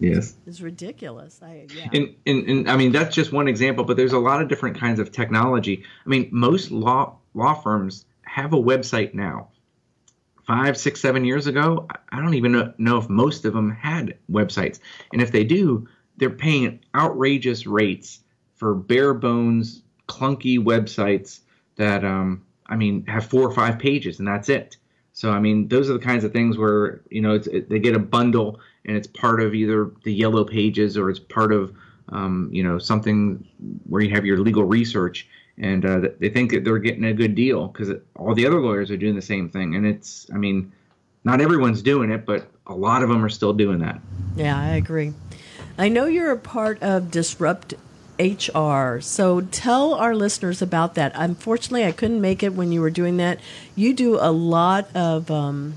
Yes. 0.00 0.34
It's 0.46 0.60
ridiculous. 0.60 1.40
I, 1.42 1.66
yeah. 1.74 1.88
And, 1.92 2.14
and, 2.26 2.48
and 2.48 2.70
I 2.70 2.76
mean, 2.76 2.90
that's 2.90 3.14
just 3.14 3.32
one 3.32 3.48
example, 3.48 3.84
but 3.84 3.96
there's 3.96 4.14
a 4.14 4.18
lot 4.18 4.40
of 4.40 4.48
different 4.48 4.78
kinds 4.78 4.98
of 4.98 5.12
technology. 5.12 5.84
I 6.04 6.08
mean, 6.08 6.28
most 6.32 6.70
law 6.70 7.18
law 7.34 7.54
firms 7.54 8.06
have 8.22 8.52
a 8.52 8.56
website 8.56 9.14
now. 9.14 9.48
Five, 10.46 10.76
six, 10.76 11.00
seven 11.00 11.24
years 11.24 11.46
ago, 11.46 11.86
I 12.10 12.16
don't 12.20 12.34
even 12.34 12.74
know 12.78 12.96
if 12.96 13.08
most 13.08 13.44
of 13.44 13.52
them 13.52 13.70
had 13.70 14.16
websites. 14.30 14.80
And 15.12 15.22
if 15.22 15.30
they 15.30 15.44
do, 15.44 15.86
they're 16.16 16.30
paying 16.30 16.80
outrageous 16.94 17.66
rates 17.66 18.20
for 18.56 18.74
bare 18.74 19.14
bones, 19.14 19.82
clunky 20.08 20.58
websites 20.58 21.40
that, 21.76 22.04
um, 22.04 22.44
I 22.66 22.76
mean, 22.76 23.06
have 23.06 23.26
four 23.26 23.42
or 23.42 23.52
five 23.52 23.78
pages 23.78 24.18
and 24.18 24.26
that's 24.26 24.48
it. 24.48 24.76
So, 25.12 25.30
I 25.30 25.38
mean, 25.40 25.68
those 25.68 25.90
are 25.90 25.92
the 25.92 25.98
kinds 25.98 26.24
of 26.24 26.32
things 26.32 26.56
where, 26.56 27.02
you 27.10 27.20
know, 27.20 27.34
it, 27.34 27.68
they 27.68 27.78
get 27.78 27.94
a 27.94 27.98
bundle 27.98 28.60
and 28.84 28.96
it's 28.96 29.06
part 29.06 29.40
of 29.40 29.54
either 29.54 29.90
the 30.04 30.12
yellow 30.12 30.44
pages 30.44 30.96
or 30.96 31.10
it's 31.10 31.18
part 31.18 31.52
of 31.52 31.74
um, 32.10 32.48
you 32.52 32.62
know 32.62 32.78
something 32.78 33.46
where 33.88 34.02
you 34.02 34.10
have 34.10 34.24
your 34.24 34.38
legal 34.38 34.64
research 34.64 35.28
and 35.58 35.84
uh, 35.84 36.08
they 36.18 36.30
think 36.30 36.50
that 36.52 36.64
they're 36.64 36.78
getting 36.78 37.04
a 37.04 37.12
good 37.12 37.34
deal 37.34 37.68
because 37.68 37.92
all 38.16 38.34
the 38.34 38.46
other 38.46 38.60
lawyers 38.60 38.90
are 38.90 38.96
doing 38.96 39.14
the 39.14 39.22
same 39.22 39.48
thing 39.48 39.74
and 39.74 39.86
it's 39.86 40.26
i 40.34 40.36
mean 40.36 40.72
not 41.24 41.40
everyone's 41.40 41.82
doing 41.82 42.10
it 42.10 42.24
but 42.26 42.50
a 42.66 42.74
lot 42.74 43.02
of 43.02 43.08
them 43.08 43.24
are 43.24 43.28
still 43.28 43.52
doing 43.52 43.78
that 43.78 44.00
yeah 44.36 44.58
i 44.58 44.68
agree 44.68 45.12
i 45.78 45.88
know 45.88 46.06
you're 46.06 46.32
a 46.32 46.38
part 46.38 46.82
of 46.82 47.10
disrupt 47.10 47.74
HR. 48.20 49.00
So 49.00 49.40
tell 49.40 49.94
our 49.94 50.14
listeners 50.14 50.60
about 50.60 50.94
that. 50.94 51.12
Unfortunately, 51.14 51.86
I 51.86 51.92
couldn't 51.92 52.20
make 52.20 52.42
it 52.42 52.52
when 52.52 52.70
you 52.70 52.82
were 52.82 52.90
doing 52.90 53.16
that. 53.16 53.40
You 53.74 53.94
do 53.94 54.18
a 54.20 54.30
lot 54.30 54.94
of 54.94 55.30
um, 55.30 55.74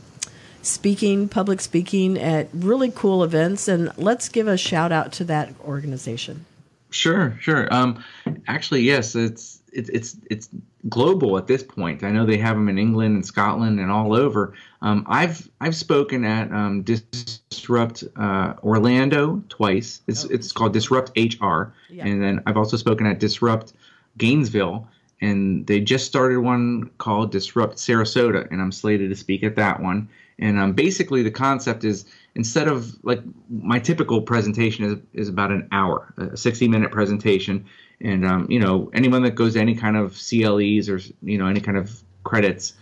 speaking, 0.64 1.30
public 1.30 1.62
speaking 1.62 2.18
at 2.18 2.50
really 2.54 2.92
cool 2.92 3.24
events. 3.24 3.68
And 3.68 3.92
let's 3.98 4.30
give 4.30 4.48
a 4.48 4.58
shout 4.58 4.92
out 4.92 5.12
to 5.14 5.24
that 5.26 5.54
organization. 5.64 6.46
Sure, 6.90 7.38
sure. 7.40 7.74
Um, 7.74 8.04
actually, 8.48 8.82
yes, 8.82 9.16
it's 9.16 9.62
it's 9.72 9.90
it's 9.90 10.18
it's 10.30 10.50
global 10.90 11.38
at 11.38 11.48
this 11.48 11.64
point. 11.64 12.04
I 12.04 12.12
know 12.12 12.26
they 12.26 12.38
have 12.38 12.56
them 12.56 12.70
in 12.70 12.78
England 12.78 13.16
and 13.16 13.26
Scotland 13.26 13.80
and 13.80 13.92
all 13.92 14.14
over. 14.14 14.54
Um, 14.82 15.06
I've 15.08 15.50
I've 15.60 15.76
spoken 15.76 16.24
at 16.24 16.52
um, 16.52 16.84
Disrupt 16.84 18.04
uh, 18.16 18.54
Orlando 18.64 19.42
twice. 19.50 20.02
It's 20.08 20.26
oh, 20.26 20.30
it's 20.32 20.52
called 20.52 20.74
Disrupt 20.74 21.12
HR, 21.18 21.74
yeah. 21.90 22.06
and 22.06 22.22
then 22.22 22.44
I've 22.46 22.58
also 22.58 22.78
spoken 22.78 23.08
at 23.08 23.20
Disrupt 23.20 23.74
Gainesville, 24.18 24.88
and 25.22 25.66
they 25.66 25.80
just 25.80 26.06
started 26.06 26.40
one 26.40 26.90
called 26.98 27.32
Disrupt 27.32 27.78
Sarasota, 27.78 28.50
and 28.52 28.62
I'm 28.62 28.72
slated 28.72 29.10
to 29.10 29.16
speak 29.16 29.44
at 29.44 29.56
that 29.56 29.82
one. 29.82 30.08
And 30.40 30.60
um, 30.60 30.74
basically, 30.74 31.24
the 31.24 31.32
concept 31.32 31.84
is 31.84 32.06
instead 32.36 32.68
of 32.68 32.96
like 33.04 33.22
my 33.50 33.80
typical 33.80 34.22
presentation 34.22 34.86
is, 34.86 34.98
is 35.14 35.30
about 35.30 35.52
an 35.52 35.68
hour, 35.72 36.14
a 36.18 36.36
60 36.38 36.68
minute 36.68 36.92
presentation. 36.92 37.66
And, 38.02 38.26
um, 38.26 38.48
you 38.50 38.60
know, 38.60 38.90
anyone 38.94 39.24
that 39.24 39.36
goes 39.36 39.54
to 39.54 39.60
any 39.60 39.76
kind 39.76 39.96
of 39.96 40.14
CLEs 40.14 40.90
or, 40.90 41.00
you 41.22 41.38
know, 41.38 41.48
any 41.48 41.62
kind 41.62 41.78
of 41.78 42.04
credits 42.24 42.74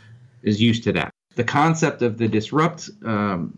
is 0.43 0.61
used 0.61 0.83
to 0.85 0.93
that. 0.93 1.11
The 1.35 1.43
concept 1.43 2.01
of 2.01 2.17
the 2.17 2.27
disrupt 2.27 2.89
um, 3.05 3.57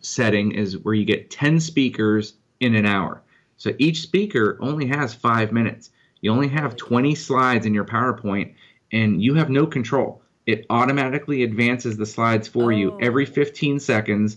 setting 0.00 0.52
is 0.52 0.78
where 0.78 0.94
you 0.94 1.04
get 1.04 1.30
10 1.30 1.60
speakers 1.60 2.34
in 2.60 2.74
an 2.74 2.86
hour. 2.86 3.22
So 3.56 3.72
each 3.78 4.00
speaker 4.00 4.56
only 4.60 4.86
has 4.86 5.12
five 5.12 5.52
minutes. 5.52 5.90
You 6.20 6.32
only 6.32 6.48
have 6.48 6.76
20 6.76 7.14
slides 7.14 7.66
in 7.66 7.74
your 7.74 7.84
PowerPoint, 7.84 8.54
and 8.92 9.22
you 9.22 9.34
have 9.34 9.50
no 9.50 9.66
control 9.66 10.19
it 10.50 10.66
automatically 10.70 11.42
advances 11.42 11.96
the 11.96 12.06
slides 12.06 12.48
for 12.48 12.72
oh. 12.72 12.76
you 12.76 12.98
every 13.00 13.26
15 13.26 13.80
seconds 13.80 14.36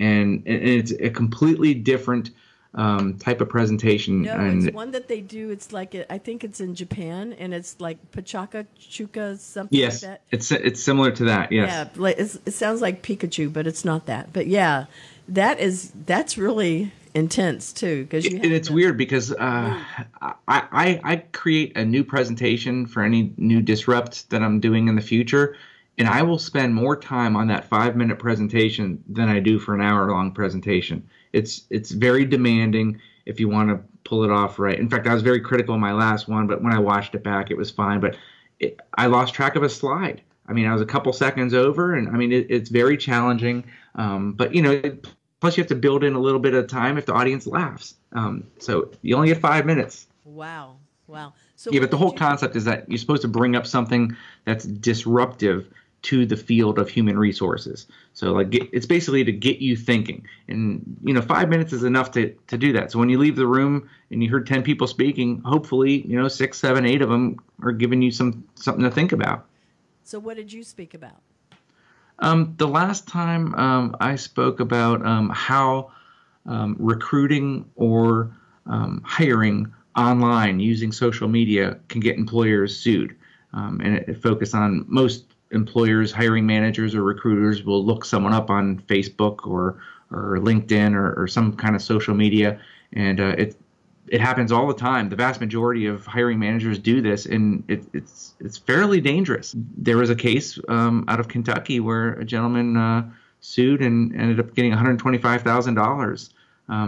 and, 0.00 0.42
and 0.46 0.62
it's 0.62 0.92
a 0.92 1.10
completely 1.10 1.74
different 1.74 2.30
um, 2.74 3.18
type 3.18 3.40
of 3.40 3.48
presentation. 3.48 4.22
No, 4.22 4.34
and 4.34 4.66
it's 4.66 4.74
one 4.74 4.90
that 4.92 5.08
they 5.08 5.20
do. 5.20 5.50
It's 5.50 5.72
like 5.72 5.94
I 6.10 6.18
think 6.18 6.42
it's 6.42 6.60
in 6.60 6.74
Japan, 6.74 7.32
and 7.34 7.54
it's 7.54 7.80
like 7.80 7.98
Pachaka 8.10 8.66
Chuka 8.80 9.38
something 9.38 9.78
yes, 9.78 10.02
like 10.02 10.10
that. 10.10 10.20
it's 10.30 10.50
it's 10.50 10.82
similar 10.82 11.12
to 11.12 11.24
that. 11.26 11.52
Yes. 11.52 11.70
Yeah, 11.70 12.02
like 12.02 12.18
it 12.18 12.52
sounds 12.52 12.80
like 12.80 13.02
Pikachu, 13.02 13.52
but 13.52 13.66
it's 13.66 13.84
not 13.84 14.06
that. 14.06 14.32
But 14.32 14.48
yeah, 14.48 14.86
that 15.28 15.60
is 15.60 15.92
that's 16.04 16.36
really 16.36 16.92
intense 17.14 17.72
too 17.72 18.02
because 18.04 18.26
and 18.26 18.44
it's 18.44 18.68
weird 18.68 18.98
because 18.98 19.32
uh, 19.32 19.36
I, 20.20 20.34
I 20.48 21.00
I 21.04 21.16
create 21.32 21.76
a 21.76 21.84
new 21.84 22.02
presentation 22.02 22.86
for 22.86 23.02
any 23.02 23.32
new 23.36 23.62
disrupt 23.62 24.28
that 24.30 24.42
I'm 24.42 24.60
doing 24.60 24.88
in 24.88 24.96
the 24.96 25.02
future, 25.02 25.56
and 25.96 26.08
I 26.08 26.22
will 26.22 26.38
spend 26.38 26.74
more 26.74 26.96
time 26.96 27.36
on 27.36 27.46
that 27.48 27.64
five 27.66 27.96
minute 27.96 28.18
presentation 28.18 29.02
than 29.08 29.28
I 29.28 29.38
do 29.38 29.58
for 29.58 29.74
an 29.74 29.80
hour 29.80 30.10
long 30.10 30.32
presentation. 30.32 31.08
it's 31.32 31.62
it's 31.70 31.92
very 31.92 32.24
demanding 32.24 33.00
if 33.26 33.40
you 33.40 33.48
want 33.48 33.70
to 33.70 33.80
pull 34.04 34.24
it 34.24 34.30
off 34.30 34.58
right. 34.58 34.78
In 34.78 34.88
fact, 34.88 35.06
I 35.06 35.14
was 35.14 35.22
very 35.22 35.40
critical 35.40 35.74
in 35.74 35.80
my 35.80 35.92
last 35.92 36.28
one, 36.28 36.46
but 36.46 36.62
when 36.62 36.72
I 36.72 36.78
watched 36.78 37.14
it 37.14 37.22
back, 37.22 37.50
it 37.50 37.56
was 37.56 37.70
fine. 37.70 38.00
But 38.00 38.16
it, 38.60 38.78
I 38.94 39.06
lost 39.06 39.34
track 39.34 39.56
of 39.56 39.62
a 39.62 39.68
slide. 39.68 40.22
I 40.46 40.52
mean, 40.52 40.66
I 40.66 40.72
was 40.72 40.82
a 40.82 40.86
couple 40.86 41.12
seconds 41.12 41.54
over, 41.54 41.94
and 41.94 42.08
I 42.08 42.12
mean, 42.12 42.32
it, 42.32 42.46
it's 42.50 42.68
very 42.68 42.96
challenging. 42.96 43.64
Um, 43.94 44.32
but 44.32 44.54
you 44.54 44.62
know, 44.62 44.82
plus 45.44 45.58
you 45.58 45.60
have 45.60 45.68
to 45.68 45.74
build 45.74 46.02
in 46.02 46.14
a 46.14 46.18
little 46.18 46.40
bit 46.40 46.54
of 46.54 46.66
time 46.68 46.96
if 46.96 47.04
the 47.04 47.12
audience 47.12 47.46
laughs. 47.46 47.96
Um, 48.12 48.46
so 48.60 48.90
you 49.02 49.14
only 49.14 49.28
get 49.28 49.42
five 49.42 49.66
minutes. 49.66 50.06
Wow, 50.24 50.76
wow. 51.06 51.34
So 51.56 51.70
yeah, 51.70 51.80
but 51.80 51.90
the 51.90 51.98
whole 51.98 52.12
concept 52.12 52.56
is 52.56 52.64
that 52.64 52.88
you're 52.88 52.96
supposed 52.96 53.20
to 53.22 53.28
bring 53.28 53.54
up 53.54 53.66
something 53.66 54.16
that's 54.46 54.64
disruptive 54.64 55.68
to 56.04 56.24
the 56.24 56.36
field 56.38 56.78
of 56.78 56.88
human 56.88 57.18
resources. 57.18 57.86
So 58.14 58.32
like 58.32 58.48
get, 58.48 58.70
it's 58.72 58.86
basically 58.86 59.22
to 59.24 59.32
get 59.32 59.58
you 59.58 59.76
thinking. 59.76 60.26
And 60.48 60.96
you 61.04 61.12
know, 61.12 61.20
5 61.20 61.50
minutes 61.50 61.74
is 61.74 61.84
enough 61.84 62.10
to 62.12 62.34
to 62.46 62.56
do 62.56 62.72
that. 62.72 62.90
So 62.90 62.98
when 62.98 63.10
you 63.10 63.18
leave 63.18 63.36
the 63.36 63.46
room 63.46 63.90
and 64.10 64.22
you 64.22 64.30
heard 64.30 64.46
10 64.46 64.62
people 64.62 64.86
speaking, 64.86 65.42
hopefully, 65.44 66.06
you 66.06 66.18
know, 66.18 66.28
six, 66.28 66.58
seven, 66.58 66.86
eight 66.86 67.02
of 67.02 67.10
them 67.10 67.38
are 67.60 67.72
giving 67.72 68.00
you 68.00 68.10
some 68.10 68.44
something 68.54 68.84
to 68.84 68.90
think 68.90 69.12
about. 69.12 69.44
So 70.04 70.18
what 70.18 70.38
did 70.38 70.50
you 70.50 70.62
speak 70.62 70.94
about? 70.94 71.20
Um, 72.20 72.54
the 72.58 72.68
last 72.68 73.08
time 73.08 73.54
um, 73.54 73.96
I 74.00 74.16
spoke 74.16 74.60
about 74.60 75.04
um, 75.04 75.30
how 75.30 75.92
um, 76.46 76.76
recruiting 76.78 77.68
or 77.74 78.34
um, 78.66 79.02
hiring 79.04 79.72
online 79.96 80.60
using 80.60 80.92
social 80.92 81.28
media 81.28 81.78
can 81.88 82.00
get 82.00 82.16
employers 82.16 82.76
sued. 82.76 83.16
Um, 83.52 83.80
and 83.82 83.96
it, 83.96 84.08
it 84.08 84.22
focused 84.22 84.54
on 84.54 84.84
most 84.88 85.34
employers, 85.50 86.12
hiring 86.12 86.46
managers, 86.46 86.94
or 86.94 87.02
recruiters 87.02 87.64
will 87.64 87.84
look 87.84 88.04
someone 88.04 88.32
up 88.32 88.50
on 88.50 88.80
Facebook 88.80 89.46
or 89.46 89.80
or 90.10 90.38
LinkedIn 90.38 90.94
or, 90.94 91.14
or 91.20 91.26
some 91.26 91.56
kind 91.56 91.74
of 91.74 91.82
social 91.82 92.14
media, 92.14 92.60
and 92.92 93.20
uh, 93.20 93.34
it 93.38 93.56
it 94.08 94.20
happens 94.20 94.52
all 94.52 94.66
the 94.66 94.74
time. 94.74 95.08
The 95.08 95.16
vast 95.16 95.40
majority 95.40 95.86
of 95.86 96.06
hiring 96.06 96.38
managers 96.38 96.78
do 96.78 97.00
this, 97.00 97.26
and 97.26 97.64
it, 97.68 97.84
it's 97.92 98.34
it's 98.40 98.58
fairly 98.58 99.00
dangerous. 99.00 99.54
There 99.56 99.96
was 99.96 100.10
a 100.10 100.14
case 100.14 100.58
um, 100.68 101.04
out 101.08 101.20
of 101.20 101.28
Kentucky 101.28 101.80
where 101.80 102.12
a 102.14 102.24
gentleman 102.24 102.76
uh, 102.76 103.10
sued 103.40 103.80
and 103.80 104.14
ended 104.14 104.40
up 104.40 104.54
getting 104.54 104.70
one 104.70 104.78
hundred 104.78 104.98
twenty-five 104.98 105.42
thousand 105.42 105.78
um, 105.78 105.84
dollars 105.84 106.30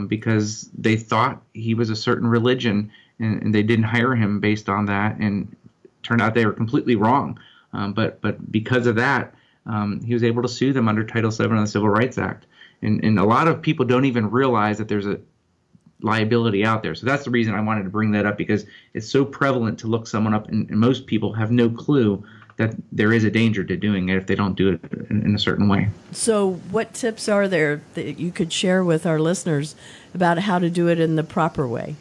because 0.08 0.70
they 0.76 0.96
thought 0.96 1.42
he 1.54 1.74
was 1.74 1.90
a 1.90 1.96
certain 1.96 2.28
religion, 2.28 2.90
and, 3.18 3.42
and, 3.42 3.54
they 3.54 3.62
didn't 3.62 3.84
hire 3.84 4.14
him 4.14 4.40
based 4.40 4.68
on 4.68 4.86
that, 4.86 5.16
and 5.18 5.54
turned 6.02 6.22
out 6.22 6.34
they 6.34 6.46
were 6.46 6.52
completely 6.52 6.96
wrong. 6.96 7.38
Um, 7.72 7.92
but 7.92 8.20
but 8.20 8.50
because 8.50 8.86
of 8.86 8.96
that, 8.96 9.34
um, 9.66 10.00
he 10.00 10.14
was 10.14 10.22
able 10.22 10.42
to 10.42 10.48
sue 10.48 10.72
them 10.72 10.88
under 10.88 11.04
Title 11.04 11.30
VII 11.30 11.44
of 11.44 11.50
the 11.50 11.66
Civil 11.66 11.88
Rights 11.88 12.18
Act. 12.18 12.46
And, 12.82 13.02
and 13.04 13.18
a 13.18 13.24
lot 13.24 13.48
of 13.48 13.62
people 13.62 13.84
don't 13.86 14.04
even 14.04 14.30
realize 14.30 14.78
that 14.78 14.88
there's 14.88 15.06
a 15.06 15.18
liability 16.00 16.64
out 16.64 16.82
there. 16.82 16.94
So 16.94 17.06
that's 17.06 17.24
the 17.24 17.30
reason 17.30 17.54
I 17.54 17.60
wanted 17.60 17.84
to 17.84 17.90
bring 17.90 18.10
that 18.12 18.26
up 18.26 18.36
because 18.36 18.66
it's 18.94 19.08
so 19.08 19.24
prevalent 19.24 19.78
to 19.80 19.86
look 19.86 20.06
someone 20.06 20.34
up, 20.34 20.48
and, 20.48 20.68
and 20.70 20.78
most 20.78 21.06
people 21.06 21.32
have 21.32 21.50
no 21.50 21.70
clue 21.70 22.24
that 22.56 22.74
there 22.90 23.12
is 23.12 23.24
a 23.24 23.30
danger 23.30 23.62
to 23.64 23.76
doing 23.76 24.08
it 24.08 24.16
if 24.16 24.26
they 24.26 24.34
don't 24.34 24.54
do 24.54 24.70
it 24.70 24.92
in, 25.10 25.22
in, 25.22 25.34
a 25.34 25.38
certain 25.38 25.68
way. 25.68 25.88
So, 26.12 26.54
what 26.70 26.94
tips 26.94 27.28
are 27.28 27.48
there 27.48 27.82
that 27.94 28.18
you 28.18 28.32
could 28.32 28.52
share 28.52 28.82
with 28.82 29.04
our 29.04 29.18
listeners 29.18 29.74
about 30.14 30.38
how 30.38 30.58
to 30.58 30.70
do 30.70 30.88
it 30.88 30.98
in 30.98 31.16
the 31.16 31.22
proper 31.22 31.68
way? 31.68 31.96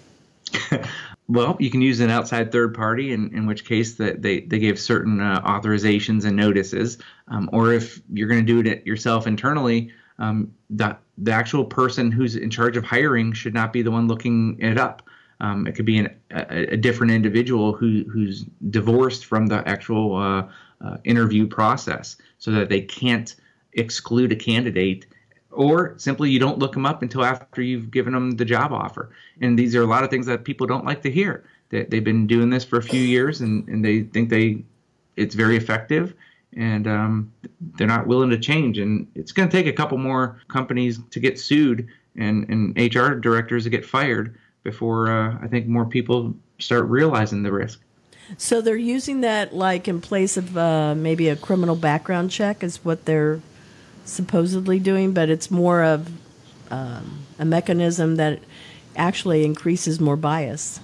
well, 1.27 1.57
you 1.59 1.69
can 1.69 1.81
use 1.81 1.99
an 1.99 2.09
outside 2.09 2.51
third 2.51 2.73
party, 2.73 3.11
in, 3.11 3.35
in 3.35 3.45
which 3.47 3.65
case 3.65 3.95
that 3.95 4.21
they, 4.21 4.41
they 4.41 4.59
gave 4.59 4.79
certain 4.79 5.19
uh, 5.19 5.41
authorizations 5.41 6.23
and 6.23 6.37
notices. 6.37 6.97
Um, 7.27 7.49
or 7.51 7.73
if 7.73 8.01
you're 8.11 8.29
going 8.29 8.45
to 8.45 8.63
do 8.63 8.69
it 8.69 8.85
yourself 8.85 9.27
internally, 9.27 9.91
um, 10.19 10.53
the, 10.69 10.97
the 11.17 11.31
actual 11.31 11.65
person 11.65 12.11
who's 12.11 12.35
in 12.35 12.49
charge 12.49 12.77
of 12.77 12.83
hiring 12.83 13.33
should 13.33 13.53
not 13.53 13.73
be 13.73 13.81
the 13.81 13.91
one 13.91 14.07
looking 14.07 14.57
it 14.59 14.77
up. 14.77 15.01
Um, 15.41 15.67
it 15.67 15.73
could 15.73 15.85
be 15.85 15.97
an, 15.97 16.15
a, 16.31 16.73
a, 16.73 16.77
different 16.77 17.11
individual 17.11 17.73
who, 17.73 18.05
who's 18.09 18.45
divorced 18.69 19.25
from 19.25 19.47
the 19.47 19.67
actual 19.67 20.15
uh, 20.15 20.47
uh, 20.79 20.97
interview 21.03 21.45
process 21.45 22.15
so 22.37 22.51
that 22.51 22.69
they 22.69 22.79
can't 22.79 23.35
exclude 23.73 24.31
a 24.31 24.35
candidate 24.35 25.05
or 25.51 25.93
simply 25.97 26.29
you 26.29 26.39
don't 26.39 26.59
look 26.59 26.73
them 26.73 26.85
up 26.85 27.01
until 27.01 27.23
after 27.23 27.61
you've 27.61 27.91
given 27.91 28.13
them 28.13 28.31
the 28.31 28.45
job 28.45 28.71
offer. 28.71 29.11
And 29.41 29.57
these 29.57 29.75
are 29.75 29.81
a 29.81 29.87
lot 29.87 30.03
of 30.03 30.09
things 30.09 30.25
that 30.25 30.43
people 30.43 30.67
don't 30.67 30.85
like 30.85 31.01
to 31.03 31.11
hear. 31.11 31.43
They, 31.69 31.83
they've 31.83 32.03
been 32.03 32.27
doing 32.27 32.49
this 32.49 32.63
for 32.63 32.77
a 32.77 32.83
few 32.83 33.01
years 33.01 33.41
and, 33.41 33.67
and 33.67 33.83
they 33.83 34.03
think 34.03 34.29
they 34.29 34.63
it's 35.15 35.35
very 35.35 35.55
effective 35.55 36.13
and 36.55 36.87
um, 36.87 37.31
they're 37.77 37.87
not 37.87 38.07
willing 38.07 38.29
to 38.29 38.37
change. 38.37 38.77
And 38.77 39.07
it's 39.15 39.31
going 39.31 39.49
to 39.49 39.55
take 39.55 39.67
a 39.67 39.73
couple 39.73 39.97
more 39.97 40.41
companies 40.47 40.99
to 41.11 41.19
get 41.19 41.39
sued 41.39 41.87
and, 42.15 42.47
and 42.49 42.95
HR 42.95 43.13
directors 43.13 43.65
to 43.65 43.69
get 43.69 43.85
fired 43.85 44.37
before 44.63 45.09
uh, 45.09 45.37
I 45.41 45.47
think 45.47 45.67
more 45.67 45.85
people 45.85 46.33
start 46.59 46.85
realizing 46.85 47.43
the 47.43 47.51
risk. 47.51 47.81
So 48.37 48.61
they're 48.61 48.75
using 48.75 49.21
that 49.21 49.53
like 49.53 49.87
in 49.87 50.01
place 50.01 50.37
of 50.37 50.57
uh, 50.57 50.95
maybe 50.95 51.29
a 51.29 51.35
criminal 51.35 51.75
background 51.75 52.31
check 52.31 52.63
is 52.63 52.83
what 52.83 53.05
they're 53.05 53.39
supposedly 54.03 54.79
doing, 54.79 55.13
but 55.13 55.29
it's 55.29 55.51
more 55.51 55.83
of 55.83 56.09
um, 56.71 57.19
a 57.37 57.45
mechanism 57.45 58.15
that 58.15 58.39
actually 58.95 59.45
increases 59.45 59.99
more 59.99 60.15
bias. 60.15 60.79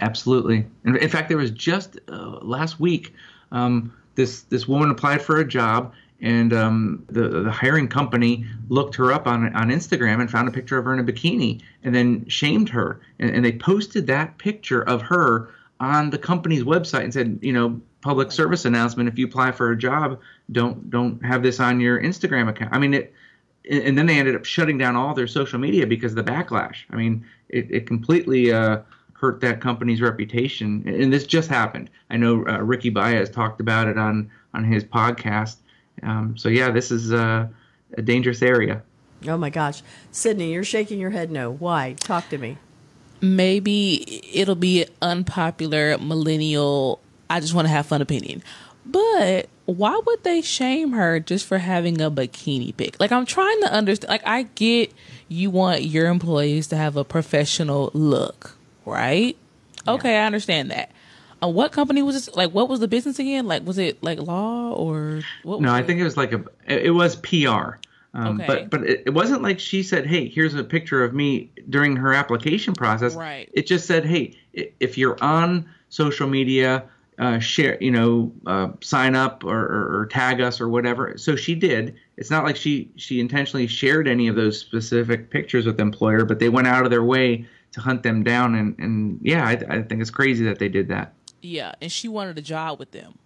Absolutely. 0.00 0.64
In, 0.84 0.96
in 0.96 1.08
fact, 1.08 1.28
there 1.28 1.38
was 1.38 1.50
just 1.50 1.98
uh, 2.08 2.38
last 2.40 2.78
week 2.80 3.14
um, 3.52 3.92
this 4.18 4.42
this 4.42 4.66
woman 4.66 4.90
applied 4.90 5.22
for 5.22 5.38
a 5.38 5.46
job 5.46 5.92
and 6.20 6.52
um, 6.52 7.04
the 7.08 7.28
the 7.28 7.50
hiring 7.50 7.86
company 7.86 8.44
looked 8.68 8.96
her 8.96 9.12
up 9.12 9.28
on 9.28 9.54
on 9.54 9.70
Instagram 9.70 10.20
and 10.20 10.28
found 10.28 10.48
a 10.48 10.50
picture 10.50 10.76
of 10.76 10.84
her 10.84 10.92
in 10.92 10.98
a 10.98 11.04
bikini 11.04 11.62
and 11.84 11.94
then 11.94 12.28
shamed 12.28 12.68
her. 12.68 13.00
And, 13.20 13.30
and 13.30 13.44
they 13.44 13.52
posted 13.52 14.08
that 14.08 14.36
picture 14.36 14.82
of 14.82 15.02
her 15.02 15.50
on 15.78 16.10
the 16.10 16.18
company's 16.18 16.64
website 16.64 17.04
and 17.04 17.14
said 17.14 17.38
you 17.42 17.52
know 17.52 17.80
public 18.00 18.32
service 18.32 18.64
announcement 18.64 19.08
if 19.08 19.16
you 19.16 19.26
apply 19.26 19.52
for 19.52 19.70
a 19.70 19.78
job 19.78 20.18
don't 20.50 20.90
don't 20.90 21.24
have 21.24 21.44
this 21.44 21.60
on 21.60 21.78
your 21.78 22.02
Instagram 22.02 22.48
account. 22.48 22.74
I 22.74 22.78
mean 22.80 22.94
it 22.94 23.14
and 23.70 23.96
then 23.96 24.06
they 24.06 24.18
ended 24.18 24.34
up 24.34 24.44
shutting 24.44 24.78
down 24.78 24.96
all 24.96 25.14
their 25.14 25.28
social 25.28 25.60
media 25.60 25.86
because 25.86 26.12
of 26.12 26.16
the 26.16 26.32
backlash. 26.32 26.78
I 26.90 26.96
mean 26.96 27.24
it, 27.50 27.70
it 27.70 27.86
completely 27.86 28.52
uh, 28.52 28.78
hurt 29.18 29.40
that 29.40 29.60
company's 29.60 30.00
reputation. 30.00 30.84
And 30.86 31.12
this 31.12 31.26
just 31.26 31.48
happened. 31.48 31.90
I 32.10 32.16
know 32.16 32.46
uh, 32.46 32.58
Ricky 32.58 32.90
Baez 32.90 33.30
talked 33.30 33.60
about 33.60 33.88
it 33.88 33.98
on 33.98 34.30
on 34.54 34.64
his 34.64 34.84
podcast. 34.84 35.56
Um, 36.02 36.36
so 36.36 36.48
yeah, 36.48 36.70
this 36.70 36.90
is 36.90 37.12
uh, 37.12 37.48
a 37.96 38.02
dangerous 38.02 38.42
area. 38.42 38.82
Oh 39.26 39.36
my 39.36 39.50
gosh, 39.50 39.82
Sydney, 40.12 40.52
you're 40.52 40.64
shaking 40.64 41.00
your 41.00 41.10
head. 41.10 41.30
No, 41.30 41.50
why? 41.50 41.94
Talk 41.98 42.28
to 42.28 42.38
me. 42.38 42.56
Maybe 43.20 44.22
it'll 44.32 44.54
be 44.54 44.86
unpopular 45.02 45.98
millennial. 45.98 47.00
I 47.28 47.40
just 47.40 47.52
want 47.52 47.66
to 47.66 47.70
have 47.70 47.86
fun 47.86 48.00
opinion, 48.00 48.42
but 48.86 49.48
why 49.66 50.00
would 50.06 50.22
they 50.24 50.40
shame 50.40 50.92
her 50.92 51.18
just 51.20 51.44
for 51.44 51.58
having 51.58 52.00
a 52.00 52.10
bikini 52.10 52.74
pic? 52.76 52.98
Like 53.00 53.10
I'm 53.10 53.26
trying 53.26 53.60
to 53.62 53.72
understand. 53.72 54.08
Like 54.08 54.26
I 54.26 54.44
get 54.54 54.94
you 55.28 55.50
want 55.50 55.82
your 55.82 56.06
employees 56.06 56.68
to 56.68 56.76
have 56.76 56.96
a 56.96 57.04
professional 57.04 57.90
look, 57.92 58.56
right? 58.90 59.36
Yeah. 59.86 59.92
Okay, 59.94 60.16
I 60.16 60.26
understand 60.26 60.70
that. 60.70 60.90
Uh, 61.42 61.48
what 61.48 61.70
company 61.70 62.02
was 62.02 62.14
this? 62.14 62.34
Like, 62.34 62.50
what 62.52 62.68
was 62.68 62.80
the 62.80 62.88
business 62.88 63.18
again? 63.18 63.46
Like, 63.46 63.64
was 63.64 63.78
it 63.78 64.02
like 64.02 64.18
law 64.18 64.72
or 64.72 65.22
what? 65.44 65.60
No, 65.60 65.72
I 65.72 65.82
think 65.82 66.00
it 66.00 66.04
was 66.04 66.16
like 66.16 66.32
a. 66.32 66.44
It 66.66 66.90
was 66.90 67.16
PR. 67.16 67.76
Um, 68.14 68.40
okay. 68.40 68.46
But 68.46 68.70
but 68.70 68.88
it, 68.88 69.02
it, 69.06 69.10
wasn't 69.10 69.42
like 69.42 69.60
she 69.60 69.82
said, 69.82 70.06
"Hey, 70.06 70.28
here's 70.28 70.54
a 70.54 70.64
picture 70.64 71.04
of 71.04 71.14
me 71.14 71.50
during 71.68 71.94
her 71.96 72.12
application 72.12 72.74
process." 72.74 73.14
Right. 73.14 73.48
It 73.52 73.66
just 73.66 73.86
said, 73.86 74.04
"Hey, 74.04 74.36
if 74.52 74.98
you're 74.98 75.22
on 75.22 75.68
social 75.90 76.26
media, 76.26 76.84
uh, 77.18 77.38
share, 77.38 77.78
you 77.80 77.92
know, 77.92 78.32
uh, 78.46 78.70
sign 78.80 79.14
up 79.14 79.44
or, 79.44 79.58
or, 79.58 80.00
or, 80.00 80.06
tag 80.06 80.40
us 80.40 80.60
or 80.60 80.68
whatever." 80.68 81.16
So 81.18 81.36
she 81.36 81.54
did. 81.54 81.94
It's 82.16 82.30
not 82.30 82.44
like 82.44 82.56
she 82.56 82.90
she 82.96 83.20
intentionally 83.20 83.66
shared 83.68 84.08
any 84.08 84.26
of 84.26 84.34
those 84.34 84.58
specific 84.58 85.30
pictures 85.30 85.66
with 85.66 85.76
the 85.76 85.82
employer, 85.82 86.24
but 86.24 86.40
they 86.40 86.48
went 86.48 86.66
out 86.66 86.84
of 86.84 86.90
their 86.90 87.04
way 87.04 87.46
to 87.78 87.84
hunt 87.84 88.02
them 88.02 88.22
down. 88.22 88.54
And, 88.54 88.78
and 88.78 89.18
yeah, 89.22 89.46
I, 89.46 89.52
I 89.52 89.82
think 89.82 90.00
it's 90.00 90.10
crazy 90.10 90.44
that 90.44 90.58
they 90.58 90.68
did 90.68 90.88
that. 90.88 91.14
Yeah, 91.40 91.72
and 91.80 91.90
she 91.90 92.08
wanted 92.08 92.36
a 92.38 92.42
job 92.42 92.78
with 92.78 92.90
them. 92.90 93.18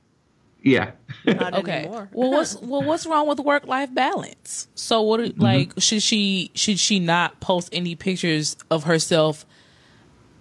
Yeah. 0.63 0.93
okay. 1.27 1.89
well, 1.91 2.31
what's 2.31 2.57
well, 2.61 2.83
what's 2.83 3.05
wrong 3.05 3.27
with 3.27 3.41
work 3.41 3.67
life 3.67 3.93
balance? 3.93 4.69
So, 4.75 5.03
what 5.03 5.21
mm-hmm. 5.21 5.41
like 5.41 5.73
should 5.79 6.03
she 6.03 6.53
should 6.55 6.79
she 6.79 7.01
not 7.01 7.41
post 7.41 7.69
any 7.73 7.97
pictures 7.97 8.57
of 8.71 8.85
herself 8.85 9.45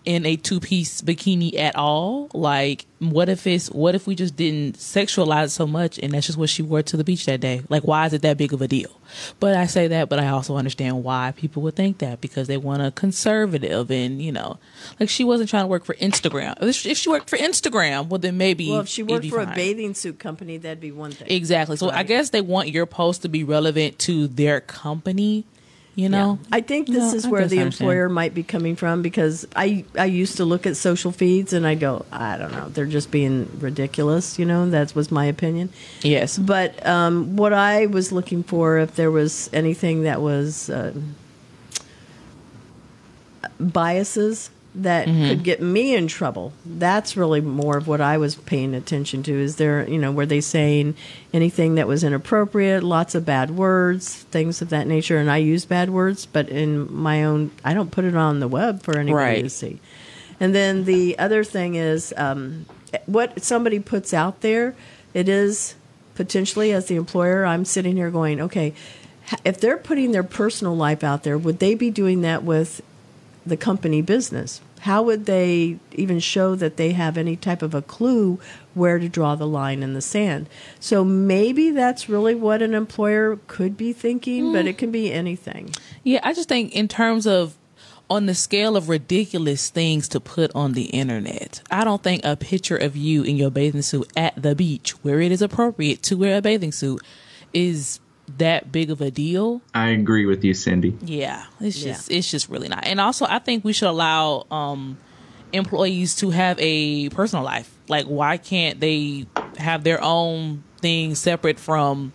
in 0.03 0.25
a 0.25 0.35
two 0.35 0.59
piece 0.59 1.01
bikini 1.01 1.57
at 1.57 1.75
all? 1.75 2.29
Like, 2.33 2.85
what 2.99 3.29
if 3.29 3.45
it's 3.47 3.69
what 3.69 3.95
if 3.95 4.07
we 4.07 4.15
just 4.15 4.35
didn't 4.35 4.77
sexualize 4.77 5.51
so 5.51 5.65
much 5.65 5.99
and 5.99 6.13
that's 6.13 6.27
just 6.27 6.37
what 6.37 6.49
she 6.49 6.61
wore 6.61 6.81
to 6.83 6.97
the 6.97 7.03
beach 7.03 7.25
that 7.25 7.39
day? 7.39 7.61
Like, 7.69 7.83
why 7.83 8.05
is 8.05 8.13
it 8.13 8.21
that 8.23 8.37
big 8.37 8.53
of 8.53 8.61
a 8.61 8.67
deal? 8.67 8.89
But 9.39 9.55
I 9.55 9.65
say 9.65 9.87
that, 9.87 10.09
but 10.09 10.19
I 10.19 10.29
also 10.29 10.55
understand 10.55 11.03
why 11.03 11.33
people 11.35 11.61
would 11.63 11.75
think 11.75 11.99
that 11.99 12.21
because 12.21 12.47
they 12.47 12.57
want 12.57 12.81
a 12.81 12.91
conservative 12.91 13.91
and 13.91 14.21
you 14.21 14.31
know, 14.31 14.57
like 14.99 15.09
she 15.09 15.23
wasn't 15.23 15.49
trying 15.49 15.63
to 15.63 15.67
work 15.67 15.85
for 15.85 15.95
Instagram. 15.95 16.55
If 16.61 16.97
she 16.97 17.09
worked 17.09 17.29
for 17.29 17.37
Instagram, 17.37 18.07
well 18.07 18.19
then 18.19 18.37
maybe. 18.37 18.69
Well, 18.69 18.81
if 18.81 18.87
she 18.87 19.03
worked 19.03 19.27
for 19.27 19.43
fine. 19.43 19.53
a 19.53 19.55
bathing 19.55 19.93
suit 19.93 20.19
company, 20.19 20.57
that'd 20.57 20.79
be 20.79 20.91
one 20.91 21.11
thing. 21.11 21.27
Exactly. 21.29 21.77
So 21.77 21.87
right. 21.87 21.97
I 21.97 22.03
guess 22.03 22.29
they 22.29 22.41
want 22.41 22.69
your 22.69 22.85
post 22.85 23.21
to 23.23 23.29
be 23.29 23.43
relevant 23.43 23.99
to 23.99 24.27
their 24.27 24.61
company 24.61 25.45
You 25.93 26.07
know, 26.07 26.39
Yeah. 26.41 26.57
I 26.57 26.61
think 26.61 26.87
this 26.87 27.11
No, 27.11 27.13
is 27.15 27.27
where 27.27 27.47
the 27.47 27.59
I 27.59 27.63
understand. 27.63 27.89
employer 27.89 28.07
might 28.07 28.33
be 28.33 28.43
coming 28.43 28.77
from 28.77 29.01
because 29.01 29.45
I 29.57 29.83
I 29.97 30.05
used 30.05 30.37
to 30.37 30.45
look 30.45 30.65
at 30.65 30.77
social 30.77 31.11
feeds 31.11 31.51
and 31.51 31.67
I 31.67 31.75
go, 31.75 32.05
I 32.13 32.37
don't 32.37 32.53
know, 32.53 32.69
they're 32.69 32.85
just 32.85 33.11
being 33.11 33.49
ridiculous. 33.59 34.39
You 34.39 34.45
know, 34.45 34.69
that 34.69 34.95
was 34.95 35.11
my 35.11 35.25
opinion. 35.25 35.69
yes, 36.01 36.37
But 36.37 36.85
um, 36.87 37.35
what 37.35 37.51
I 37.51 37.87
was 37.87 38.11
looking 38.13 38.41
for, 38.43 38.77
if 38.77 38.95
there 38.95 39.11
was 39.11 39.49
anything 39.51 40.03
that 40.03 40.21
was 40.21 40.69
uh, 40.69 40.93
biases 43.59 44.49
that 44.73 45.05
could 45.05 45.43
get 45.43 45.61
me 45.61 45.93
in 45.95 46.07
trouble, 46.07 46.53
that's 46.65 47.17
really 47.17 47.41
more 47.41 47.75
of 47.77 47.87
what 47.87 47.99
I 47.99 48.17
was 48.17 48.35
paying 48.35 48.73
attention 48.73 49.21
to. 49.23 49.33
Is 49.33 49.57
there, 49.57 49.87
you 49.89 49.97
know, 49.97 50.11
were 50.13 50.25
they 50.25 50.39
saying 50.39 50.95
anything 51.33 51.75
that 51.75 51.87
was 51.87 52.03
inappropriate, 52.05 52.81
lots 52.81 53.13
of 53.13 53.25
bad 53.25 53.51
words, 53.51 54.23
things 54.31 54.61
of 54.61 54.69
that 54.69 54.87
nature? 54.87 55.17
And 55.17 55.29
I 55.29 55.37
use 55.37 55.65
bad 55.65 55.89
words, 55.89 56.25
but 56.25 56.47
in 56.47 56.91
my 56.93 57.23
own, 57.23 57.51
I 57.65 57.73
don't 57.73 57.91
put 57.91 58.05
it 58.05 58.15
on 58.15 58.39
the 58.39 58.47
web 58.47 58.81
for 58.81 58.97
anybody 58.97 59.13
Right. 59.13 59.43
to 59.43 59.49
see. 59.49 59.79
And 60.39 60.55
then 60.55 60.85
the 60.85 61.19
other 61.19 61.43
thing 61.43 61.75
is 61.75 62.13
um, 62.15 62.65
what 63.07 63.43
somebody 63.43 63.79
puts 63.79 64.13
out 64.13 64.39
there, 64.41 64.73
it 65.13 65.27
is 65.27 65.75
potentially 66.15 66.71
as 66.71 66.85
the 66.85 66.95
employer, 66.95 67.45
I'm 67.45 67.65
sitting 67.65 67.97
here 67.97 68.09
going, 68.09 68.39
okay, 68.39 68.73
if 69.43 69.59
they're 69.59 69.77
putting 69.77 70.13
their 70.13 70.23
personal 70.23 70.75
life 70.75 71.03
out 71.03 71.23
there, 71.23 71.37
would 71.37 71.59
they 71.59 71.75
be 71.75 71.89
doing 71.89 72.21
that 72.21 72.43
with 72.43 72.81
the 73.45 73.57
company 73.57 74.01
business? 74.01 74.61
How 74.81 75.03
would 75.03 75.25
they 75.25 75.77
even 75.91 76.19
show 76.19 76.55
that 76.55 76.77
they 76.77 76.91
have 76.93 77.17
any 77.17 77.35
type 77.35 77.61
of 77.61 77.75
a 77.75 77.83
clue 77.83 78.39
where 78.73 78.97
to 78.97 79.07
draw 79.07 79.35
the 79.35 79.45
line 79.45 79.83
in 79.83 79.93
the 79.93 80.01
sand? 80.01 80.49
So 80.79 81.03
maybe 81.03 81.69
that's 81.69 82.09
really 82.09 82.33
what 82.33 82.61
an 82.61 82.73
employer 82.73 83.39
could 83.47 83.77
be 83.77 83.93
thinking, 83.93 84.51
but 84.51 84.65
it 84.65 84.75
mm. 84.75 84.79
can 84.79 84.91
be 84.91 85.13
anything. 85.13 85.75
yeah. 86.03 86.19
I 86.23 86.33
just 86.33 86.49
think 86.49 86.73
in 86.73 86.87
terms 86.87 87.27
of 87.27 87.55
on 88.09 88.25
the 88.25 88.35
scale 88.35 88.75
of 88.75 88.89
ridiculous 88.89 89.69
things 89.69 90.09
to 90.09 90.19
put 90.19 90.51
on 90.53 90.73
the 90.73 90.85
internet, 90.85 91.61
I 91.71 91.85
don't 91.85 92.03
think 92.03 92.25
a 92.25 92.35
picture 92.35 92.75
of 92.75 92.97
you 92.97 93.23
in 93.23 93.37
your 93.37 93.49
bathing 93.49 93.83
suit 93.83 94.11
at 94.17 94.33
the 94.41 94.53
beach, 94.55 94.91
where 95.03 95.21
it 95.21 95.31
is 95.31 95.41
appropriate 95.41 96.03
to 96.03 96.17
wear 96.17 96.37
a 96.37 96.41
bathing 96.41 96.73
suit, 96.73 97.01
is 97.53 98.01
that 98.37 98.71
big 98.71 98.89
of 98.91 99.01
a 99.01 99.11
deal. 99.11 99.61
I 99.73 99.89
agree 99.89 100.25
with 100.25 100.43
you, 100.43 100.53
Cindy. 100.53 100.97
Yeah, 101.03 101.45
it's 101.59 101.77
Yeah. 101.83 101.93
just 101.93 102.11
it's 102.11 102.29
just 102.31 102.49
really 102.49 102.67
not. 102.67 102.85
And 102.85 102.99
also, 102.99 103.25
I 103.29 103.39
think 103.39 103.63
we 103.63 103.73
should 103.73 103.87
allow 103.89 104.45
um, 104.51 104.97
employees 105.53 106.15
to 106.17 106.29
have 106.31 106.57
a 106.59 107.09
personal 107.09 107.43
life. 107.43 107.69
Like, 107.87 108.05
why 108.05 108.37
can't 108.37 108.79
they 108.79 109.25
have 109.57 109.83
their 109.83 110.01
own 110.03 110.63
thing 110.81 111.15
separate 111.15 111.59
from 111.59 112.13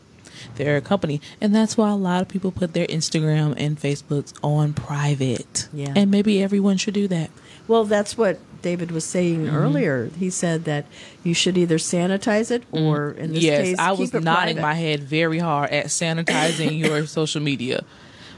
their 0.57 0.81
company? 0.81 1.21
And 1.41 1.55
that's 1.55 1.77
why 1.77 1.91
a 1.91 1.97
lot 1.97 2.23
of 2.23 2.29
people 2.29 2.51
put 2.51 2.73
their 2.73 2.87
Instagram 2.87 3.55
and 3.57 3.79
Facebooks 3.79 4.33
on 4.43 4.73
private. 4.73 5.69
Yeah. 5.73 5.93
and 5.97 6.11
maybe 6.11 6.43
everyone 6.43 6.77
should 6.79 6.95
do 6.95 7.09
that. 7.09 7.31
Well, 7.69 7.85
that's 7.85 8.17
what 8.17 8.39
David 8.71 8.91
was 8.91 9.05
saying 9.17 9.41
Mm-hmm. 9.47 9.57
earlier. 9.63 9.97
He 10.19 10.29
said 10.43 10.59
that 10.65 10.85
you 11.27 11.35
should 11.41 11.57
either 11.63 11.79
sanitize 11.79 12.51
it 12.57 12.63
or, 12.73 13.11
in 13.23 13.29
this 13.35 13.43
yes, 13.45 13.63
case, 13.63 13.79
I 13.79 13.93
was 13.93 14.13
nodding 14.13 14.57
private. 14.57 14.63
my 14.71 14.75
head 14.75 15.01
very 15.19 15.39
hard 15.49 15.71
at 15.71 15.87
sanitizing 15.87 16.73
your 16.85 17.07
social 17.07 17.43
media 17.51 17.79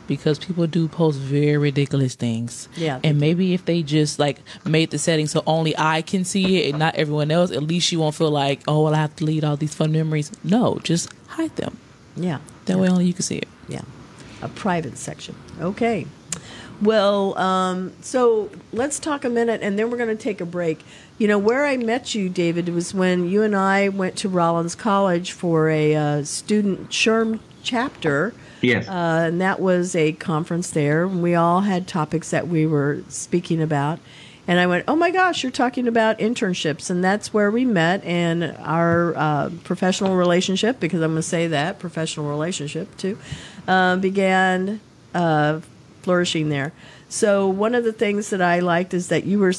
because 0.06 0.38
people 0.38 0.66
do 0.66 0.88
post 0.88 1.18
very 1.18 1.56
ridiculous 1.58 2.14
things. 2.14 2.68
Yeah, 2.76 2.98
and 3.04 3.14
maybe 3.20 3.52
if 3.54 3.62
they 3.64 3.82
just 3.82 4.18
like 4.18 4.38
made 4.64 4.88
the 4.90 4.98
setting 4.98 5.26
so 5.34 5.42
only 5.46 5.72
I 5.78 6.02
can 6.02 6.24
see 6.24 6.46
it 6.58 6.70
and 6.70 6.78
not 6.78 6.94
everyone 7.02 7.30
else, 7.30 7.50
at 7.50 7.62
least 7.62 7.92
you 7.92 7.98
won't 8.00 8.14
feel 8.14 8.30
like, 8.30 8.60
oh, 8.68 8.84
well, 8.84 8.94
I 8.94 8.98
have 9.04 9.14
to 9.16 9.24
delete 9.24 9.44
all 9.44 9.56
these 9.56 9.74
fun 9.74 9.92
memories. 9.92 10.30
No, 10.44 10.78
just 10.82 11.08
hide 11.36 11.54
them. 11.56 11.76
Yeah, 12.16 12.38
That 12.66 12.78
way, 12.78 12.88
only 12.88 13.04
you 13.06 13.12
can 13.14 13.22
see 13.22 13.38
it. 13.44 13.48
yeah, 13.68 13.82
a 14.42 14.48
private 14.48 14.96
section. 14.98 15.34
Okay. 15.60 16.06
Well, 16.80 17.36
um, 17.38 17.92
so 18.02 18.50
let's 18.72 18.98
talk 18.98 19.24
a 19.24 19.28
minute, 19.28 19.60
and 19.62 19.78
then 19.78 19.90
we're 19.90 19.96
going 19.96 20.16
to 20.16 20.22
take 20.22 20.40
a 20.40 20.46
break. 20.46 20.84
You 21.18 21.26
know, 21.26 21.38
where 21.38 21.66
I 21.66 21.76
met 21.76 22.14
you, 22.14 22.28
David, 22.28 22.68
was 22.68 22.94
when 22.94 23.28
you 23.28 23.42
and 23.42 23.56
I 23.56 23.88
went 23.88 24.16
to 24.18 24.28
Rollins 24.28 24.76
College 24.76 25.32
for 25.32 25.68
a 25.68 25.96
uh, 25.96 26.24
student 26.24 26.90
SHRM 26.90 27.40
chapter. 27.62 28.32
Yes. 28.60 28.88
uh, 28.88 29.26
and 29.28 29.40
that 29.40 29.60
was 29.60 29.94
a 29.94 30.12
conference 30.12 30.70
there. 30.70 31.04
and 31.04 31.22
We 31.22 31.34
all 31.34 31.60
had 31.60 31.86
topics 31.86 32.30
that 32.30 32.48
we 32.48 32.66
were 32.66 33.02
speaking 33.08 33.62
about. 33.62 33.98
And 34.48 34.58
I 34.58 34.66
went, 34.66 34.84
oh 34.88 34.96
my 34.96 35.10
gosh, 35.10 35.42
you're 35.42 35.52
talking 35.52 35.86
about 35.86 36.18
internships. 36.18 36.88
And 36.88 37.04
that's 37.04 37.34
where 37.34 37.50
we 37.50 37.66
met. 37.66 38.02
And 38.04 38.56
our 38.60 39.14
uh, 39.14 39.50
professional 39.62 40.16
relationship, 40.16 40.80
because 40.80 41.02
I'm 41.02 41.10
going 41.10 41.22
to 41.22 41.28
say 41.28 41.48
that, 41.48 41.78
professional 41.78 42.28
relationship 42.28 42.96
too, 42.96 43.18
uh, 43.68 43.96
began 43.96 44.80
uh, 45.14 45.60
flourishing 46.12 46.48
there. 46.48 46.72
So 47.10 47.46
one 47.46 47.74
of 47.74 47.84
the 47.84 47.92
things 47.92 48.30
that 48.30 48.40
I 48.40 48.60
liked 48.60 48.94
is 48.94 49.08
that 49.08 49.24
you 49.24 49.38
were 49.38 49.52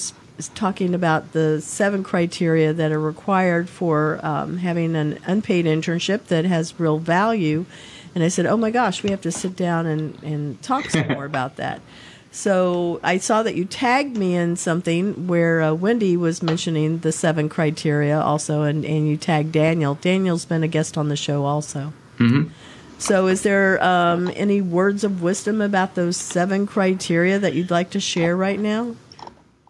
talking 0.55 0.95
about 0.95 1.33
the 1.33 1.61
seven 1.61 2.03
criteria 2.03 2.73
that 2.73 2.91
are 2.91 2.99
required 2.99 3.69
for 3.69 4.19
um, 4.25 4.57
having 4.57 4.95
an 4.95 5.19
unpaid 5.27 5.65
internship 5.67 6.23
that 6.25 6.45
has 6.45 6.79
real 6.79 6.97
value. 6.97 7.65
And 8.15 8.23
I 8.23 8.29
said, 8.29 8.47
oh 8.47 8.57
my 8.57 8.71
gosh, 8.71 9.03
we 9.03 9.11
have 9.11 9.21
to 9.21 9.31
sit 9.31 9.55
down 9.55 9.85
and, 9.85 10.17
and 10.23 10.59
talk 10.63 10.89
some 10.89 11.07
more 11.09 11.25
about 11.33 11.57
that. 11.57 11.81
So 12.31 12.99
I 13.03 13.19
saw 13.19 13.43
that 13.43 13.53
you 13.53 13.65
tagged 13.65 14.17
me 14.17 14.33
in 14.35 14.55
something 14.55 15.27
where 15.27 15.61
uh, 15.61 15.73
Wendy 15.75 16.17
was 16.17 16.41
mentioning 16.41 16.99
the 16.99 17.11
seven 17.11 17.47
criteria 17.47 18.19
also, 18.19 18.63
and, 18.63 18.83
and 18.85 19.07
you 19.07 19.17
tagged 19.17 19.51
Daniel. 19.51 19.95
Daniel's 20.01 20.45
been 20.45 20.63
a 20.63 20.67
guest 20.67 20.97
on 20.97 21.09
the 21.09 21.15
show 21.15 21.45
also. 21.45 21.93
Mhm. 22.17 22.49
So, 22.99 23.27
is 23.27 23.43
there 23.43 23.81
um, 23.81 24.29
any 24.35 24.59
words 24.59 25.05
of 25.05 25.23
wisdom 25.23 25.61
about 25.61 25.95
those 25.95 26.17
seven 26.17 26.67
criteria 26.67 27.39
that 27.39 27.53
you'd 27.53 27.71
like 27.71 27.91
to 27.91 27.99
share 27.99 28.35
right 28.35 28.59
now? 28.59 28.93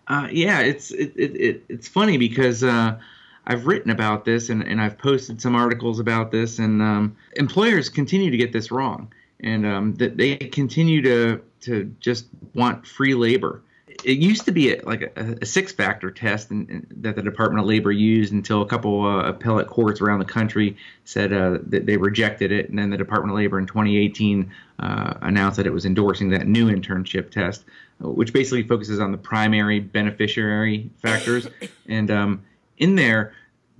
Uh, 0.07 0.27
yeah, 0.31 0.61
it's 0.61 0.89
it, 0.89 1.13
it, 1.15 1.35
it 1.35 1.63
it's 1.69 1.87
funny 1.87 2.17
because 2.17 2.63
uh, 2.63 2.97
I've 3.45 3.67
written 3.67 3.91
about 3.91 4.25
this 4.25 4.49
and, 4.49 4.63
and 4.63 4.81
I've 4.81 4.97
posted 4.97 5.39
some 5.39 5.55
articles 5.55 5.99
about 5.99 6.31
this, 6.31 6.57
and 6.57 6.81
um, 6.81 7.15
employers 7.35 7.87
continue 7.87 8.31
to 8.31 8.37
get 8.37 8.51
this 8.51 8.71
wrong, 8.71 9.13
and 9.41 9.63
um, 9.63 9.93
that 9.95 10.17
they 10.17 10.35
continue 10.35 11.03
to 11.03 11.39
to 11.61 11.95
just 11.99 12.25
want 12.55 12.87
free 12.87 13.13
labor. 13.13 13.61
It 14.03 14.17
used 14.17 14.45
to 14.45 14.51
be 14.51 14.73
a, 14.73 14.81
like 14.85 15.01
a, 15.01 15.37
a 15.41 15.45
six 15.45 15.71
factor 15.71 16.11
test 16.11 16.51
and, 16.51 16.69
and 16.69 16.87
that 17.01 17.15
the 17.15 17.21
Department 17.21 17.61
of 17.61 17.67
Labor 17.67 17.91
used 17.91 18.33
until 18.33 18.61
a 18.61 18.65
couple 18.65 19.05
uh, 19.05 19.29
appellate 19.29 19.67
courts 19.67 20.01
around 20.01 20.19
the 20.19 20.25
country 20.25 20.77
said 21.05 21.33
uh, 21.33 21.57
that 21.63 21.85
they 21.85 21.97
rejected 21.97 22.51
it, 22.51 22.69
and 22.69 22.77
then 22.77 22.89
the 22.89 22.97
Department 22.97 23.31
of 23.31 23.37
Labor 23.37 23.59
in 23.59 23.65
2018 23.65 24.51
uh, 24.79 25.13
announced 25.21 25.57
that 25.57 25.67
it 25.67 25.73
was 25.73 25.85
endorsing 25.85 26.29
that 26.29 26.47
new 26.47 26.67
internship 26.67 27.29
test, 27.29 27.65
which 27.99 28.31
basically 28.31 28.63
focuses 28.63 28.99
on 28.99 29.11
the 29.11 29.17
primary 29.17 29.79
beneficiary 29.79 30.89
factors. 31.01 31.47
and 31.87 32.09
um, 32.09 32.43
in 32.77 32.95
there, 32.95 33.33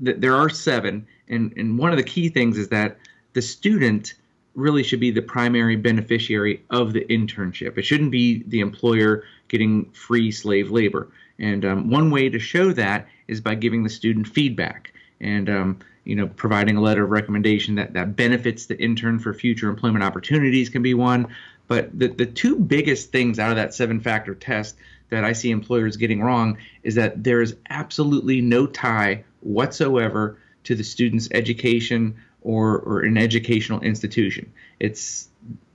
th- 0.03 0.17
there 0.19 0.35
are 0.35 0.49
seven, 0.49 1.07
and, 1.27 1.53
and 1.57 1.77
one 1.77 1.91
of 1.91 1.97
the 1.97 2.03
key 2.03 2.29
things 2.29 2.57
is 2.57 2.69
that 2.69 2.97
the 3.33 3.41
student 3.41 4.15
really 4.55 4.83
should 4.83 4.99
be 4.99 5.11
the 5.11 5.21
primary 5.21 5.75
beneficiary 5.75 6.63
of 6.69 6.93
the 6.93 7.05
internship. 7.05 7.77
It 7.77 7.83
shouldn't 7.83 8.11
be 8.11 8.43
the 8.47 8.59
employer 8.59 9.23
getting 9.49 9.85
free 9.91 10.31
slave 10.31 10.71
labor. 10.71 11.09
And 11.37 11.65
um, 11.65 11.89
one 11.89 12.11
way 12.11 12.29
to 12.29 12.39
show 12.39 12.71
that 12.73 13.07
is 13.27 13.41
by 13.41 13.55
giving 13.55 13.83
the 13.83 13.89
student 13.89 14.27
feedback 14.27 14.93
and 15.21 15.49
um, 15.49 15.79
you 16.05 16.15
know 16.15 16.27
providing 16.27 16.77
a 16.77 16.81
letter 16.81 17.03
of 17.03 17.09
recommendation 17.09 17.75
that 17.75 17.93
that 17.93 18.15
benefits 18.15 18.65
the 18.65 18.81
intern 18.81 19.19
for 19.19 19.33
future 19.33 19.69
employment 19.69 20.03
opportunities 20.03 20.69
can 20.69 20.81
be 20.81 20.93
one. 20.93 21.27
But 21.67 21.97
the 21.97 22.07
the 22.07 22.25
two 22.25 22.55
biggest 22.55 23.11
things 23.11 23.39
out 23.39 23.51
of 23.51 23.57
that 23.57 23.73
seven 23.73 23.99
factor 23.99 24.35
test 24.35 24.75
that 25.09 25.23
I 25.23 25.33
see 25.33 25.51
employers 25.51 25.97
getting 25.97 26.21
wrong 26.21 26.57
is 26.83 26.95
that 26.95 27.23
there 27.23 27.41
is 27.41 27.55
absolutely 27.69 28.41
no 28.41 28.67
tie 28.67 29.23
whatsoever 29.41 30.39
to 30.65 30.75
the 30.75 30.83
student's 30.83 31.27
education 31.31 32.15
or, 32.41 32.79
or 32.79 33.01
an 33.01 33.17
educational 33.17 33.79
institution. 33.81 34.51
It's 34.79 35.29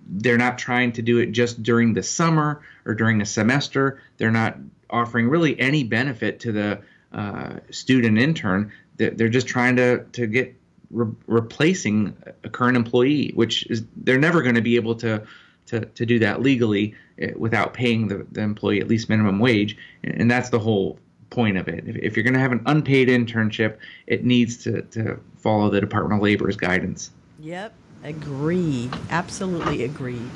they're 0.06 0.38
not 0.38 0.58
trying 0.58 0.92
to 0.92 1.02
do 1.02 1.18
it 1.18 1.32
just 1.32 1.62
during 1.62 1.94
the 1.94 2.02
summer 2.02 2.62
or 2.84 2.94
during 2.94 3.20
a 3.20 3.26
semester. 3.26 4.00
They're 4.18 4.30
not 4.30 4.56
offering 4.90 5.28
really 5.28 5.58
any 5.58 5.84
benefit 5.84 6.40
to 6.40 6.52
the 6.52 6.80
uh, 7.12 7.56
student 7.70 8.18
intern. 8.18 8.72
They're, 8.96 9.28
just 9.28 9.48
trying 9.48 9.76
to 9.76 10.04
to 10.12 10.26
get 10.26 10.54
re- 10.90 11.12
replacing 11.26 12.16
a 12.44 12.48
current 12.48 12.76
employee, 12.76 13.32
which 13.34 13.66
is 13.66 13.82
they're 13.96 14.18
never 14.18 14.42
going 14.42 14.54
to 14.54 14.62
be 14.62 14.76
able 14.76 14.94
to. 14.96 15.22
To, 15.68 15.80
to 15.80 16.04
do 16.04 16.18
that 16.18 16.42
legally 16.42 16.94
uh, 17.22 17.28
without 17.36 17.72
paying 17.72 18.08
the, 18.08 18.26
the 18.32 18.42
employee 18.42 18.82
at 18.82 18.86
least 18.86 19.08
minimum 19.08 19.38
wage, 19.38 19.78
and 20.04 20.30
that's 20.30 20.50
the 20.50 20.58
whole 20.58 20.98
point 21.30 21.56
of 21.56 21.68
it. 21.68 21.88
If, 21.88 21.96
if 21.96 22.16
you're 22.16 22.22
going 22.22 22.34
to 22.34 22.40
have 22.40 22.52
an 22.52 22.62
unpaid 22.66 23.08
internship, 23.08 23.78
it 24.06 24.26
needs 24.26 24.58
to, 24.64 24.82
to 24.82 25.18
follow 25.38 25.70
the 25.70 25.80
Department 25.80 26.20
of 26.20 26.22
Labor's 26.22 26.56
guidance. 26.56 27.10
Yep, 27.40 27.72
agreed. 28.04 28.92
Absolutely 29.10 29.82
agreed. 29.82 30.30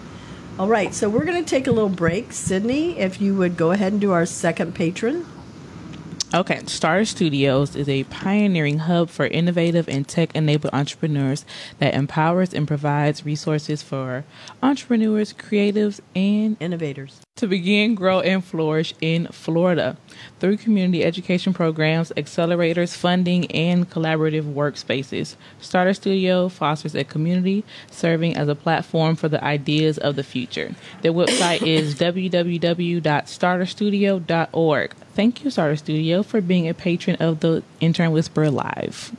All 0.59 0.66
right, 0.66 0.92
so 0.92 1.09
we're 1.09 1.24
going 1.24 1.42
to 1.44 1.48
take 1.48 1.68
a 1.68 1.70
little 1.70 1.88
break. 1.88 2.33
Sydney, 2.33 2.98
if 2.98 3.20
you 3.20 3.37
would 3.37 3.57
go 3.57 3.70
ahead 3.70 3.92
and 3.92 4.00
do 4.00 4.11
our 4.11 4.26
second 4.26 4.74
patron. 4.74 5.24
Okay, 6.35 6.61
Starter 6.66 7.07
Studios 7.07 7.74
is 7.76 7.88
a 7.88 8.04
pioneering 8.04 8.81
hub 8.81 9.09
for 9.09 9.26
innovative 9.26 9.88
and 9.88 10.07
tech 10.07 10.35
enabled 10.35 10.74
entrepreneurs 10.74 11.46
that 11.78 11.94
empowers 11.94 12.52
and 12.52 12.68
provides 12.68 13.24
resources 13.24 13.83
for 13.83 14.24
entrepreneurs, 14.62 15.33
creatives, 15.33 16.00
and 16.14 16.57
Innovators. 16.61 17.20
To 17.38 17.46
begin, 17.46 17.94
grow, 17.94 18.20
and 18.20 18.44
flourish 18.44 18.92
in 19.01 19.29
Florida 19.29 19.96
through 20.40 20.57
community 20.57 21.05
education 21.05 21.55
programs, 21.55 22.11
accelerators, 22.16 22.96
funding, 22.96 23.48
and 23.53 23.88
collaborative 23.88 24.53
workspaces. 24.53 25.37
Starter 25.61 25.94
Studio 25.94 26.48
fosters 26.48 26.94
a 26.94 27.05
community 27.05 27.64
serving 27.90 28.37
as 28.37 28.48
a 28.48 28.55
platform 28.55 29.16
for 29.16 29.29
the 29.29 29.42
ideas 29.42 29.98
of 29.98 30.14
the 30.16 30.24
future. 30.24 30.74
Their 31.03 31.12
website 31.12 31.66
is 31.66 31.94
www.starterstudio.org. 31.96 34.94
Thank 35.14 35.44
you, 35.44 35.51
Starter 35.51 35.77
Studio, 35.77 36.22
for 36.22 36.40
being 36.40 36.68
a 36.68 36.74
patron 36.74 37.16
of 37.16 37.40
the 37.40 37.64
Intern 37.81 38.12
Whisperer 38.12 38.51
Live. 38.51 39.12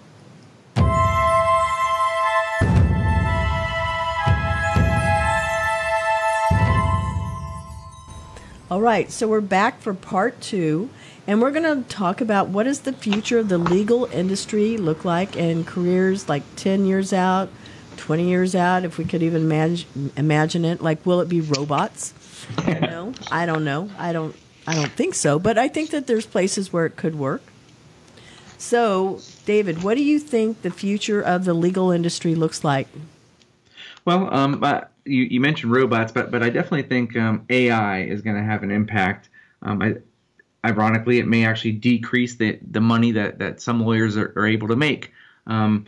All 8.72 8.82
right, 8.82 9.10
so 9.10 9.28
we're 9.28 9.42
back 9.42 9.82
for 9.82 9.96
part 9.96 10.42
two, 10.42 10.92
and 11.26 11.42
we're 11.42 11.50
going 11.50 11.64
to 11.84 11.90
talk 11.90 12.22
about 12.22 12.50
what 12.50 12.66
does 12.66 12.82
the 12.82 12.94
future 12.94 13.40
of 13.40 13.50
the 13.50 13.58
legal 13.58 14.06
industry 14.06 14.78
look 14.78 15.04
like 15.04 15.36
and 15.36 15.66
careers 15.66 16.30
like 16.30 16.44
10 16.56 16.86
years 16.86 17.12
out, 17.12 17.50
20 17.98 18.30
years 18.30 18.54
out, 18.54 18.86
if 18.86 19.00
we 19.00 19.06
could 19.06 19.24
even 19.24 19.48
manage, 19.48 19.88
imagine 20.16 20.66
it. 20.66 20.82
Like, 20.82 21.04
will 21.04 21.20
it 21.20 21.28
be 21.28 21.42
robots? 21.42 22.14
You 22.68 22.80
know, 22.80 23.14
I 23.32 23.48
don't 23.48 23.66
know. 23.66 23.90
I 23.98 24.14
don't. 24.14 24.36
I 24.68 24.76
don't 24.76 24.92
think 24.92 25.16
so, 25.16 25.40
but 25.40 25.58
I 25.58 25.68
think 25.68 25.90
that 25.90 26.06
there's 26.06 26.28
places 26.28 26.72
where 26.72 26.86
it 26.86 26.96
could 26.96 27.16
work. 27.16 27.42
So, 28.60 29.20
David, 29.48 29.82
what 29.82 29.98
do 29.98 30.04
you 30.04 30.20
think 30.20 30.62
the 30.62 30.70
future 30.70 31.22
of 31.22 31.46
the 31.46 31.56
legal 31.56 31.90
industry 31.90 32.36
looks 32.36 32.64
like? 32.64 32.88
Well, 34.06 34.32
um, 34.32 34.60
you, 35.10 35.24
you 35.24 35.40
mentioned 35.40 35.72
robots, 35.72 36.12
but 36.12 36.32
but 36.32 36.44
I 36.44 36.50
definitely 36.50 36.84
think 36.84 37.16
um, 37.18 37.46
AI 37.50 38.02
is 38.02 38.22
going 38.22 38.36
to 38.36 38.44
have 38.44 38.64
an 38.64 38.72
impact. 38.72 39.30
Um, 39.62 39.82
I, 39.82 39.96
ironically, 40.66 41.20
it 41.20 41.28
may 41.28 41.46
actually 41.46 41.74
decrease 41.74 42.36
the 42.36 42.60
the 42.70 42.82
money 42.82 43.12
that 43.14 43.40
that 43.40 43.62
some 43.62 43.82
lawyers 43.82 44.18
are, 44.18 44.34
are 44.36 44.48
able 44.48 44.68
to 44.70 44.76
make. 44.76 45.12
Um, 45.48 45.86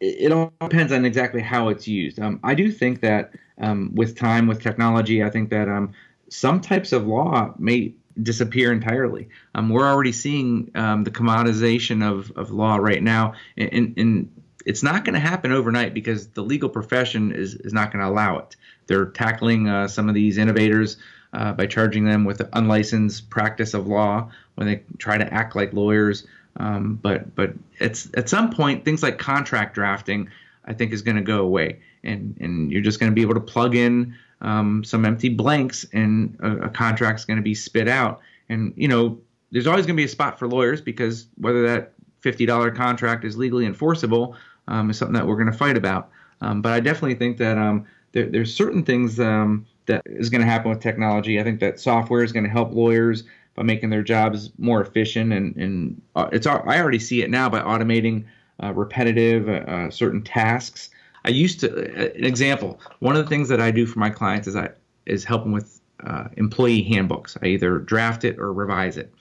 it, 0.00 0.32
all 0.32 0.52
depends 0.60 0.92
on 0.92 1.04
exactly 1.04 1.40
how 1.40 1.68
it's 1.68 1.86
used. 1.86 2.18
Um, 2.18 2.40
I 2.42 2.54
do 2.54 2.72
think 2.72 3.00
that 3.02 3.32
um, 3.58 3.94
with 3.94 4.16
time, 4.16 4.46
with 4.48 4.60
technology, 4.60 5.22
I 5.22 5.30
think 5.30 5.50
that 5.50 5.68
um, 5.68 5.92
some 6.28 6.60
types 6.60 6.92
of 6.92 7.06
law 7.06 7.54
may 7.58 7.94
disappear 8.20 8.72
entirely. 8.72 9.28
We're 9.54 9.86
already 9.86 10.12
seeing 10.12 10.66
the 10.66 11.10
commoditization 11.10 12.04
of, 12.04 12.32
of 12.36 12.50
law 12.50 12.76
right 12.76 13.02
now, 13.02 13.34
and, 13.56 13.94
and 13.96 14.41
it's 14.66 14.82
not 14.82 15.04
going 15.04 15.14
to 15.14 15.20
happen 15.20 15.52
overnight 15.52 15.94
because 15.94 16.28
the 16.28 16.42
legal 16.42 16.68
profession 16.68 17.32
is, 17.32 17.54
is 17.54 17.72
not 17.72 17.92
going 17.92 18.02
to 18.04 18.10
allow 18.10 18.38
it. 18.38 18.56
They're 18.86 19.06
tackling 19.06 19.68
uh, 19.68 19.88
some 19.88 20.08
of 20.08 20.14
these 20.14 20.38
innovators 20.38 20.96
uh, 21.32 21.52
by 21.52 21.66
charging 21.66 22.04
them 22.04 22.24
with 22.24 22.42
unlicensed 22.52 23.30
practice 23.30 23.74
of 23.74 23.86
law 23.86 24.30
when 24.56 24.66
they 24.66 24.82
try 24.98 25.18
to 25.18 25.32
act 25.32 25.56
like 25.56 25.72
lawyers. 25.72 26.26
Um, 26.56 26.96
but 26.96 27.34
but 27.34 27.54
it's 27.78 28.10
at 28.14 28.28
some 28.28 28.50
point 28.50 28.84
things 28.84 29.02
like 29.02 29.18
contract 29.18 29.74
drafting, 29.74 30.28
I 30.66 30.74
think, 30.74 30.92
is 30.92 31.00
going 31.00 31.16
to 31.16 31.22
go 31.22 31.40
away, 31.40 31.80
and 32.04 32.36
and 32.40 32.70
you're 32.70 32.82
just 32.82 33.00
going 33.00 33.10
to 33.10 33.14
be 33.14 33.22
able 33.22 33.34
to 33.34 33.40
plug 33.40 33.74
in 33.74 34.14
um, 34.42 34.84
some 34.84 35.06
empty 35.06 35.30
blanks, 35.30 35.86
and 35.94 36.36
a, 36.40 36.64
a 36.64 36.68
contract's 36.68 37.24
going 37.24 37.38
to 37.38 37.42
be 37.42 37.54
spit 37.54 37.88
out. 37.88 38.20
And 38.50 38.74
you 38.76 38.88
know, 38.88 39.18
there's 39.50 39.66
always 39.66 39.86
going 39.86 39.96
to 39.96 40.00
be 40.00 40.04
a 40.04 40.08
spot 40.08 40.38
for 40.38 40.46
lawyers 40.46 40.82
because 40.82 41.26
whether 41.38 41.66
that 41.68 41.94
$50 42.22 42.74
contract 42.76 43.24
is 43.24 43.36
legally 43.36 43.66
enforceable 43.66 44.36
um, 44.68 44.90
is 44.90 44.98
something 44.98 45.14
that 45.14 45.26
we're 45.26 45.36
going 45.36 45.50
to 45.50 45.56
fight 45.56 45.76
about. 45.76 46.10
Um, 46.40 46.62
but 46.62 46.72
I 46.72 46.80
definitely 46.80 47.14
think 47.14 47.38
that 47.38 47.58
um, 47.58 47.86
there, 48.12 48.26
there's 48.26 48.54
certain 48.54 48.84
things 48.84 49.18
um, 49.20 49.66
that 49.86 50.02
is 50.06 50.30
going 50.30 50.40
to 50.40 50.46
happen 50.46 50.70
with 50.70 50.80
technology. 50.80 51.40
I 51.40 51.44
think 51.44 51.60
that 51.60 51.80
software 51.80 52.22
is 52.22 52.32
going 52.32 52.44
to 52.44 52.50
help 52.50 52.72
lawyers 52.72 53.24
by 53.54 53.62
making 53.62 53.90
their 53.90 54.02
jobs 54.02 54.50
more 54.58 54.80
efficient, 54.80 55.32
and, 55.32 55.54
and 55.56 56.02
uh, 56.16 56.28
it's 56.32 56.46
I 56.46 56.80
already 56.80 56.98
see 56.98 57.22
it 57.22 57.30
now 57.30 57.48
by 57.48 57.60
automating 57.60 58.24
uh, 58.62 58.72
repetitive 58.72 59.48
uh, 59.48 59.70
uh 59.70 59.90
certain 59.90 60.22
tasks. 60.22 60.90
I 61.24 61.30
used 61.30 61.60
to 61.60 61.70
uh, 61.70 62.10
an 62.16 62.24
example. 62.24 62.80
One 63.00 63.16
of 63.16 63.24
the 63.24 63.28
things 63.28 63.48
that 63.48 63.60
I 63.60 63.70
do 63.70 63.86
for 63.86 63.98
my 63.98 64.10
clients 64.10 64.48
is 64.48 64.56
I 64.56 64.70
is 65.04 65.24
helping 65.24 65.52
with 65.52 65.80
uh, 66.04 66.28
employee 66.36 66.82
handbooks. 66.82 67.36
I 67.42 67.46
either 67.46 67.78
draft 67.78 68.24
it 68.24 68.38
or 68.38 68.52
revise 68.52 68.96
it, 68.96 69.12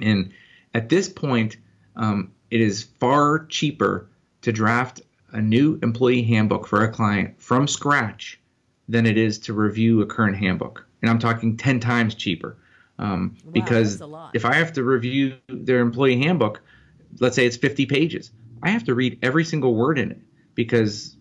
and 0.00 0.32
at 0.74 0.88
this 0.88 1.08
point, 1.08 1.58
um, 1.96 2.32
it 2.50 2.60
is 2.60 2.84
far 3.00 3.44
cheaper 3.46 4.08
to 4.42 4.52
draft 4.52 5.00
a 5.32 5.40
new 5.40 5.78
employee 5.82 6.22
handbook 6.22 6.66
for 6.66 6.84
a 6.84 6.88
client 6.92 7.40
from 7.40 7.66
scratch 7.66 8.38
than 8.88 9.06
it 9.06 9.16
is 9.16 9.38
to 9.38 9.52
review 9.52 10.02
a 10.02 10.06
current 10.06 10.36
handbook. 10.36 10.84
And 11.00 11.10
I'm 11.10 11.18
talking 11.18 11.56
10 11.56 11.80
times 11.80 12.14
cheaper. 12.14 12.56
Um, 12.98 13.36
Wow, 13.44 13.52
because 13.52 13.98
that's 13.98 14.02
a 14.02 14.06
lot. 14.06 14.30
if 14.34 14.44
I 14.44 14.54
have 14.54 14.72
to 14.74 14.84
review 14.84 15.34
their 15.48 15.80
employee 15.80 16.18
handbook, 16.18 16.60
let's 17.20 17.34
say 17.34 17.46
it's 17.46 17.56
50 17.56 17.86
pages, 17.86 18.30
I 18.62 18.70
have 18.70 18.84
to 18.84 18.94
read 18.94 19.18
every 19.22 19.44
single 19.44 19.74
word 19.74 19.98
in 19.98 20.10
it 20.10 20.20
because 20.54 21.16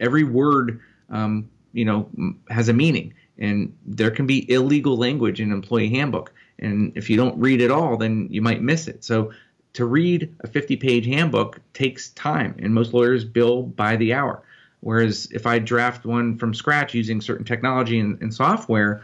every 0.00 0.24
word, 0.24 0.80
um, 1.10 1.50
you 1.72 1.84
know, 1.84 2.08
has 2.48 2.68
a 2.68 2.72
meaning. 2.72 3.14
And 3.38 3.76
there 3.84 4.10
can 4.10 4.26
be 4.26 4.50
illegal 4.50 4.96
language 4.96 5.40
in 5.40 5.48
an 5.48 5.54
employee 5.54 5.90
handbook. 5.90 6.32
And 6.58 6.92
if 6.96 7.08
you 7.10 7.16
don't 7.16 7.38
read 7.38 7.60
it 7.60 7.70
all, 7.70 7.96
then 7.96 8.28
you 8.30 8.42
might 8.42 8.62
miss 8.62 8.88
it. 8.88 9.04
So 9.04 9.32
to 9.74 9.84
read 9.84 10.34
a 10.40 10.46
50 10.46 10.76
page 10.76 11.06
handbook 11.06 11.60
takes 11.74 12.10
time, 12.10 12.54
and 12.58 12.74
most 12.74 12.92
lawyers 12.92 13.24
bill 13.24 13.62
by 13.62 13.96
the 13.96 14.14
hour. 14.14 14.42
Whereas 14.80 15.28
if 15.32 15.46
I 15.46 15.58
draft 15.58 16.04
one 16.04 16.38
from 16.38 16.54
scratch 16.54 16.94
using 16.94 17.20
certain 17.20 17.44
technology 17.44 17.98
and, 17.98 18.20
and 18.22 18.32
software, 18.32 19.02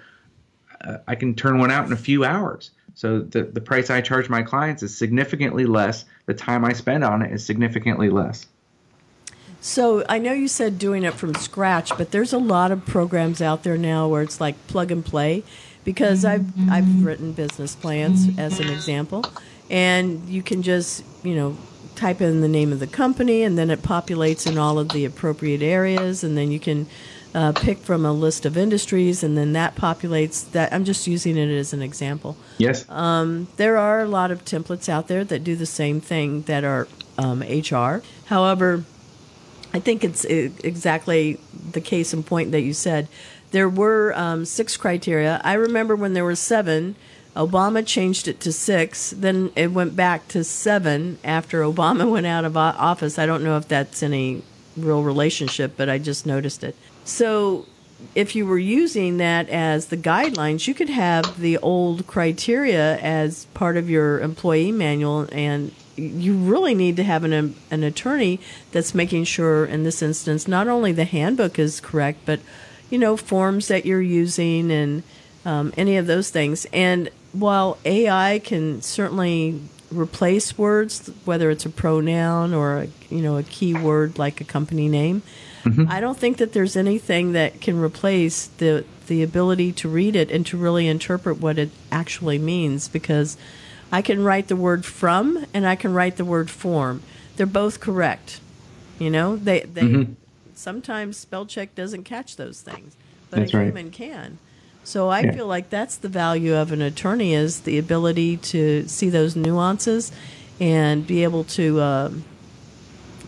uh, 0.81 0.99
I 1.09 1.15
can 1.15 1.35
turn 1.35 1.59
one 1.59 1.71
out 1.71 1.87
in 1.87 1.93
a 1.93 1.97
few 1.97 2.25
hours. 2.25 2.71
So 2.95 3.21
the, 3.21 3.43
the 3.43 3.61
price 3.61 3.91
I 3.91 4.01
charge 4.01 4.29
my 4.29 4.43
clients 4.43 4.83
is 4.83 4.97
significantly 4.97 5.67
less. 5.67 6.05
The 6.27 6.35
time 6.35 6.65
I 6.65 6.73
spend 6.73 7.03
on 7.03 7.23
it 7.23 7.33
is 7.33 7.45
significantly 7.45 8.09
less. 8.09 8.47
So 9.61 10.05
I 10.09 10.19
know 10.19 10.33
you 10.33 10.47
said 10.47 10.79
doing 10.79 11.05
it 11.05 11.15
from 11.15 11.35
scratch, 11.35 11.97
but 11.97 12.11
there's 12.11 12.33
a 12.33 12.39
lot 12.39 12.71
of 12.71 12.85
programs 12.85 13.41
out 13.41 13.63
there 13.63 13.79
now 13.79 14.07
where 14.07 14.23
it's 14.23 14.41
like 14.41 14.55
plug 14.69 14.91
and 14.91 15.05
play. 15.05 15.43
Because 15.85 16.25
I've 16.25 16.47
I've 16.71 17.05
written 17.05 17.33
business 17.33 17.75
plans 17.75 18.39
as 18.39 18.59
an 18.59 18.71
example, 18.71 19.23
and 19.71 20.29
you 20.29 20.43
can 20.43 20.63
just 20.63 21.05
you 21.23 21.35
know 21.35 21.57
type 21.95 22.21
in 22.21 22.41
the 22.41 22.49
name 22.49 22.73
of 22.73 22.81
the 22.81 22.87
company, 22.87 23.43
and 23.43 23.57
then 23.57 23.71
it 23.71 23.83
populates 23.83 24.47
in 24.51 24.59
all 24.59 24.79
of 24.79 24.89
the 24.91 25.05
appropriate 25.05 25.63
areas, 25.63 26.25
and 26.25 26.37
then 26.37 26.51
you 26.51 26.59
can 26.59 26.87
uh, 27.35 27.53
pick 27.53 27.79
from 27.79 28.05
a 28.05 28.13
list 28.13 28.45
of 28.47 28.57
industries, 28.57 29.23
and 29.23 29.37
then 29.37 29.53
that 29.53 29.75
populates 29.77 30.51
that. 30.53 30.73
I'm 30.73 30.85
just 30.85 31.07
using 31.07 31.37
it 31.37 31.49
as 31.49 31.73
an 31.73 31.83
example 31.83 32.37
Yes. 32.59 32.85
there 33.57 33.77
are 33.77 34.01
a 34.01 34.09
lot 34.09 34.31
of 34.31 34.45
templates 34.45 34.89
out 34.89 35.09
there 35.09 35.25
that 35.25 35.43
do 35.45 35.57
the 35.57 35.67
same 35.67 36.01
thing 36.01 36.43
that 36.43 36.63
are 36.65 36.87
um, 37.19 37.41
HR. 37.43 38.03
However, 38.27 38.85
I 39.73 39.81
think 39.81 40.05
it's 40.05 40.25
exactly 40.25 41.39
the 41.73 41.81
case 41.81 42.13
in 42.15 42.23
point 42.23 42.53
that 42.53 42.61
you 42.63 42.73
said. 42.73 43.09
There 43.51 43.69
were 43.69 44.13
um, 44.17 44.45
six 44.45 44.77
criteria. 44.77 45.41
I 45.45 45.55
remember 45.55 45.95
when 45.97 46.13
there 46.15 46.25
were 46.25 46.37
seven. 46.37 46.97
Obama 47.37 47.85
changed 47.85 48.29
it 48.29 48.41
to 48.41 48.53
six. 48.53 49.11
Then 49.11 49.51
it 49.57 49.73
went 49.73 49.97
back 49.97 50.29
to 50.29 50.45
seven 50.45 51.19
after 51.25 51.63
Obama 51.63 52.11
went 52.11 52.27
out 52.27 52.45
of 52.45 52.57
office. 52.57 53.19
I 53.19 53.27
don't 53.27 53.45
know 53.45 53.57
if 53.57 53.69
that's 53.69 54.03
any 54.03 54.43
real 54.77 55.03
relationship, 55.03 55.75
but 55.77 55.89
I 55.89 55.99
just 55.99 56.27
noticed 56.27 56.63
it. 56.63 56.77
So 57.05 57.67
if 58.15 58.35
you 58.37 58.47
were 58.47 58.59
using 58.59 59.17
that 59.19 59.49
as 59.49 59.87
the 59.87 59.97
guidelines, 59.97 60.67
you 60.67 60.75
could 60.75 60.89
have 60.89 61.41
the 61.41 61.59
old 61.59 62.07
criteria 62.07 62.99
as 62.99 63.47
part 63.55 63.77
of 63.77 63.89
your 63.91 64.21
employee 64.21 64.73
manual, 64.73 65.29
and 65.33 65.73
you 65.97 66.35
really 66.35 66.75
need 66.75 66.97
to 66.97 67.05
have 67.05 67.25
an 67.25 67.55
an 67.71 67.83
attorney 67.83 68.41
that's 68.73 68.95
making 68.95 69.25
sure, 69.25 69.65
in 69.65 69.85
this 69.85 70.03
instance, 70.03 70.49
not 70.49 70.69
only 70.69 70.93
the 70.93 71.05
handbook 71.05 71.59
is 71.59 71.81
correct, 71.81 72.21
but 72.25 72.41
you 72.91 72.99
know 72.99 73.17
forms 73.17 73.69
that 73.69 73.87
you're 73.87 74.03
using 74.03 74.71
and 74.71 75.03
um, 75.45 75.73
any 75.77 75.97
of 75.97 76.07
those 76.07 76.31
things. 76.31 76.67
And 76.73 77.11
while 77.35 77.79
AI 77.85 78.39
can 78.39 78.81
certainly 78.81 79.61
replace 79.91 80.57
words, 80.57 81.11
whether 81.25 81.51
it's 81.51 81.67
a 81.67 81.71
pronoun 81.71 82.55
or 82.55 82.79
a, 82.79 82.89
you 83.11 83.21
know 83.21 83.37
a 83.37 83.43
keyword 83.43 84.19
like 84.19 84.41
a 84.41 84.45
company 84.45 84.89
name, 84.89 85.23
mm-hmm. 85.65 85.91
I 85.91 86.01
don't 86.01 86.19
think 86.19 86.39
that 86.39 86.53
there's 86.53 86.77
anything 86.77 87.33
that 87.33 87.61
can 87.61 87.81
replace 87.81 88.47
the 88.47 88.85
the 89.07 89.23
ability 89.23 89.73
to 89.73 89.89
read 89.89 90.17
it 90.17 90.31
and 90.31 90.47
to 90.47 90.57
really 90.57 90.89
interpret 90.89 91.41
what 91.41 91.59
it 91.59 91.71
actually 91.93 92.39
means 92.39 92.89
because 92.89 93.37
I 93.93 94.01
can 94.01 94.25
write 94.25 94.49
the 94.49 94.57
word 94.57 94.85
from 94.85 95.45
and 95.53 95.67
I 95.67 95.77
can 95.77 95.93
write 95.93 96.17
the 96.17 96.25
word 96.25 96.51
form. 96.51 97.03
They're 97.37 97.47
both 97.47 97.81
correct. 97.81 98.41
You 98.99 99.11
know, 99.11 99.37
they 99.37 99.61
they 99.61 99.83
mm-hmm. 99.83 100.13
sometimes 100.55 101.17
spell 101.17 101.47
check 101.47 101.75
doesn't 101.75 102.05
catch 102.05 102.37
those 102.37 102.61
things, 102.61 102.97
but 103.31 103.41
That's 103.41 103.55
a 103.55 103.59
right. 103.59 103.65
human 103.67 103.91
can. 103.91 104.39
So 104.85 105.09
I 105.09 105.21
Yeah. 105.21 105.33
feel 105.33 105.47
like 105.47 105.71
that's 105.71 105.97
the 105.97 106.09
value 106.09 106.55
of 106.55 106.71
an 106.73 106.83
attorney 106.83 107.35
is 107.35 107.61
the 107.61 107.79
ability 107.79 108.37
to 108.39 108.87
see 108.87 109.09
those 109.09 109.35
nuances 109.35 110.13
and 110.61 111.07
be 111.07 111.25
able 111.25 111.45
to 111.45 111.81
um, 111.81 112.25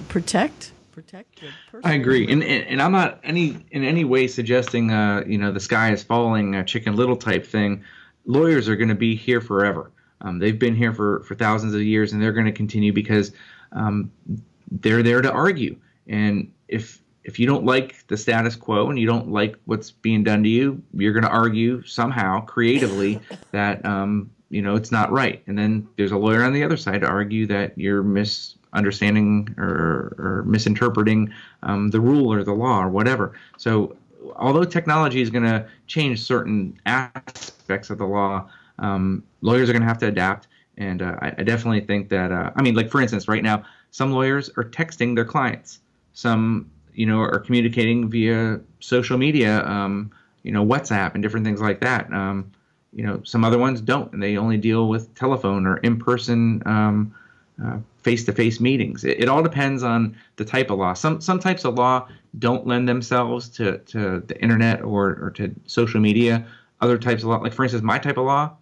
protect 0.08 0.72
protect 0.92 1.40
the 1.40 1.48
person. 1.70 1.90
I 1.90 1.94
agree, 1.94 2.26
and, 2.30 2.42
and 2.42 2.66
and 2.68 2.80
I'm 2.82 2.92
not 2.92 3.20
any 3.22 3.56
in 3.70 3.84
any 3.84 4.04
way 4.04 4.28
suggesting 4.28 4.90
uh 4.90 5.24
you 5.26 5.36
know 5.38 5.52
the 5.52 5.60
sky 5.60 5.92
is 5.92 6.02
falling 6.02 6.56
uh, 6.56 6.62
Chicken 6.64 6.96
Little 6.96 7.16
type 7.16 7.44
thing. 7.46 7.84
Lawyers 8.24 8.68
are 8.68 8.76
going 8.76 8.88
to 8.88 8.94
be 8.94 9.14
here 9.14 9.40
forever. 9.40 9.90
Um, 10.22 10.38
they've 10.38 10.58
been 10.58 10.74
here 10.74 10.92
for 10.92 11.20
for 11.24 11.34
thousands 11.34 11.74
of 11.74 11.82
years, 11.82 12.12
and 12.12 12.22
they're 12.22 12.32
going 12.32 12.46
to 12.46 12.52
continue 12.52 12.92
because 12.92 13.32
um, 13.72 14.10
they're 14.70 15.02
there 15.02 15.20
to 15.20 15.30
argue. 15.30 15.76
And 16.06 16.52
if 16.68 17.00
if 17.26 17.40
you 17.40 17.46
don't 17.46 17.64
like 17.64 18.06
the 18.06 18.16
status 18.16 18.54
quo 18.54 18.88
and 18.88 18.98
you 18.98 19.06
don't 19.06 19.28
like 19.28 19.56
what's 19.64 19.90
being 19.90 20.22
done 20.22 20.44
to 20.44 20.48
you, 20.48 20.80
you're 20.94 21.12
going 21.12 21.24
to 21.24 21.28
argue 21.28 21.82
somehow 21.82 22.40
creatively 22.40 23.20
that 23.50 23.84
um, 23.84 24.30
you 24.48 24.62
know 24.62 24.76
it's 24.76 24.92
not 24.92 25.10
right. 25.10 25.42
And 25.48 25.58
then 25.58 25.88
there's 25.96 26.12
a 26.12 26.16
lawyer 26.16 26.44
on 26.44 26.52
the 26.52 26.62
other 26.62 26.76
side 26.76 27.00
to 27.00 27.08
argue 27.08 27.44
that 27.48 27.76
you're 27.76 28.04
misunderstanding 28.04 29.52
or, 29.58 30.14
or 30.18 30.44
misinterpreting 30.46 31.34
um, 31.64 31.90
the 31.90 32.00
rule 32.00 32.32
or 32.32 32.44
the 32.44 32.52
law 32.52 32.80
or 32.80 32.88
whatever. 32.88 33.32
So 33.58 33.96
although 34.36 34.64
technology 34.64 35.20
is 35.20 35.28
going 35.28 35.44
to 35.44 35.66
change 35.88 36.22
certain 36.22 36.78
aspects 36.86 37.90
of 37.90 37.98
the 37.98 38.06
law, 38.06 38.48
um, 38.78 39.24
lawyers 39.40 39.68
are 39.68 39.72
going 39.72 39.82
to 39.82 39.88
have 39.88 39.98
to 39.98 40.06
adapt. 40.06 40.46
And 40.78 41.02
uh, 41.02 41.16
I, 41.20 41.28
I 41.38 41.42
definitely 41.42 41.80
think 41.80 42.08
that, 42.10 42.30
uh, 42.30 42.52
I 42.54 42.62
mean, 42.62 42.76
like 42.76 42.88
for 42.88 43.00
instance, 43.00 43.26
right 43.26 43.42
now, 43.42 43.64
some 43.90 44.12
lawyers 44.12 44.48
are 44.56 44.64
texting 44.64 45.16
their 45.16 45.24
clients. 45.24 45.80
Some, 46.12 46.70
you 46.96 47.06
know, 47.06 47.20
are 47.20 47.38
communicating 47.38 48.08
via 48.08 48.60
social 48.80 49.18
media, 49.18 49.64
um, 49.66 50.10
you 50.42 50.52
know, 50.52 50.64
WhatsApp 50.64 51.14
and 51.14 51.22
different 51.22 51.44
things 51.46 51.60
like 51.60 51.80
that. 51.80 52.12
Um, 52.12 52.50
you 52.92 53.04
know, 53.04 53.20
some 53.24 53.44
other 53.44 53.58
ones 53.58 53.80
don't, 53.80 54.12
and 54.12 54.22
they 54.22 54.36
only 54.38 54.56
deal 54.56 54.88
with 54.88 55.14
telephone 55.14 55.66
or 55.66 55.76
in-person, 55.78 56.62
um, 56.66 57.14
uh, 57.62 57.78
face-to-face 58.02 58.60
meetings. 58.60 59.04
It, 59.04 59.20
it 59.20 59.28
all 59.28 59.42
depends 59.42 59.82
on 59.82 60.16
the 60.36 60.44
type 60.44 60.70
of 60.70 60.78
law. 60.78 60.94
Some 60.94 61.20
some 61.20 61.38
types 61.38 61.64
of 61.64 61.74
law 61.74 62.08
don't 62.38 62.66
lend 62.66 62.88
themselves 62.88 63.48
to, 63.50 63.78
to 63.78 64.20
the 64.20 64.40
internet 64.40 64.82
or, 64.82 65.18
or 65.20 65.30
to 65.36 65.54
social 65.66 66.00
media. 66.00 66.46
Other 66.80 66.98
types 66.98 67.22
of 67.22 67.28
law, 67.28 67.38
like 67.38 67.54
for 67.54 67.64
instance, 67.64 67.82
my 67.82 67.98
type 67.98 68.18
of 68.18 68.26
law, 68.26 68.56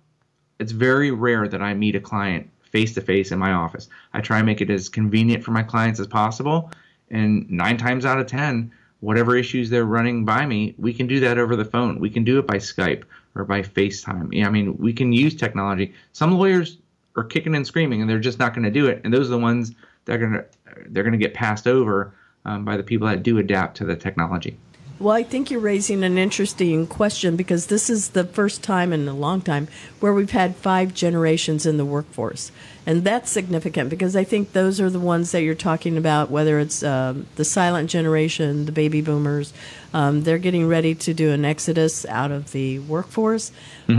it's 0.59 0.73
very 0.73 1.11
rare 1.11 1.49
that 1.49 1.63
I 1.63 1.75
meet 1.75 1.97
a 1.97 2.01
client 2.01 2.49
face 2.63 2.95
to 2.95 3.01
face 3.01 3.33
in 3.33 3.39
my 3.39 3.53
office. 3.53 3.89
I 4.13 4.21
try 4.21 4.39
and 4.39 4.47
make 4.47 4.61
it 4.61 4.71
as 4.71 4.89
convenient 4.89 5.45
for 5.45 5.53
my 5.53 5.63
clients 5.63 6.01
as 6.01 6.07
possible. 6.07 6.71
And 7.15 7.49
nine 7.49 7.77
times 7.77 8.05
out 8.05 8.19
of 8.19 8.27
10, 8.27 8.73
whatever 9.01 9.37
issues 9.37 9.71
they're 9.71 9.85
running 9.85 10.25
by 10.25 10.45
me, 10.47 10.75
we 10.79 10.93
can 10.93 11.07
do 11.07 11.21
that 11.21 11.39
over 11.39 11.55
the 11.55 11.65
phone. 11.65 12.01
We 12.01 12.11
can 12.11 12.25
do 12.25 12.39
it 12.39 12.47
by 12.47 12.57
Skype 12.57 13.05
or 13.35 13.45
by 13.45 13.63
FaceTime. 13.63 14.45
I 14.45 14.51
mean, 14.51 14.77
we 14.79 14.93
can 14.93 15.13
use 15.13 15.35
technology. 15.35 15.95
Some 16.13 16.37
lawyers 16.37 16.79
are 17.17 17.25
kicking 17.25 17.55
and 17.55 17.67
screaming 17.67 18.01
and 18.01 18.11
they're 18.11 18.19
just 18.19 18.41
not 18.41 18.53
going 18.53 18.65
to 18.65 18.71
do 18.71 18.89
it. 18.89 19.01
And 19.05 19.15
those 19.15 19.29
are 19.29 19.31
the 19.31 19.39
ones 19.39 19.73
that 20.05 20.15
are 20.15 20.19
going 20.19 20.33
to 20.33 20.45
they're 20.89 21.05
going 21.05 21.13
to 21.13 21.19
get 21.19 21.35
passed 21.35 21.69
over 21.69 22.13
um, 22.45 22.65
by 22.65 22.77
the 22.77 22.83
people 22.83 23.07
that 23.07 23.23
do 23.23 23.39
adapt 23.39 23.77
to 23.77 23.85
the 23.85 23.95
technology. 23.95 24.59
Well, 25.01 25.15
I 25.15 25.25
think 25.25 25.51
you're 25.51 25.61
raising 25.61 26.05
an 26.05 26.19
interesting 26.19 26.87
question 26.87 27.35
because 27.35 27.67
this 27.67 27.91
is 27.91 28.11
the 28.11 28.25
first 28.25 28.63
time 28.63 28.93
in 28.93 29.09
a 29.09 29.15
long 29.15 29.41
time 29.41 29.67
where 29.99 30.15
we've 30.15 30.31
had 30.31 30.55
five 30.55 30.95
generations 30.95 31.67
in 31.67 31.79
the 31.79 31.85
workforce. 31.85 32.53
And 32.87 33.03
that's 33.03 33.29
significant 33.31 33.91
because 33.91 34.15
I 34.15 34.23
think 34.23 34.53
those 34.53 34.81
are 34.81 34.91
the 34.91 35.01
ones 35.01 35.33
that 35.33 35.43
you're 35.43 35.57
talking 35.57 35.97
about, 35.97 36.31
whether 36.31 36.61
it's 36.61 36.85
um, 36.85 37.27
the 37.35 37.45
silent 37.45 37.91
generation, 37.91 38.67
the 38.67 38.73
baby 38.73 39.01
boomers. 39.01 39.53
Um, 39.93 40.23
they're 40.23 40.39
getting 40.39 40.69
ready 40.69 40.95
to 40.95 41.13
do 41.13 41.33
an 41.33 41.45
exodus 41.45 42.07
out 42.07 42.31
of 42.31 42.53
the 42.53 42.79
workforce. 42.81 43.51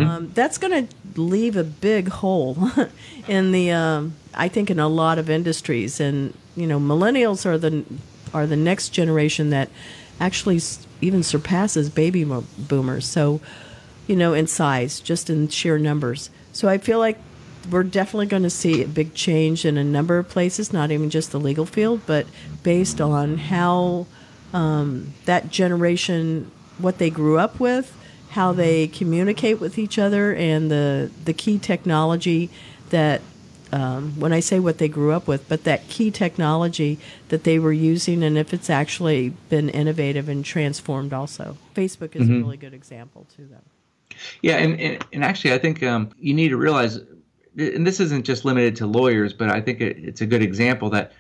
Um, 0.02 0.32
that's 0.34 0.58
going 0.58 0.88
to 0.88 0.96
leave 1.20 1.58
a 1.58 1.64
big 1.64 2.08
hole 2.08 2.70
in 3.28 3.52
the, 3.52 3.72
um, 3.72 4.14
I 4.34 4.48
think, 4.48 4.70
in 4.70 4.80
a 4.80 4.88
lot 4.88 5.18
of 5.20 5.30
industries. 5.30 6.00
And, 6.00 6.34
you 6.56 6.68
know, 6.68 6.80
millennials 6.80 7.46
are 7.46 7.58
the, 7.58 7.84
are 8.34 8.48
the 8.48 8.56
next 8.56 8.90
generation 8.90 9.50
that 9.50 9.70
actually 10.20 10.62
even 11.02 11.24
surpasses 11.24 11.90
baby 11.90 12.24
boomers. 12.24 13.06
So, 13.06 13.42
you 14.08 14.16
know, 14.16 14.34
in 14.34 14.48
size, 14.48 15.00
just 15.00 15.30
in 15.30 15.48
sheer 15.48 15.78
numbers. 15.78 16.30
So 16.54 16.68
I 16.68 16.78
feel 16.78 17.00
like 17.00 17.18
we're 17.70 17.84
definitely 17.84 18.28
going 18.28 18.44
to 18.44 18.50
see 18.50 18.84
a 18.84 18.88
big 18.88 19.14
change 19.14 19.66
in 19.66 19.78
a 19.78 19.84
number 19.84 20.18
of 20.18 20.30
places, 20.30 20.72
not 20.72 20.92
even 20.92 21.10
just 21.10 21.32
the 21.32 21.40
legal 21.40 21.66
field, 21.66 22.02
but 22.06 22.28
based 22.64 23.02
on 23.02 23.38
how 23.38 24.06
um, 24.54 25.14
that 25.26 25.50
generation, 25.50 26.52
what 26.78 26.98
they 26.98 27.10
grew 27.10 27.38
up 27.38 27.60
with, 27.60 27.96
how 28.32 28.52
they 28.52 28.88
communicate 28.88 29.60
with 29.60 29.78
each 29.78 29.98
other, 29.98 30.34
and 30.34 30.70
the 30.70 31.10
the 31.24 31.34
key 31.34 31.58
technology 31.58 32.50
that 32.90 33.22
um, 33.72 34.20
when 34.20 34.34
I 34.34 34.40
say 34.40 34.60
what 34.60 34.78
they 34.78 34.88
grew 34.88 35.12
up 35.12 35.28
with, 35.28 35.48
but 35.50 35.64
that 35.64 35.88
key 35.88 36.12
technology 36.12 37.00
that 37.30 37.44
they 37.44 37.60
were 37.60 37.74
using, 37.74 38.24
and 38.24 38.38
if 38.38 38.54
it's 38.54 38.70
actually 38.70 39.30
been 39.50 39.70
innovative 39.70 40.30
and 40.30 40.44
transformed, 40.44 41.14
also. 41.14 41.58
Facebook 41.74 42.16
is 42.16 42.30
a 42.30 42.34
really 42.34 42.58
good 42.58 42.74
example 42.74 43.26
to 43.36 43.46
them. 43.46 43.62
Yeah, 44.42 44.58
and, 44.58 44.80
and, 44.80 45.06
and 45.12 45.24
actually, 45.24 45.54
I 45.54 45.58
think 45.58 45.84
um, 45.84 46.10
you 46.18 46.34
need 46.34 46.50
to 46.50 46.58
realize, 46.58 47.00
and 47.58 47.86
this 47.86 48.00
isn't 48.00 48.26
just 48.26 48.46
limited 48.46 48.76
to 48.78 48.88
lawyers, 48.88 49.34
but 49.34 49.50
I 49.50 49.62
think 49.62 49.82
it, 49.82 49.98
it's 49.98 50.22
a 50.22 50.26
good 50.26 50.42
example 50.42 50.90
that 50.92 51.12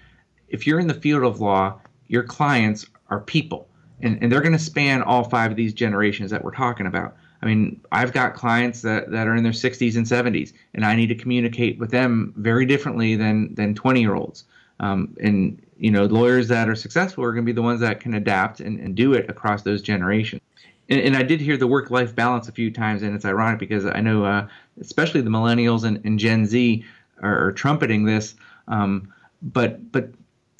if 0.47 0.65
you're 0.65 0.79
in 0.79 0.87
the 0.87 0.93
field 0.93 1.23
of 1.23 1.41
law, 1.41 1.79
your 2.07 2.23
clients 2.23 2.85
are 3.09 3.19
people, 3.19 3.67
and, 4.01 4.17
and 4.21 4.31
they're 4.31 4.41
going 4.41 4.53
to 4.53 4.59
span 4.59 5.01
all 5.01 5.23
five 5.23 5.51
of 5.51 5.57
these 5.57 5.73
generations 5.73 6.31
that 6.31 6.43
we're 6.43 6.51
talking 6.51 6.85
about. 6.85 7.15
I 7.45 7.49
mean, 7.49 7.79
I've 7.91 8.11
got 8.11 8.33
clients 8.33 8.81
that, 8.81 9.11
that 9.11 9.27
are 9.27 9.35
in 9.35 9.43
their 9.43 9.51
60s 9.51 9.95
and 9.95 10.05
70s, 10.05 10.51
and 10.73 10.83
I 10.83 10.95
need 10.95 11.07
to 11.07 11.15
communicate 11.15 11.77
with 11.77 11.91
them 11.91 12.33
very 12.37 12.65
differently 12.65 13.15
than 13.15 13.53
than 13.53 13.75
20 13.75 14.01
year 14.01 14.15
olds. 14.15 14.45
Um, 14.79 15.15
and 15.21 15.61
you 15.77 15.91
know, 15.91 16.05
lawyers 16.05 16.47
that 16.47 16.67
are 16.67 16.75
successful 16.75 17.23
are 17.23 17.31
going 17.33 17.45
to 17.45 17.49
be 17.49 17.55
the 17.55 17.61
ones 17.61 17.81
that 17.81 17.99
can 17.99 18.15
adapt 18.15 18.61
and, 18.61 18.79
and 18.79 18.95
do 18.95 19.13
it 19.13 19.29
across 19.29 19.61
those 19.61 19.81
generations. 19.83 20.41
And, 20.89 20.99
and 20.99 21.15
I 21.15 21.21
did 21.21 21.39
hear 21.39 21.55
the 21.55 21.67
work 21.67 21.91
life 21.91 22.15
balance 22.15 22.49
a 22.49 22.51
few 22.51 22.71
times, 22.71 23.03
and 23.03 23.13
it's 23.13 23.25
ironic 23.25 23.59
because 23.59 23.85
I 23.85 24.01
know, 24.01 24.25
uh, 24.25 24.47
especially 24.81 25.21
the 25.21 25.29
millennials 25.29 25.83
and, 25.83 26.03
and 26.03 26.17
Gen 26.17 26.47
Z 26.47 26.83
are, 27.21 27.47
are 27.47 27.51
trumpeting 27.51 28.05
this. 28.05 28.33
Um, 28.67 29.13
but 29.43 29.91
but 29.91 30.05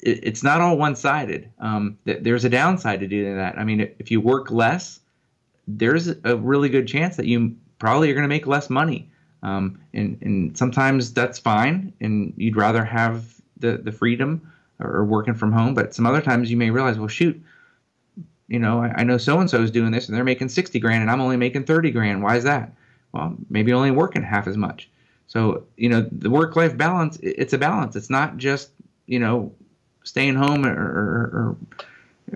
it, 0.02 0.20
it's 0.22 0.44
not 0.44 0.60
all 0.60 0.78
one 0.78 0.94
sided. 0.94 1.50
Um, 1.58 1.98
th- 2.04 2.22
there's 2.22 2.44
a 2.44 2.48
downside 2.50 3.00
to 3.00 3.08
doing 3.08 3.36
that. 3.36 3.58
I 3.58 3.64
mean, 3.64 3.80
if- 3.80 3.90
if 3.98 4.10
you 4.12 4.20
work 4.20 4.52
less, 4.52 5.00
there's 5.66 6.08
a 6.08 6.36
really 6.36 6.68
good 6.68 6.86
chance 6.86 7.16
that 7.16 7.26
you 7.26 7.56
probably 7.78 8.10
are 8.10 8.14
going 8.14 8.24
to 8.24 8.28
make 8.28 8.46
less 8.46 8.70
money. 8.70 9.10
Um, 9.42 9.80
and, 9.92 10.18
and 10.22 10.56
sometimes 10.56 11.12
that's 11.12 11.38
fine, 11.38 11.92
and 12.00 12.32
you'd 12.36 12.56
rather 12.56 12.84
have 12.84 13.40
the, 13.58 13.76
the 13.76 13.92
freedom 13.92 14.52
or 14.80 15.04
working 15.04 15.34
from 15.34 15.52
home. 15.52 15.74
But 15.74 15.94
some 15.94 16.06
other 16.06 16.20
times 16.20 16.50
you 16.50 16.56
may 16.56 16.70
realize, 16.70 16.98
well, 16.98 17.08
shoot, 17.08 17.40
you 18.48 18.58
know, 18.58 18.82
I, 18.82 18.94
I 18.98 19.04
know 19.04 19.18
so 19.18 19.40
and 19.40 19.48
so 19.50 19.62
is 19.62 19.70
doing 19.70 19.90
this 19.90 20.08
and 20.08 20.16
they're 20.16 20.24
making 20.24 20.48
60 20.48 20.78
grand 20.78 21.02
and 21.02 21.10
I'm 21.10 21.20
only 21.20 21.36
making 21.36 21.64
30 21.64 21.90
grand. 21.90 22.22
Why 22.22 22.36
is 22.36 22.44
that? 22.44 22.72
Well, 23.12 23.36
maybe 23.48 23.72
only 23.72 23.90
working 23.90 24.22
half 24.22 24.46
as 24.46 24.56
much. 24.56 24.88
So, 25.26 25.64
you 25.76 25.88
know, 25.88 26.06
the 26.12 26.30
work 26.30 26.54
life 26.54 26.76
balance, 26.76 27.18
it's 27.22 27.52
a 27.52 27.58
balance. 27.58 27.96
It's 27.96 28.10
not 28.10 28.36
just, 28.36 28.70
you 29.06 29.18
know, 29.18 29.52
staying 30.04 30.36
home 30.36 30.64
or, 30.64 30.72
or, 30.72 31.22
or 31.32 31.56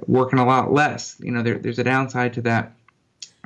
working 0.07 0.39
a 0.39 0.47
lot 0.47 0.73
less. 0.73 1.17
You 1.21 1.31
know, 1.31 1.43
there, 1.43 1.59
there's 1.59 1.79
a 1.79 1.85
downside 1.85 2.35
to 2.35 2.43
that 2.43 2.73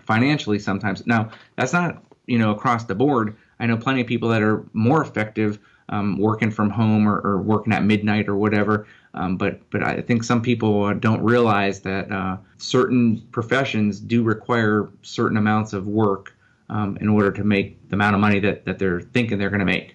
financially 0.07 0.59
sometimes. 0.59 1.07
Now, 1.07 1.31
that's 1.57 1.73
not, 1.73 2.03
you 2.27 2.39
know, 2.39 2.51
across 2.51 2.85
the 2.85 2.95
board. 2.95 3.37
I 3.61 3.67
know 3.67 3.77
plenty 3.77 4.01
of 4.01 4.07
people 4.07 4.29
that 4.31 4.43
are 4.43 4.65
more 4.73 5.03
effective 5.03 5.59
um, 5.89 6.19
working 6.19 6.51
from 6.51 6.71
home 6.71 7.09
or, 7.09 7.21
or 7.21 7.43
working 7.43 7.73
at 7.73 7.85
midnight 7.85 8.29
or 8.29 8.37
whatever. 8.37 8.87
Um, 9.15 9.37
but 9.37 9.61
but 9.71 9.83
I 9.83 10.01
think 10.01 10.25
some 10.25 10.43
people 10.43 10.85
uh, 10.85 10.95
don't 10.95 11.23
realize 11.23 11.81
that 11.83 12.11
uh, 12.11 12.37
certain 12.59 13.21
professions 13.31 14.01
do 14.01 14.23
require 14.23 14.89
certain 15.03 15.37
amounts 15.37 15.73
of 15.73 15.87
work 15.87 16.35
um, 16.69 16.99
in 17.01 17.09
order 17.09 17.31
to 17.31 17.45
make 17.45 17.89
the 17.91 17.95
amount 17.95 18.15
of 18.15 18.21
money 18.21 18.41
that, 18.41 18.65
that 18.65 18.79
they're 18.79 19.01
thinking 19.01 19.39
they're 19.39 19.51
going 19.51 19.61
to 19.61 19.67
make. 19.67 19.95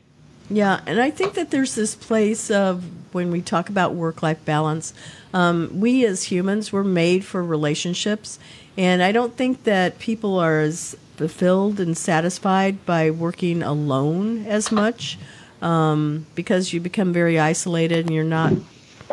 Yeah, 0.49 0.82
and 0.88 0.99
I 0.99 1.12
think 1.12 1.36
that 1.36 1.51
there's 1.51 1.76
this 1.76 1.93
place 1.95 2.49
of 2.49 2.84
when 3.14 3.30
we 3.30 3.41
talk 3.41 3.70
about 3.70 3.93
work 3.93 4.24
life 4.24 4.43
balance, 4.45 4.93
um, 5.34 5.80
we 5.80 6.05
as 6.05 6.24
humans 6.24 6.72
were 6.72 6.84
made 6.84 7.24
for 7.24 7.43
relationships, 7.43 8.39
and 8.80 9.03
I 9.03 9.11
don't 9.11 9.36
think 9.36 9.65
that 9.65 9.99
people 9.99 10.39
are 10.39 10.61
as 10.61 10.95
fulfilled 11.17 11.82
and 11.82 11.97
satisfied 11.97 12.86
by 12.86 13.11
working 13.11 13.61
alone 13.61 14.45
as 14.45 14.71
much 14.71 15.19
um, 15.61 16.25
because 16.34 16.71
you 16.71 16.80
become 16.80 17.11
very 17.11 17.38
isolated 17.38 18.05
and 18.05 18.15
you're 18.15 18.23
not 18.23 18.53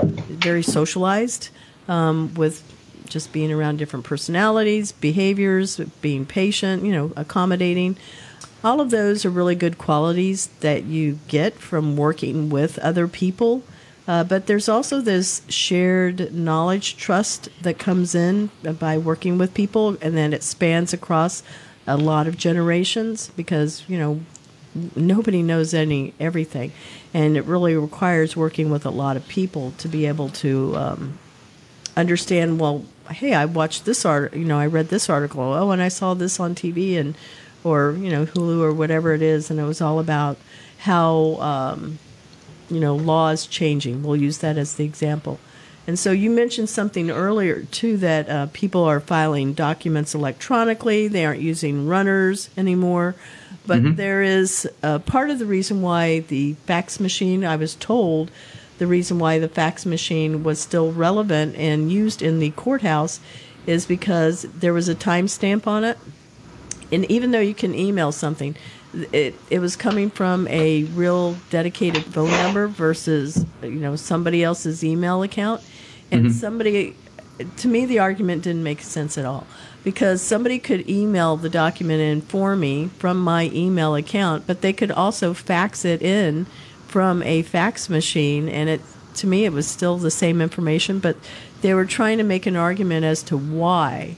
very 0.01 0.63
socialized 0.63 1.49
um, 1.89 2.33
with 2.35 2.63
just 3.09 3.33
being 3.33 3.51
around 3.51 3.79
different 3.79 4.05
personalities, 4.05 4.93
behaviors, 4.93 5.79
being 6.01 6.27
patient, 6.27 6.85
you 6.85 6.93
know, 6.93 7.13
accommodating. 7.17 7.97
All 8.63 8.81
of 8.81 8.91
those 8.91 9.25
are 9.25 9.31
really 9.31 9.57
good 9.57 9.79
qualities 9.79 10.47
that 10.61 10.85
you 10.85 11.19
get 11.27 11.55
from 11.55 11.97
working 11.97 12.51
with 12.51 12.79
other 12.79 13.09
people. 13.09 13.65
Uh, 14.09 14.23
but 14.23 14.47
there's 14.47 14.69
also 14.69 15.01
this 15.01 15.43
shared 15.49 16.33
knowledge 16.33 16.97
trust 16.97 17.49
that 17.63 17.79
comes 17.79 18.15
in 18.15 18.51
by 18.79 18.97
working 18.97 19.37
with 19.37 19.53
people, 19.53 19.97
and 20.01 20.17
then 20.17 20.33
it 20.33 20.43
spans 20.43 20.93
across 20.93 21.43
a 21.87 21.97
lot 21.97 22.27
of 22.27 22.37
generations 22.37 23.31
because 23.37 23.85
you 23.89 23.99
know 23.99 24.21
nobody 24.95 25.43
knows 25.43 25.75
any 25.75 26.15
everything, 26.21 26.73
and 27.13 27.37
it 27.37 27.45
really 27.45 27.77
requires 27.77 28.37
working 28.37 28.71
with 28.71 28.87
a 28.87 28.91
lot 28.91 29.17
of 29.17 29.27
people 29.27 29.73
to 29.79 29.89
be 29.89 30.07
able 30.07 30.29
to 30.29 30.77
um, 30.77 31.19
understand. 31.97 32.61
Well, 32.61 32.85
hey, 33.11 33.35
I 33.35 33.45
watched 33.45 33.87
this 33.87 34.05
art. 34.05 34.35
You 34.35 34.45
know, 34.45 34.59
I 34.59 34.67
read 34.67 34.89
this 34.89 35.11
article. 35.11 35.43
Oh, 35.43 35.73
and 35.73 35.83
I 35.83 35.89
saw 35.89 36.15
this 36.15 36.39
on 36.39 36.55
TV 36.55 36.97
and 36.97 37.17
or 37.65 37.93
you 37.99 38.11
know 38.11 38.27
Hulu 38.27 38.61
or 38.61 38.73
whatever 38.73 39.15
it 39.15 39.23
is, 39.23 39.51
and 39.51 39.59
it 39.59 39.65
was 39.65 39.81
all 39.81 39.99
about 39.99 40.37
how 40.79 41.41
um, 41.41 41.99
you 42.71 42.81
know 42.81 42.95
laws 42.97 43.47
changing. 43.47 44.03
We'll 44.03 44.17
use 44.17 44.39
that 44.39 44.59
as 44.59 44.75
the 44.75 44.85
example. 44.85 45.39
And 45.87 45.99
so 45.99 46.11
you 46.11 46.31
mentioned 46.31 46.69
something 46.69 47.11
earlier 47.11 47.63
too 47.71 47.97
that 47.99 48.29
uh, 48.29 48.47
people 48.53 48.83
are 48.85 48.99
filing 48.99 49.53
documents 49.53 50.15
electronically. 50.15 51.07
They 51.07 51.25
aren't 51.25 51.41
using 51.41 51.87
runners 51.87 52.51
anymore. 52.57 53.15
But 53.67 53.83
mm-hmm. 53.83 53.95
there 53.95 54.23
is 54.23 54.69
uh, 54.83 54.99
part 55.01 55.31
of 55.31 55.39
the 55.39 55.47
reason 55.47 55.83
why 55.83 56.21
the 56.21 56.55
fax 56.67 56.99
machine, 56.99 57.45
I 57.45 57.57
was 57.57 57.75
told, 57.75 58.31
the 58.79 58.87
reason 58.87 59.19
why 59.19 59.39
the 59.39 59.49
fax 59.49 59.87
machine 59.87 60.43
was 60.43 60.61
still 60.61 60.93
relevant 60.93 61.57
and 61.57 61.91
used 61.91 62.21
in 62.21 62.39
the 62.39 62.51
courthouse 62.51 63.21
is 63.67 63.87
because 63.87 64.43
there 64.43 64.73
was 64.73 64.89
a 64.89 64.95
timestamp 64.95 65.67
on 65.67 65.83
it. 65.85 65.99
And 66.93 67.05
even 67.11 67.33
though 67.33 67.41
you 67.41 67.55
can 67.55 67.75
email 67.75 68.13
something, 68.13 68.55
it 69.13 69.35
it 69.51 69.59
was 69.59 69.77
coming 69.77 70.11
from 70.11 70.47
a 70.49 70.85
real 70.85 71.37
dedicated 71.51 72.05
phone 72.05 72.31
number 72.31 72.67
versus 72.67 73.45
you 73.63 73.71
know 73.71 73.97
somebody 73.97 74.43
else's 74.43 74.83
email 74.85 75.23
account, 75.23 75.63
and 76.11 76.27
mm-hmm. 76.27 76.33
somebody 76.33 76.97
to 77.57 77.69
me 77.69 77.85
the 77.85 77.99
argument 77.99 78.43
didn't 78.43 78.63
make 78.63 78.81
sense 78.81 79.19
at 79.19 79.25
all 79.25 79.47
because 79.85 80.21
somebody 80.23 80.59
could 80.59 80.89
email 80.89 81.37
the 81.37 81.51
document 81.51 82.01
in 82.01 82.21
for 82.21 82.57
me 82.57 82.89
from 82.99 83.21
my 83.21 83.51
email 83.53 83.95
account, 83.95 84.45
but 84.47 84.61
they 84.61 84.73
could 84.73 84.91
also 84.91 85.33
fax 85.33 85.85
it 85.85 86.03
in 86.03 86.45
from 86.89 87.23
a 87.23 87.43
fax 87.43 87.89
machine, 87.89 88.49
and 88.49 88.69
it 88.69 88.81
to 89.15 89.27
me 89.27 89.45
it 89.45 89.53
was 89.53 89.67
still 89.67 89.99
the 89.99 90.11
same 90.11 90.41
information, 90.41 90.99
but 90.99 91.17
they 91.61 91.75
were 91.75 91.85
trying 91.85 92.19
to 92.19 92.25
make 92.25 92.47
an 92.47 92.57
argument 92.57 93.05
as 93.05 93.23
to 93.23 93.37
why 93.37 94.17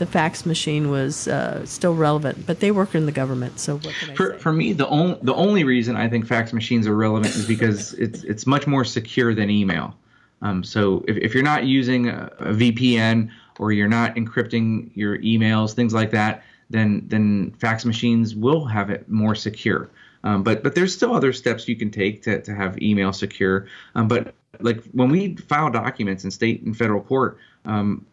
the 0.00 0.06
fax 0.06 0.46
machine 0.46 0.90
was 0.90 1.28
uh, 1.28 1.64
still 1.66 1.94
relevant. 1.94 2.46
But 2.46 2.60
they 2.60 2.70
work 2.70 2.94
in 2.94 3.04
the 3.04 3.12
government, 3.12 3.60
so 3.60 3.76
what 3.76 3.94
can 3.94 4.10
I 4.10 4.14
for, 4.14 4.32
say? 4.32 4.38
For 4.38 4.52
me, 4.52 4.72
the 4.72 4.88
only 4.88 5.18
the 5.22 5.34
only 5.34 5.62
reason 5.62 5.94
I 5.94 6.08
think 6.08 6.26
fax 6.26 6.52
machines 6.52 6.86
are 6.88 6.96
relevant 6.96 7.36
is 7.36 7.46
because 7.46 7.92
it's 8.04 8.24
it's 8.24 8.46
much 8.46 8.66
more 8.66 8.84
secure 8.84 9.34
than 9.34 9.50
email. 9.50 9.94
Um, 10.42 10.64
so 10.64 11.04
if, 11.06 11.18
if 11.18 11.34
you're 11.34 11.44
not 11.44 11.64
using 11.64 12.08
a, 12.08 12.32
a 12.38 12.52
VPN 12.54 13.30
or 13.58 13.72
you're 13.72 13.88
not 13.88 14.16
encrypting 14.16 14.90
your 14.94 15.18
emails, 15.18 15.74
things 15.74 15.92
like 15.92 16.10
that, 16.12 16.42
then 16.70 17.04
then 17.06 17.52
fax 17.58 17.84
machines 17.84 18.34
will 18.34 18.64
have 18.64 18.88
it 18.88 19.08
more 19.08 19.34
secure. 19.34 19.90
Um, 20.24 20.42
but 20.42 20.62
but 20.62 20.74
there's 20.74 20.94
still 20.94 21.14
other 21.14 21.34
steps 21.34 21.68
you 21.68 21.76
can 21.76 21.90
take 21.90 22.22
to, 22.22 22.40
to 22.40 22.54
have 22.54 22.80
email 22.80 23.12
secure. 23.12 23.66
Um, 23.94 24.08
but 24.08 24.34
like 24.60 24.82
when 24.92 25.10
we 25.10 25.36
file 25.36 25.70
documents 25.70 26.24
in 26.24 26.30
state 26.30 26.62
and 26.62 26.74
federal 26.74 27.02
court, 27.02 27.36
um, 27.66 28.06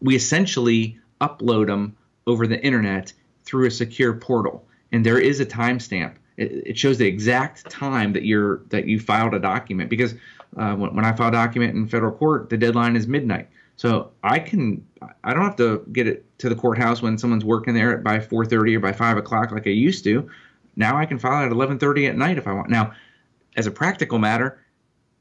we 0.00 0.16
essentially 0.16 0.98
upload 1.20 1.66
them 1.66 1.96
over 2.26 2.46
the 2.46 2.60
internet 2.64 3.12
through 3.44 3.66
a 3.66 3.70
secure 3.70 4.14
portal, 4.14 4.66
and 4.92 5.04
there 5.04 5.18
is 5.18 5.40
a 5.40 5.46
timestamp. 5.46 6.14
It, 6.36 6.52
it 6.66 6.78
shows 6.78 6.98
the 6.98 7.06
exact 7.06 7.68
time 7.70 8.12
that 8.12 8.24
you're 8.24 8.62
that 8.68 8.86
you 8.86 8.98
filed 8.98 9.34
a 9.34 9.38
document 9.38 9.90
because 9.90 10.14
uh, 10.56 10.74
when, 10.74 10.94
when 10.94 11.04
I 11.04 11.12
file 11.12 11.28
a 11.28 11.32
document 11.32 11.74
in 11.74 11.88
federal 11.88 12.12
court, 12.12 12.50
the 12.50 12.56
deadline 12.56 12.96
is 12.96 13.06
midnight. 13.06 13.48
So 13.76 14.10
I 14.22 14.38
can 14.38 14.86
I 15.24 15.32
don't 15.32 15.44
have 15.44 15.56
to 15.56 15.84
get 15.92 16.06
it 16.06 16.26
to 16.40 16.48
the 16.48 16.54
courthouse 16.54 17.00
when 17.02 17.16
someone's 17.18 17.44
working 17.44 17.74
there 17.74 17.96
by 17.98 18.18
4:30 18.18 18.76
or 18.76 18.80
by 18.80 18.92
5 18.92 19.16
o'clock 19.16 19.52
like 19.52 19.66
I 19.66 19.70
used 19.70 20.04
to. 20.04 20.28
Now 20.76 20.96
I 20.96 21.06
can 21.06 21.18
file 21.18 21.42
it 21.42 21.46
at 21.46 21.52
11:30 21.52 22.08
at 22.08 22.16
night 22.16 22.38
if 22.38 22.46
I 22.46 22.52
want. 22.52 22.70
Now, 22.70 22.92
as 23.56 23.66
a 23.66 23.70
practical 23.70 24.18
matter, 24.18 24.60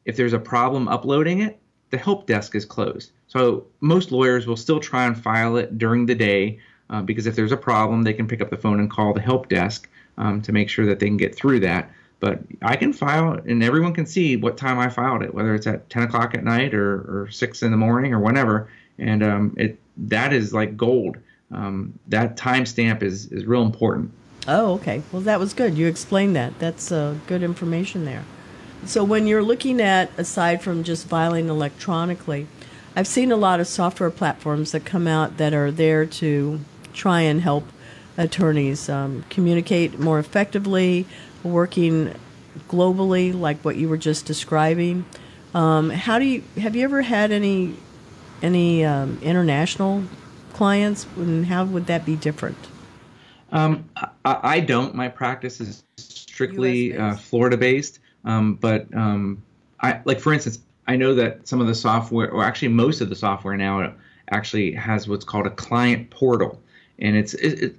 if 0.05 0.15
there's 0.15 0.33
a 0.33 0.39
problem 0.39 0.87
uploading 0.87 1.41
it, 1.41 1.58
the 1.89 1.97
help 1.97 2.27
desk 2.27 2.55
is 2.55 2.65
closed. 2.65 3.11
So 3.27 3.65
most 3.81 4.11
lawyers 4.11 4.47
will 4.47 4.57
still 4.57 4.79
try 4.79 5.05
and 5.05 5.17
file 5.17 5.57
it 5.57 5.77
during 5.77 6.05
the 6.05 6.15
day 6.15 6.59
uh, 6.89 7.01
because 7.01 7.27
if 7.27 7.35
there's 7.35 7.51
a 7.51 7.57
problem, 7.57 8.03
they 8.03 8.13
can 8.13 8.27
pick 8.27 8.41
up 8.41 8.49
the 8.49 8.57
phone 8.57 8.79
and 8.79 8.89
call 8.89 9.13
the 9.13 9.21
help 9.21 9.49
desk 9.49 9.89
um, 10.17 10.41
to 10.41 10.51
make 10.51 10.69
sure 10.69 10.85
that 10.85 10.99
they 10.99 11.07
can 11.07 11.17
get 11.17 11.35
through 11.35 11.59
that. 11.61 11.91
But 12.19 12.39
I 12.61 12.75
can 12.75 12.91
file, 12.91 13.39
and 13.45 13.63
everyone 13.63 13.93
can 13.93 14.05
see 14.05 14.35
what 14.35 14.57
time 14.57 14.77
I 14.77 14.89
filed 14.89 15.23
it, 15.23 15.33
whether 15.33 15.55
it's 15.55 15.67
at 15.67 15.89
10 15.89 16.03
o'clock 16.03 16.35
at 16.35 16.43
night 16.43 16.73
or, 16.73 17.21
or 17.23 17.29
6 17.31 17.63
in 17.63 17.71
the 17.71 17.77
morning 17.77 18.13
or 18.13 18.19
whenever. 18.19 18.69
And 18.97 19.23
um, 19.23 19.55
it 19.57 19.79
that 19.97 20.33
is 20.33 20.53
like 20.53 20.75
gold. 20.75 21.17
Um, 21.51 21.97
that 22.07 22.37
timestamp 22.37 23.03
is, 23.03 23.27
is 23.31 23.45
real 23.45 23.63
important. 23.63 24.11
Oh, 24.47 24.73
okay. 24.73 25.01
Well, 25.11 25.21
that 25.23 25.39
was 25.39 25.53
good. 25.53 25.77
You 25.77 25.87
explained 25.87 26.35
that. 26.35 26.57
That's 26.59 26.91
uh, 26.91 27.15
good 27.27 27.43
information 27.43 28.05
there. 28.05 28.23
So, 28.85 29.03
when 29.03 29.27
you're 29.27 29.43
looking 29.43 29.81
at, 29.81 30.09
aside 30.17 30.61
from 30.61 30.83
just 30.83 31.07
filing 31.07 31.49
electronically, 31.49 32.47
I've 32.95 33.07
seen 33.07 33.31
a 33.31 33.35
lot 33.35 33.59
of 33.59 33.67
software 33.67 34.09
platforms 34.09 34.71
that 34.71 34.85
come 34.85 35.07
out 35.07 35.37
that 35.37 35.53
are 35.53 35.71
there 35.71 36.05
to 36.05 36.59
try 36.93 37.21
and 37.21 37.41
help 37.41 37.65
attorneys 38.17 38.89
um, 38.89 39.23
communicate 39.29 39.99
more 39.99 40.19
effectively, 40.19 41.05
working 41.43 42.13
globally, 42.67 43.37
like 43.37 43.63
what 43.63 43.75
you 43.75 43.87
were 43.87 43.97
just 43.97 44.25
describing. 44.25 45.05
Um, 45.53 45.89
how 45.89 46.19
do 46.19 46.25
you 46.25 46.43
have 46.57 46.75
you 46.75 46.83
ever 46.83 47.01
had 47.01 47.31
any 47.31 47.75
any 48.41 48.85
um, 48.85 49.19
international 49.21 50.03
clients, 50.53 51.05
and 51.15 51.45
how 51.45 51.65
would 51.65 51.87
that 51.87 52.05
be 52.05 52.15
different? 52.15 52.57
Um, 53.51 53.89
I, 53.95 54.09
I, 54.25 54.59
don't. 54.59 54.93
My 54.93 55.07
practice 55.07 55.59
is 55.59 55.83
strictly 55.97 56.95
uh, 56.95 57.15
Florida 57.15 57.57
based. 57.57 57.99
Um, 58.25 58.55
but 58.55 58.87
um, 58.95 59.41
I 59.81 60.01
like, 60.05 60.19
for 60.19 60.33
instance, 60.33 60.59
I 60.87 60.95
know 60.95 61.13
that 61.15 61.47
some 61.47 61.61
of 61.61 61.67
the 61.67 61.75
software, 61.75 62.29
or 62.31 62.43
actually 62.43 62.69
most 62.69 63.01
of 63.01 63.09
the 63.09 63.15
software 63.15 63.55
now, 63.55 63.93
actually 64.31 64.73
has 64.73 65.07
what's 65.07 65.25
called 65.25 65.47
a 65.47 65.51
client 65.51 66.09
portal. 66.09 66.59
And 67.01 67.15
it's, 67.15 67.33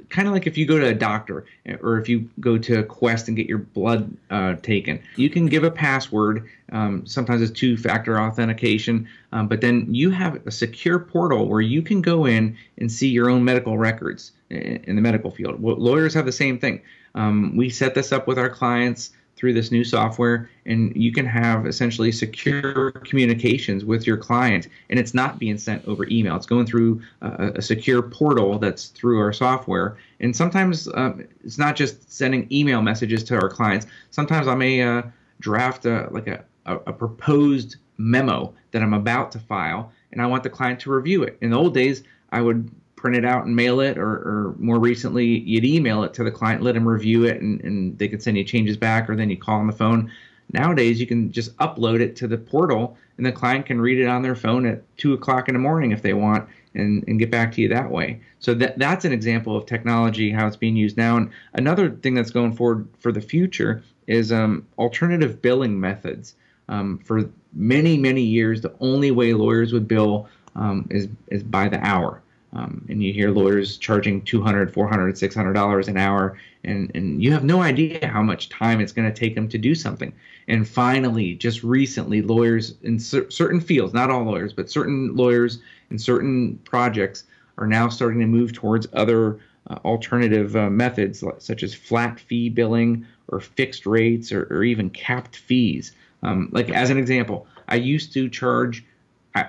kind 0.08 0.26
of 0.26 0.32
like 0.32 0.46
if 0.46 0.56
you 0.56 0.64
go 0.64 0.78
to 0.78 0.86
a 0.86 0.94
doctor 0.94 1.44
or 1.82 1.98
if 1.98 2.08
you 2.08 2.28
go 2.40 2.56
to 2.56 2.78
a 2.78 2.82
Quest 2.82 3.28
and 3.28 3.36
get 3.36 3.46
your 3.46 3.58
blood 3.58 4.10
uh, 4.30 4.54
taken, 4.62 5.02
you 5.16 5.28
can 5.28 5.46
give 5.46 5.62
a 5.62 5.70
password. 5.70 6.48
Um, 6.72 7.04
sometimes 7.06 7.42
it's 7.42 7.50
two 7.50 7.76
factor 7.76 8.18
authentication, 8.18 9.06
um, 9.32 9.46
but 9.46 9.60
then 9.60 9.94
you 9.94 10.10
have 10.10 10.46
a 10.46 10.50
secure 10.50 10.98
portal 10.98 11.48
where 11.48 11.60
you 11.60 11.82
can 11.82 12.00
go 12.00 12.24
in 12.24 12.56
and 12.78 12.90
see 12.90 13.08
your 13.08 13.28
own 13.28 13.44
medical 13.44 13.76
records 13.76 14.32
in, 14.48 14.82
in 14.84 14.96
the 14.96 15.02
medical 15.02 15.30
field. 15.30 15.60
Well, 15.60 15.76
lawyers 15.76 16.14
have 16.14 16.24
the 16.24 16.32
same 16.32 16.58
thing. 16.58 16.80
Um, 17.14 17.56
we 17.56 17.68
set 17.68 17.94
this 17.94 18.12
up 18.12 18.26
with 18.26 18.38
our 18.38 18.48
clients 18.48 19.10
through 19.40 19.54
this 19.54 19.72
new 19.72 19.82
software 19.82 20.50
and 20.66 20.94
you 20.94 21.10
can 21.10 21.24
have 21.24 21.66
essentially 21.66 22.12
secure 22.12 22.90
communications 22.90 23.86
with 23.86 24.06
your 24.06 24.18
client 24.18 24.68
and 24.90 25.00
it's 25.00 25.14
not 25.14 25.38
being 25.38 25.56
sent 25.56 25.82
over 25.88 26.06
email. 26.10 26.36
It's 26.36 26.44
going 26.44 26.66
through 26.66 27.00
a, 27.22 27.52
a 27.56 27.62
secure 27.62 28.02
portal 28.02 28.58
that's 28.58 28.88
through 28.88 29.18
our 29.18 29.32
software. 29.32 29.96
And 30.20 30.36
sometimes 30.36 30.88
um, 30.92 31.24
it's 31.42 31.56
not 31.56 31.74
just 31.74 32.12
sending 32.12 32.46
email 32.52 32.82
messages 32.82 33.24
to 33.24 33.34
our 33.36 33.48
clients. 33.48 33.86
Sometimes 34.10 34.46
i 34.46 34.54
may 34.54 34.82
uh, 34.82 35.02
draft 35.40 35.86
a, 35.86 36.08
like 36.10 36.26
a, 36.26 36.44
a, 36.66 36.76
a 36.76 36.92
proposed 36.92 37.76
memo 37.96 38.54
that 38.72 38.82
i'm 38.82 38.94
about 38.94 39.32
to 39.32 39.38
file 39.38 39.92
and 40.12 40.20
i 40.20 40.26
want 40.26 40.42
the 40.42 40.50
client 40.50 40.78
to 40.80 40.90
review 40.90 41.22
it. 41.22 41.38
In 41.40 41.48
the 41.48 41.56
old 41.56 41.72
days 41.72 42.02
i 42.30 42.42
would 42.42 42.70
print 43.00 43.16
it 43.16 43.24
out 43.24 43.46
and 43.46 43.56
mail 43.56 43.80
it, 43.80 43.96
or, 43.96 44.10
or 44.10 44.54
more 44.58 44.78
recently, 44.78 45.24
you'd 45.24 45.64
email 45.64 46.04
it 46.04 46.12
to 46.12 46.22
the 46.22 46.30
client, 46.30 46.62
let 46.62 46.74
them 46.74 46.86
review 46.86 47.24
it, 47.24 47.40
and, 47.40 47.58
and 47.62 47.98
they 47.98 48.06
could 48.06 48.22
send 48.22 48.36
you 48.36 48.44
changes 48.44 48.76
back, 48.76 49.08
or 49.08 49.16
then 49.16 49.30
you 49.30 49.38
call 49.38 49.58
on 49.58 49.66
the 49.66 49.72
phone. 49.72 50.12
Nowadays, 50.52 51.00
you 51.00 51.06
can 51.06 51.32
just 51.32 51.56
upload 51.56 52.00
it 52.00 52.14
to 52.16 52.28
the 52.28 52.36
portal, 52.36 52.98
and 53.16 53.24
the 53.24 53.32
client 53.32 53.64
can 53.64 53.80
read 53.80 53.98
it 53.98 54.06
on 54.06 54.20
their 54.20 54.34
phone 54.34 54.66
at 54.66 54.82
two 54.98 55.14
o'clock 55.14 55.48
in 55.48 55.54
the 55.54 55.58
morning 55.58 55.92
if 55.92 56.02
they 56.02 56.12
want, 56.12 56.46
and, 56.74 57.02
and 57.08 57.18
get 57.18 57.30
back 57.30 57.52
to 57.52 57.62
you 57.62 57.68
that 57.68 57.90
way. 57.90 58.20
So 58.38 58.52
that 58.54 58.78
that's 58.78 59.06
an 59.06 59.12
example 59.12 59.56
of 59.56 59.64
technology 59.64 60.30
how 60.30 60.46
it's 60.46 60.56
being 60.56 60.76
used 60.76 60.98
now. 60.98 61.16
And 61.16 61.30
another 61.54 61.90
thing 61.90 62.12
that's 62.14 62.30
going 62.30 62.54
forward 62.54 62.86
for 62.98 63.12
the 63.12 63.20
future 63.22 63.82
is 64.08 64.30
um, 64.30 64.66
alternative 64.76 65.40
billing 65.40 65.80
methods. 65.80 66.34
Um, 66.68 66.98
for 66.98 67.30
many 67.54 67.96
many 67.96 68.22
years, 68.22 68.60
the 68.60 68.74
only 68.80 69.10
way 69.10 69.32
lawyers 69.32 69.72
would 69.72 69.88
bill 69.88 70.28
um, 70.54 70.86
is 70.90 71.08
is 71.28 71.42
by 71.42 71.68
the 71.68 71.84
hour. 71.84 72.22
Um, 72.52 72.84
and 72.88 73.02
you 73.02 73.12
hear 73.12 73.30
lawyers 73.30 73.76
charging 73.76 74.22
200 74.22 74.72
400 74.72 75.16
600 75.16 75.52
dollars 75.52 75.88
an 75.88 75.96
hour 75.96 76.36
and, 76.64 76.90
and 76.94 77.22
you 77.22 77.32
have 77.32 77.44
no 77.44 77.62
idea 77.62 78.06
how 78.06 78.22
much 78.22 78.48
time 78.48 78.80
it's 78.80 78.92
going 78.92 79.10
to 79.10 79.18
take 79.18 79.34
them 79.34 79.48
to 79.48 79.58
do 79.58 79.74
something. 79.74 80.12
And 80.48 80.66
finally 80.66 81.34
just 81.34 81.62
recently 81.62 82.22
lawyers 82.22 82.74
in 82.82 82.98
cer- 82.98 83.30
certain 83.30 83.60
fields 83.60 83.94
not 83.94 84.10
all 84.10 84.24
lawyers 84.24 84.52
but 84.52 84.68
certain 84.68 85.14
lawyers 85.14 85.60
in 85.90 85.98
certain 85.98 86.58
projects 86.64 87.24
are 87.56 87.68
now 87.68 87.88
starting 87.88 88.18
to 88.20 88.26
move 88.26 88.52
towards 88.52 88.88
other 88.94 89.38
uh, 89.68 89.76
alternative 89.84 90.56
uh, 90.56 90.70
methods 90.70 91.22
such 91.38 91.62
as 91.62 91.72
flat 91.72 92.18
fee 92.18 92.48
billing 92.48 93.06
or 93.28 93.38
fixed 93.38 93.86
rates 93.86 94.32
or, 94.32 94.48
or 94.50 94.64
even 94.64 94.90
capped 94.90 95.36
fees. 95.36 95.92
Um, 96.22 96.48
like 96.52 96.68
as 96.70 96.90
an 96.90 96.98
example 96.98 97.46
i 97.68 97.76
used 97.76 98.12
to 98.12 98.28
charge 98.28 98.84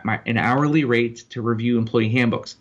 my, 0.03 0.19
an 0.25 0.37
hourly 0.37 0.83
rate 0.83 1.25
to 1.31 1.41
review 1.41 1.77
employee 1.77 2.09
handbooks 2.09 2.55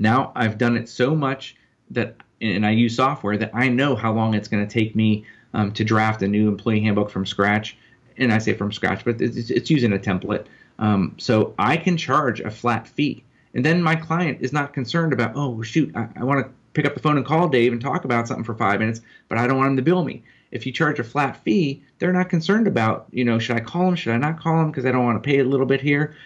now 0.00 0.32
I've 0.34 0.58
done 0.58 0.76
it 0.76 0.88
so 0.88 1.14
much 1.14 1.56
that 1.90 2.16
and 2.40 2.64
I 2.64 2.70
use 2.70 2.96
software 2.96 3.36
that 3.36 3.50
I 3.54 3.68
know 3.68 3.94
how 3.94 4.12
long 4.12 4.34
it's 4.34 4.48
going 4.48 4.66
to 4.66 4.72
take 4.72 4.96
me 4.96 5.24
um, 5.52 5.72
to 5.72 5.84
draft 5.84 6.22
a 6.22 6.28
new 6.28 6.48
employee 6.48 6.80
handbook 6.80 7.10
from 7.10 7.26
scratch. 7.26 7.76
And 8.16 8.32
I 8.32 8.38
say 8.38 8.54
from 8.54 8.72
scratch, 8.72 9.04
but 9.04 9.20
it's, 9.20 9.50
it's 9.50 9.70
using 9.70 9.92
a 9.92 9.98
template. 9.98 10.46
Um, 10.78 11.14
so 11.18 11.54
I 11.58 11.76
can 11.76 11.96
charge 11.96 12.40
a 12.40 12.50
flat 12.50 12.88
fee. 12.88 13.24
And 13.54 13.64
then 13.64 13.82
my 13.82 13.96
client 13.96 14.38
is 14.40 14.52
not 14.52 14.72
concerned 14.72 15.12
about, 15.12 15.32
oh, 15.34 15.60
shoot, 15.62 15.94
I, 15.94 16.08
I 16.16 16.24
want 16.24 16.46
to 16.46 16.52
pick 16.72 16.86
up 16.86 16.94
the 16.94 17.00
phone 17.00 17.16
and 17.16 17.26
call 17.26 17.48
Dave 17.48 17.72
and 17.72 17.80
talk 17.80 18.04
about 18.04 18.28
something 18.28 18.44
for 18.44 18.54
five 18.54 18.80
minutes, 18.80 19.00
but 19.28 19.38
I 19.38 19.46
don't 19.46 19.58
want 19.58 19.70
him 19.70 19.76
to 19.76 19.82
bill 19.82 20.04
me. 20.04 20.22
If 20.50 20.66
you 20.66 20.72
charge 20.72 20.98
a 20.98 21.04
flat 21.04 21.36
fee, 21.44 21.82
they're 21.98 22.12
not 22.12 22.28
concerned 22.28 22.66
about, 22.66 23.06
you 23.10 23.24
know, 23.24 23.38
should 23.38 23.56
I 23.56 23.60
call 23.60 23.88
him? 23.88 23.96
Should 23.96 24.14
I 24.14 24.18
not 24.18 24.40
call 24.40 24.60
him? 24.60 24.70
Because 24.70 24.86
I 24.86 24.92
don't 24.92 25.04
want 25.04 25.22
to 25.22 25.26
pay 25.26 25.40
a 25.40 25.44
little 25.44 25.66
bit 25.66 25.80
here. 25.80 26.16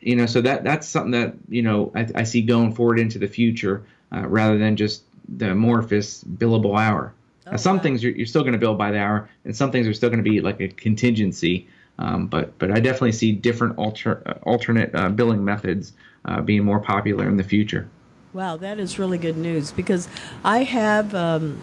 You 0.00 0.16
know, 0.16 0.26
so 0.26 0.40
that 0.40 0.64
that's 0.64 0.88
something 0.88 1.12
that, 1.12 1.34
you 1.48 1.62
know, 1.62 1.92
I, 1.94 2.08
I 2.14 2.22
see 2.24 2.42
going 2.42 2.74
forward 2.74 2.98
into 2.98 3.18
the 3.18 3.28
future 3.28 3.84
uh, 4.12 4.26
rather 4.26 4.58
than 4.58 4.76
just 4.76 5.02
the 5.28 5.50
amorphous 5.50 6.24
billable 6.24 6.78
hour. 6.78 7.12
Oh, 7.46 7.52
now, 7.52 7.56
some 7.56 7.76
wow. 7.76 7.82
things 7.82 8.02
you're, 8.02 8.12
you're 8.12 8.26
still 8.26 8.42
going 8.42 8.52
to 8.52 8.58
bill 8.58 8.74
by 8.74 8.90
the 8.90 8.98
hour, 8.98 9.28
and 9.44 9.56
some 9.56 9.70
things 9.70 9.86
are 9.86 9.94
still 9.94 10.08
going 10.08 10.22
to 10.22 10.30
be 10.30 10.40
like 10.40 10.60
a 10.60 10.68
contingency. 10.68 11.68
Um, 11.98 12.28
but 12.28 12.58
but 12.58 12.70
I 12.70 12.80
definitely 12.80 13.12
see 13.12 13.32
different 13.32 13.76
alter, 13.76 14.22
uh, 14.26 14.48
alternate 14.48 14.94
uh, 14.94 15.10
billing 15.10 15.44
methods 15.44 15.92
uh, 16.24 16.40
being 16.40 16.64
more 16.64 16.80
popular 16.80 17.28
in 17.28 17.36
the 17.36 17.44
future. 17.44 17.88
Wow, 18.32 18.56
that 18.58 18.78
is 18.78 18.98
really 18.98 19.18
good 19.18 19.36
news 19.36 19.72
because 19.72 20.08
I 20.44 20.62
have 20.62 21.14
um, 21.14 21.62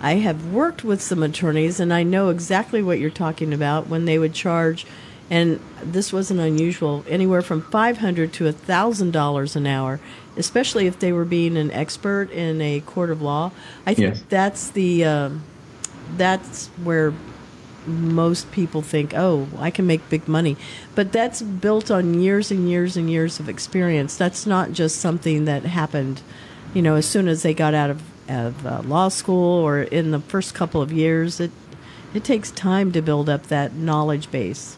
I 0.00 0.14
have 0.14 0.52
worked 0.52 0.82
with 0.82 1.02
some 1.02 1.22
attorneys 1.22 1.78
and 1.78 1.92
I 1.92 2.02
know 2.02 2.30
exactly 2.30 2.82
what 2.82 2.98
you're 2.98 3.10
talking 3.10 3.52
about 3.52 3.88
when 3.88 4.06
they 4.06 4.18
would 4.18 4.32
charge, 4.32 4.86
and 5.30 5.60
this 5.82 6.12
wasn't 6.12 6.40
unusual, 6.40 7.04
anywhere 7.08 7.40
from 7.40 7.62
five 7.62 7.98
hundred 7.98 8.32
to 8.34 8.48
a 8.48 8.52
thousand 8.52 9.12
dollars 9.12 9.56
an 9.56 9.66
hour, 9.66 10.00
especially 10.36 10.86
if 10.86 10.98
they 10.98 11.12
were 11.12 11.24
being 11.24 11.56
an 11.56 11.70
expert 11.70 12.30
in 12.32 12.60
a 12.60 12.80
court 12.80 13.10
of 13.10 13.22
law. 13.22 13.52
I 13.86 13.94
think 13.94 14.14
yes. 14.14 14.24
that's 14.28 14.70
the 14.70 15.04
um, 15.04 15.44
that's 16.16 16.66
where 16.82 17.14
most 17.86 18.52
people 18.52 18.82
think, 18.82 19.14
oh, 19.14 19.48
I 19.58 19.70
can 19.70 19.86
make 19.86 20.06
big 20.10 20.28
money. 20.28 20.56
But 20.94 21.12
that's 21.12 21.40
built 21.40 21.90
on 21.90 22.20
years 22.20 22.50
and 22.50 22.68
years 22.68 22.96
and 22.96 23.10
years 23.10 23.40
of 23.40 23.48
experience. 23.48 24.16
That's 24.16 24.46
not 24.46 24.72
just 24.72 24.98
something 24.98 25.46
that 25.46 25.64
happened, 25.64 26.20
you 26.74 26.82
know, 26.82 26.96
as 26.96 27.06
soon 27.06 27.26
as 27.26 27.42
they 27.42 27.54
got 27.54 27.72
out 27.72 27.90
of, 27.90 28.02
of 28.28 28.66
uh, 28.66 28.82
law 28.82 29.08
school 29.08 29.58
or 29.58 29.80
in 29.80 30.10
the 30.10 30.20
first 30.20 30.54
couple 30.54 30.82
of 30.82 30.92
years. 30.92 31.40
It, 31.40 31.50
it 32.12 32.22
takes 32.22 32.50
time 32.50 32.92
to 32.92 33.00
build 33.00 33.28
up 33.28 33.44
that 33.44 33.72
knowledge 33.72 34.30
base. 34.30 34.76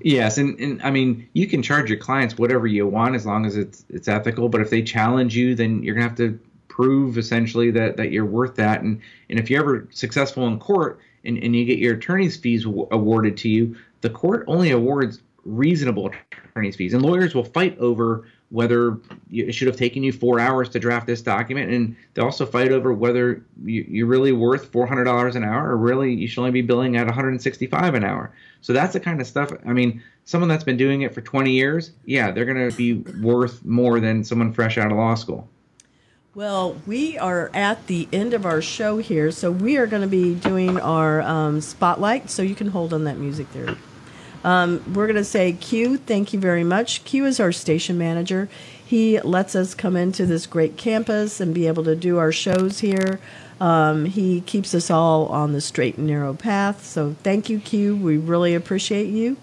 Yes, 0.00 0.38
and, 0.38 0.58
and 0.60 0.82
I 0.82 0.90
mean 0.90 1.28
you 1.32 1.46
can 1.46 1.62
charge 1.62 1.88
your 1.88 1.98
clients 1.98 2.38
whatever 2.38 2.66
you 2.66 2.86
want 2.86 3.14
as 3.14 3.26
long 3.26 3.46
as 3.46 3.56
it's 3.56 3.84
it's 3.88 4.08
ethical. 4.08 4.48
But 4.48 4.60
if 4.60 4.70
they 4.70 4.82
challenge 4.82 5.36
you, 5.36 5.54
then 5.54 5.82
you're 5.82 5.94
gonna 5.94 6.08
have 6.08 6.16
to 6.18 6.38
prove 6.68 7.18
essentially 7.18 7.70
that 7.72 7.96
that 7.96 8.12
you're 8.12 8.24
worth 8.24 8.54
that. 8.56 8.82
And 8.82 9.00
and 9.30 9.38
if 9.38 9.50
you're 9.50 9.60
ever 9.60 9.88
successful 9.90 10.46
in 10.46 10.58
court, 10.58 11.00
and, 11.24 11.38
and 11.38 11.54
you 11.54 11.64
get 11.64 11.78
your 11.78 11.94
attorney's 11.94 12.36
fees 12.36 12.64
awarded 12.64 13.36
to 13.38 13.48
you, 13.48 13.76
the 14.00 14.10
court 14.10 14.44
only 14.46 14.70
awards 14.70 15.20
reasonable 15.44 16.12
attorney's 16.54 16.76
fees. 16.76 16.94
And 16.94 17.02
lawyers 17.02 17.34
will 17.34 17.44
fight 17.44 17.78
over 17.78 18.28
whether 18.50 18.96
it 19.30 19.52
should 19.52 19.66
have 19.66 19.76
taken 19.76 20.02
you 20.02 20.10
four 20.10 20.40
hours 20.40 20.70
to 20.70 20.78
draft 20.78 21.06
this 21.06 21.20
document. 21.20 21.70
And 21.70 21.96
they 22.14 22.22
also 22.22 22.46
fight 22.46 22.72
over 22.72 22.92
whether 22.92 23.44
you, 23.64 24.04
are 24.04 24.08
really 24.08 24.32
worth 24.32 24.72
$400 24.72 25.34
an 25.34 25.44
hour 25.44 25.70
or 25.70 25.76
really 25.76 26.14
you 26.14 26.26
should 26.26 26.40
only 26.40 26.52
be 26.52 26.62
billing 26.62 26.96
at 26.96 27.06
165 27.06 27.94
an 27.94 28.04
hour. 28.04 28.32
So 28.62 28.72
that's 28.72 28.94
the 28.94 29.00
kind 29.00 29.20
of 29.20 29.26
stuff. 29.26 29.52
I 29.66 29.72
mean, 29.72 30.02
someone 30.24 30.48
that's 30.48 30.64
been 30.64 30.78
doing 30.78 31.02
it 31.02 31.14
for 31.14 31.20
20 31.20 31.50
years, 31.50 31.92
yeah, 32.06 32.30
they're 32.30 32.46
going 32.46 32.70
to 32.70 32.76
be 32.76 32.94
worth 33.20 33.64
more 33.64 34.00
than 34.00 34.24
someone 34.24 34.52
fresh 34.52 34.78
out 34.78 34.90
of 34.90 34.96
law 34.96 35.14
school. 35.14 35.48
Well, 36.34 36.80
we 36.86 37.18
are 37.18 37.50
at 37.52 37.86
the 37.86 38.08
end 38.12 38.32
of 38.32 38.46
our 38.46 38.62
show 38.62 38.98
here, 38.98 39.30
so 39.30 39.50
we 39.50 39.76
are 39.76 39.86
going 39.86 40.02
to 40.02 40.08
be 40.08 40.34
doing 40.34 40.78
our 40.78 41.20
um, 41.22 41.60
spotlight. 41.60 42.30
So 42.30 42.42
you 42.42 42.54
can 42.54 42.68
hold 42.68 42.92
on 42.92 43.04
that 43.04 43.18
music 43.18 43.52
there. 43.52 43.76
Um, 44.44 44.82
we're 44.94 45.06
going 45.06 45.16
to 45.16 45.24
say, 45.24 45.52
Q, 45.52 45.96
thank 45.96 46.32
you 46.32 46.40
very 46.40 46.64
much. 46.64 47.04
Q 47.04 47.26
is 47.26 47.40
our 47.40 47.52
station 47.52 47.98
manager. 47.98 48.48
He 48.84 49.20
lets 49.20 49.54
us 49.54 49.74
come 49.74 49.96
into 49.96 50.24
this 50.24 50.46
great 50.46 50.76
campus 50.76 51.40
and 51.40 51.54
be 51.54 51.66
able 51.66 51.84
to 51.84 51.96
do 51.96 52.18
our 52.18 52.32
shows 52.32 52.78
here. 52.78 53.20
Um, 53.60 54.04
he 54.06 54.40
keeps 54.42 54.74
us 54.74 54.90
all 54.90 55.26
on 55.26 55.52
the 55.52 55.60
straight 55.60 55.98
and 55.98 56.06
narrow 56.06 56.32
path. 56.32 56.84
So 56.84 57.16
thank 57.22 57.50
you, 57.50 57.58
Q. 57.58 57.96
We 57.96 58.16
really 58.16 58.54
appreciate 58.54 59.08
you. 59.08 59.36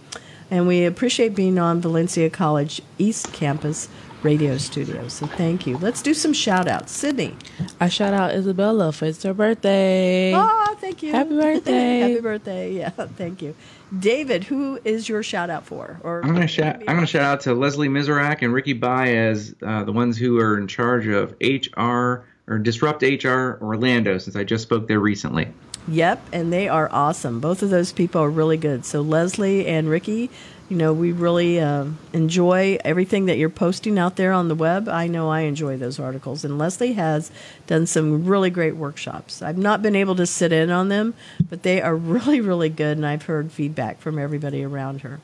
And 0.50 0.68
we 0.68 0.86
appreciate 0.86 1.36
being 1.36 1.58
on 1.60 1.82
Valencia 1.82 2.30
College 2.30 2.82
East 2.98 3.34
Campus 3.34 3.90
radio 4.26 4.58
studio. 4.58 5.08
So 5.08 5.28
thank 5.28 5.68
you. 5.68 5.78
Let's 5.78 6.02
do 6.02 6.16
some 6.16 6.34
shout 6.34 6.68
outs. 6.68 6.92
Sydney. 6.92 7.36
I 7.80 7.90
shout 7.90 8.14
out 8.14 8.34
Isabella 8.34 8.92
for 8.92 9.06
it's 9.06 9.22
her 9.22 9.36
birthday. 9.36 10.34
Oh, 10.36 10.76
thank 10.80 11.04
you. 11.04 11.12
Happy 11.12 11.36
birthday. 11.36 12.00
Happy 12.00 12.20
birthday. 12.22 12.74
Yeah, 12.74 12.90
thank 13.18 13.44
you. 13.44 13.56
David, 14.00 14.44
who 14.44 14.80
is 14.84 15.08
your 15.08 15.22
shout 15.22 15.52
out 15.52 15.66
for? 15.66 16.00
Or 16.04 16.26
I'm 16.26 16.34
gonna 16.34 16.48
shout 16.48 16.78
I'm 16.88 16.96
gonna 16.96 17.06
shout 17.06 17.22
out 17.22 17.42
to 17.42 17.54
Leslie 17.54 17.88
Miserak 17.88 18.42
and 18.42 18.52
Ricky 18.52 18.74
Baez, 18.74 19.56
uh, 19.62 19.84
the 19.84 19.94
ones 19.94 20.18
who 20.18 20.40
are 20.40 20.58
in 20.58 20.68
charge 20.68 21.06
of 21.08 21.36
HR 21.40 22.26
or 22.48 22.58
Disrupt 22.60 23.04
HR 23.04 23.58
Orlando, 23.62 24.18
since 24.18 24.36
I 24.36 24.44
just 24.44 24.64
spoke 24.64 24.88
there 24.88 25.00
recently. 25.00 25.48
Yep, 25.88 26.30
and 26.34 26.52
they 26.52 26.68
are 26.68 26.90
awesome. 26.92 27.40
Both 27.40 27.62
of 27.62 27.70
those 27.70 27.92
people 27.92 28.22
are 28.22 28.30
really 28.30 28.58
good. 28.58 28.86
So 28.86 29.02
Leslie 29.02 29.68
and 29.68 29.88
Ricky, 29.88 30.32
you 30.70 30.78
know, 30.78 30.94
we 30.94 31.12
really 31.12 31.60
uh, 31.60 31.86
enjoy 32.12 32.78
everything 32.84 33.26
that 33.26 33.38
you're 33.38 33.50
posting 33.50 34.00
out 34.00 34.16
there 34.16 34.34
on 34.34 34.48
the 34.48 34.56
web. 34.56 34.90
I 34.90 35.08
know 35.08 35.30
I 35.30 35.42
enjoy 35.42 35.78
those 35.78 36.00
articles. 36.00 36.44
And 36.44 36.58
Leslie 36.58 36.94
has 36.94 37.32
done 37.68 37.86
some 37.86 38.26
really 38.26 38.50
great 38.50 38.76
workshops. 38.76 39.44
I've 39.44 39.60
not 39.60 39.84
been 39.84 39.96
able 39.96 40.16
to 40.16 40.26
sit 40.26 40.52
in 40.52 40.72
on 40.72 40.90
them, 40.90 41.14
but 41.50 41.62
they 41.62 41.82
are 41.82 41.96
really, 41.96 42.42
really 42.42 42.70
good. 42.70 42.98
And 42.98 43.06
I've 43.06 43.24
heard 43.24 43.52
feedback 43.52 44.00
from 44.00 44.18
everybody 44.18 44.64
around 44.64 45.02
her. 45.02 45.20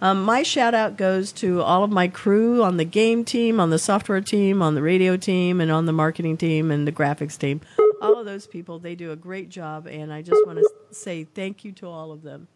Um, 0.00 0.22
my 0.22 0.42
shout 0.42 0.72
out 0.72 0.96
goes 0.96 1.32
to 1.32 1.62
all 1.62 1.82
of 1.82 1.90
my 1.90 2.08
crew 2.08 2.62
on 2.62 2.76
the 2.76 2.84
game 2.84 3.24
team, 3.24 3.58
on 3.58 3.70
the 3.70 3.78
software 3.78 4.20
team, 4.20 4.62
on 4.62 4.76
the 4.76 4.82
radio 4.82 5.16
team, 5.16 5.60
and 5.60 5.70
on 5.70 5.86
the 5.86 5.92
marketing 5.92 6.36
team 6.36 6.70
and 6.70 6.86
the 6.86 6.92
graphics 6.92 7.36
team. 7.36 7.60
All 8.00 8.18
of 8.18 8.24
those 8.24 8.46
people, 8.46 8.78
they 8.78 8.94
do 8.94 9.10
a 9.10 9.16
great 9.16 9.50
job, 9.50 9.86
and 9.86 10.12
I 10.12 10.22
just 10.22 10.46
want 10.46 10.58
to 10.58 10.70
say 10.92 11.24
thank 11.24 11.64
you 11.64 11.72
to 11.72 11.88
all 11.88 12.12
of 12.12 12.22
them. 12.22 12.46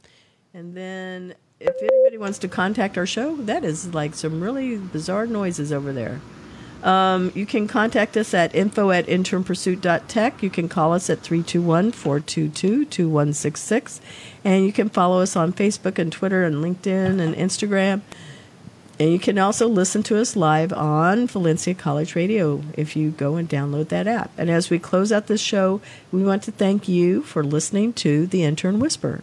And 0.54 0.76
then 0.76 1.34
if 1.60 1.74
anybody 1.80 2.18
wants 2.18 2.38
to 2.38 2.48
contact 2.48 2.98
our 2.98 3.06
show, 3.06 3.36
that 3.36 3.64
is 3.64 3.94
like 3.94 4.14
some 4.14 4.40
really 4.40 4.76
bizarre 4.76 5.26
noises 5.26 5.72
over 5.72 5.92
there. 5.92 6.20
Um, 6.84 7.32
you 7.34 7.46
can 7.46 7.66
contact 7.66 8.14
us 8.16 8.34
at 8.34 8.54
info 8.54 8.90
at 8.90 9.06
internpursuit.tech. 9.06 10.42
You 10.42 10.50
can 10.50 10.68
call 10.68 10.92
us 10.92 11.08
at 11.08 11.20
321 11.20 11.92
422 11.92 12.84
2166. 12.84 14.00
And 14.44 14.66
you 14.66 14.72
can 14.72 14.90
follow 14.90 15.20
us 15.20 15.34
on 15.34 15.54
Facebook 15.54 15.98
and 15.98 16.12
Twitter 16.12 16.44
and 16.44 16.56
LinkedIn 16.56 17.20
and 17.20 17.34
Instagram. 17.34 18.02
And 19.00 19.10
you 19.10 19.18
can 19.18 19.38
also 19.38 19.66
listen 19.66 20.02
to 20.04 20.18
us 20.18 20.36
live 20.36 20.72
on 20.74 21.26
Valencia 21.26 21.74
College 21.74 22.14
Radio 22.14 22.62
if 22.74 22.94
you 22.94 23.10
go 23.10 23.36
and 23.36 23.48
download 23.48 23.88
that 23.88 24.06
app. 24.06 24.30
And 24.36 24.50
as 24.50 24.68
we 24.68 24.78
close 24.78 25.10
out 25.10 25.26
this 25.26 25.40
show, 25.40 25.80
we 26.12 26.22
want 26.22 26.42
to 26.44 26.52
thank 26.52 26.86
you 26.86 27.22
for 27.22 27.42
listening 27.42 27.94
to 27.94 28.26
The 28.26 28.44
Intern 28.44 28.78
Whisper. 28.78 29.22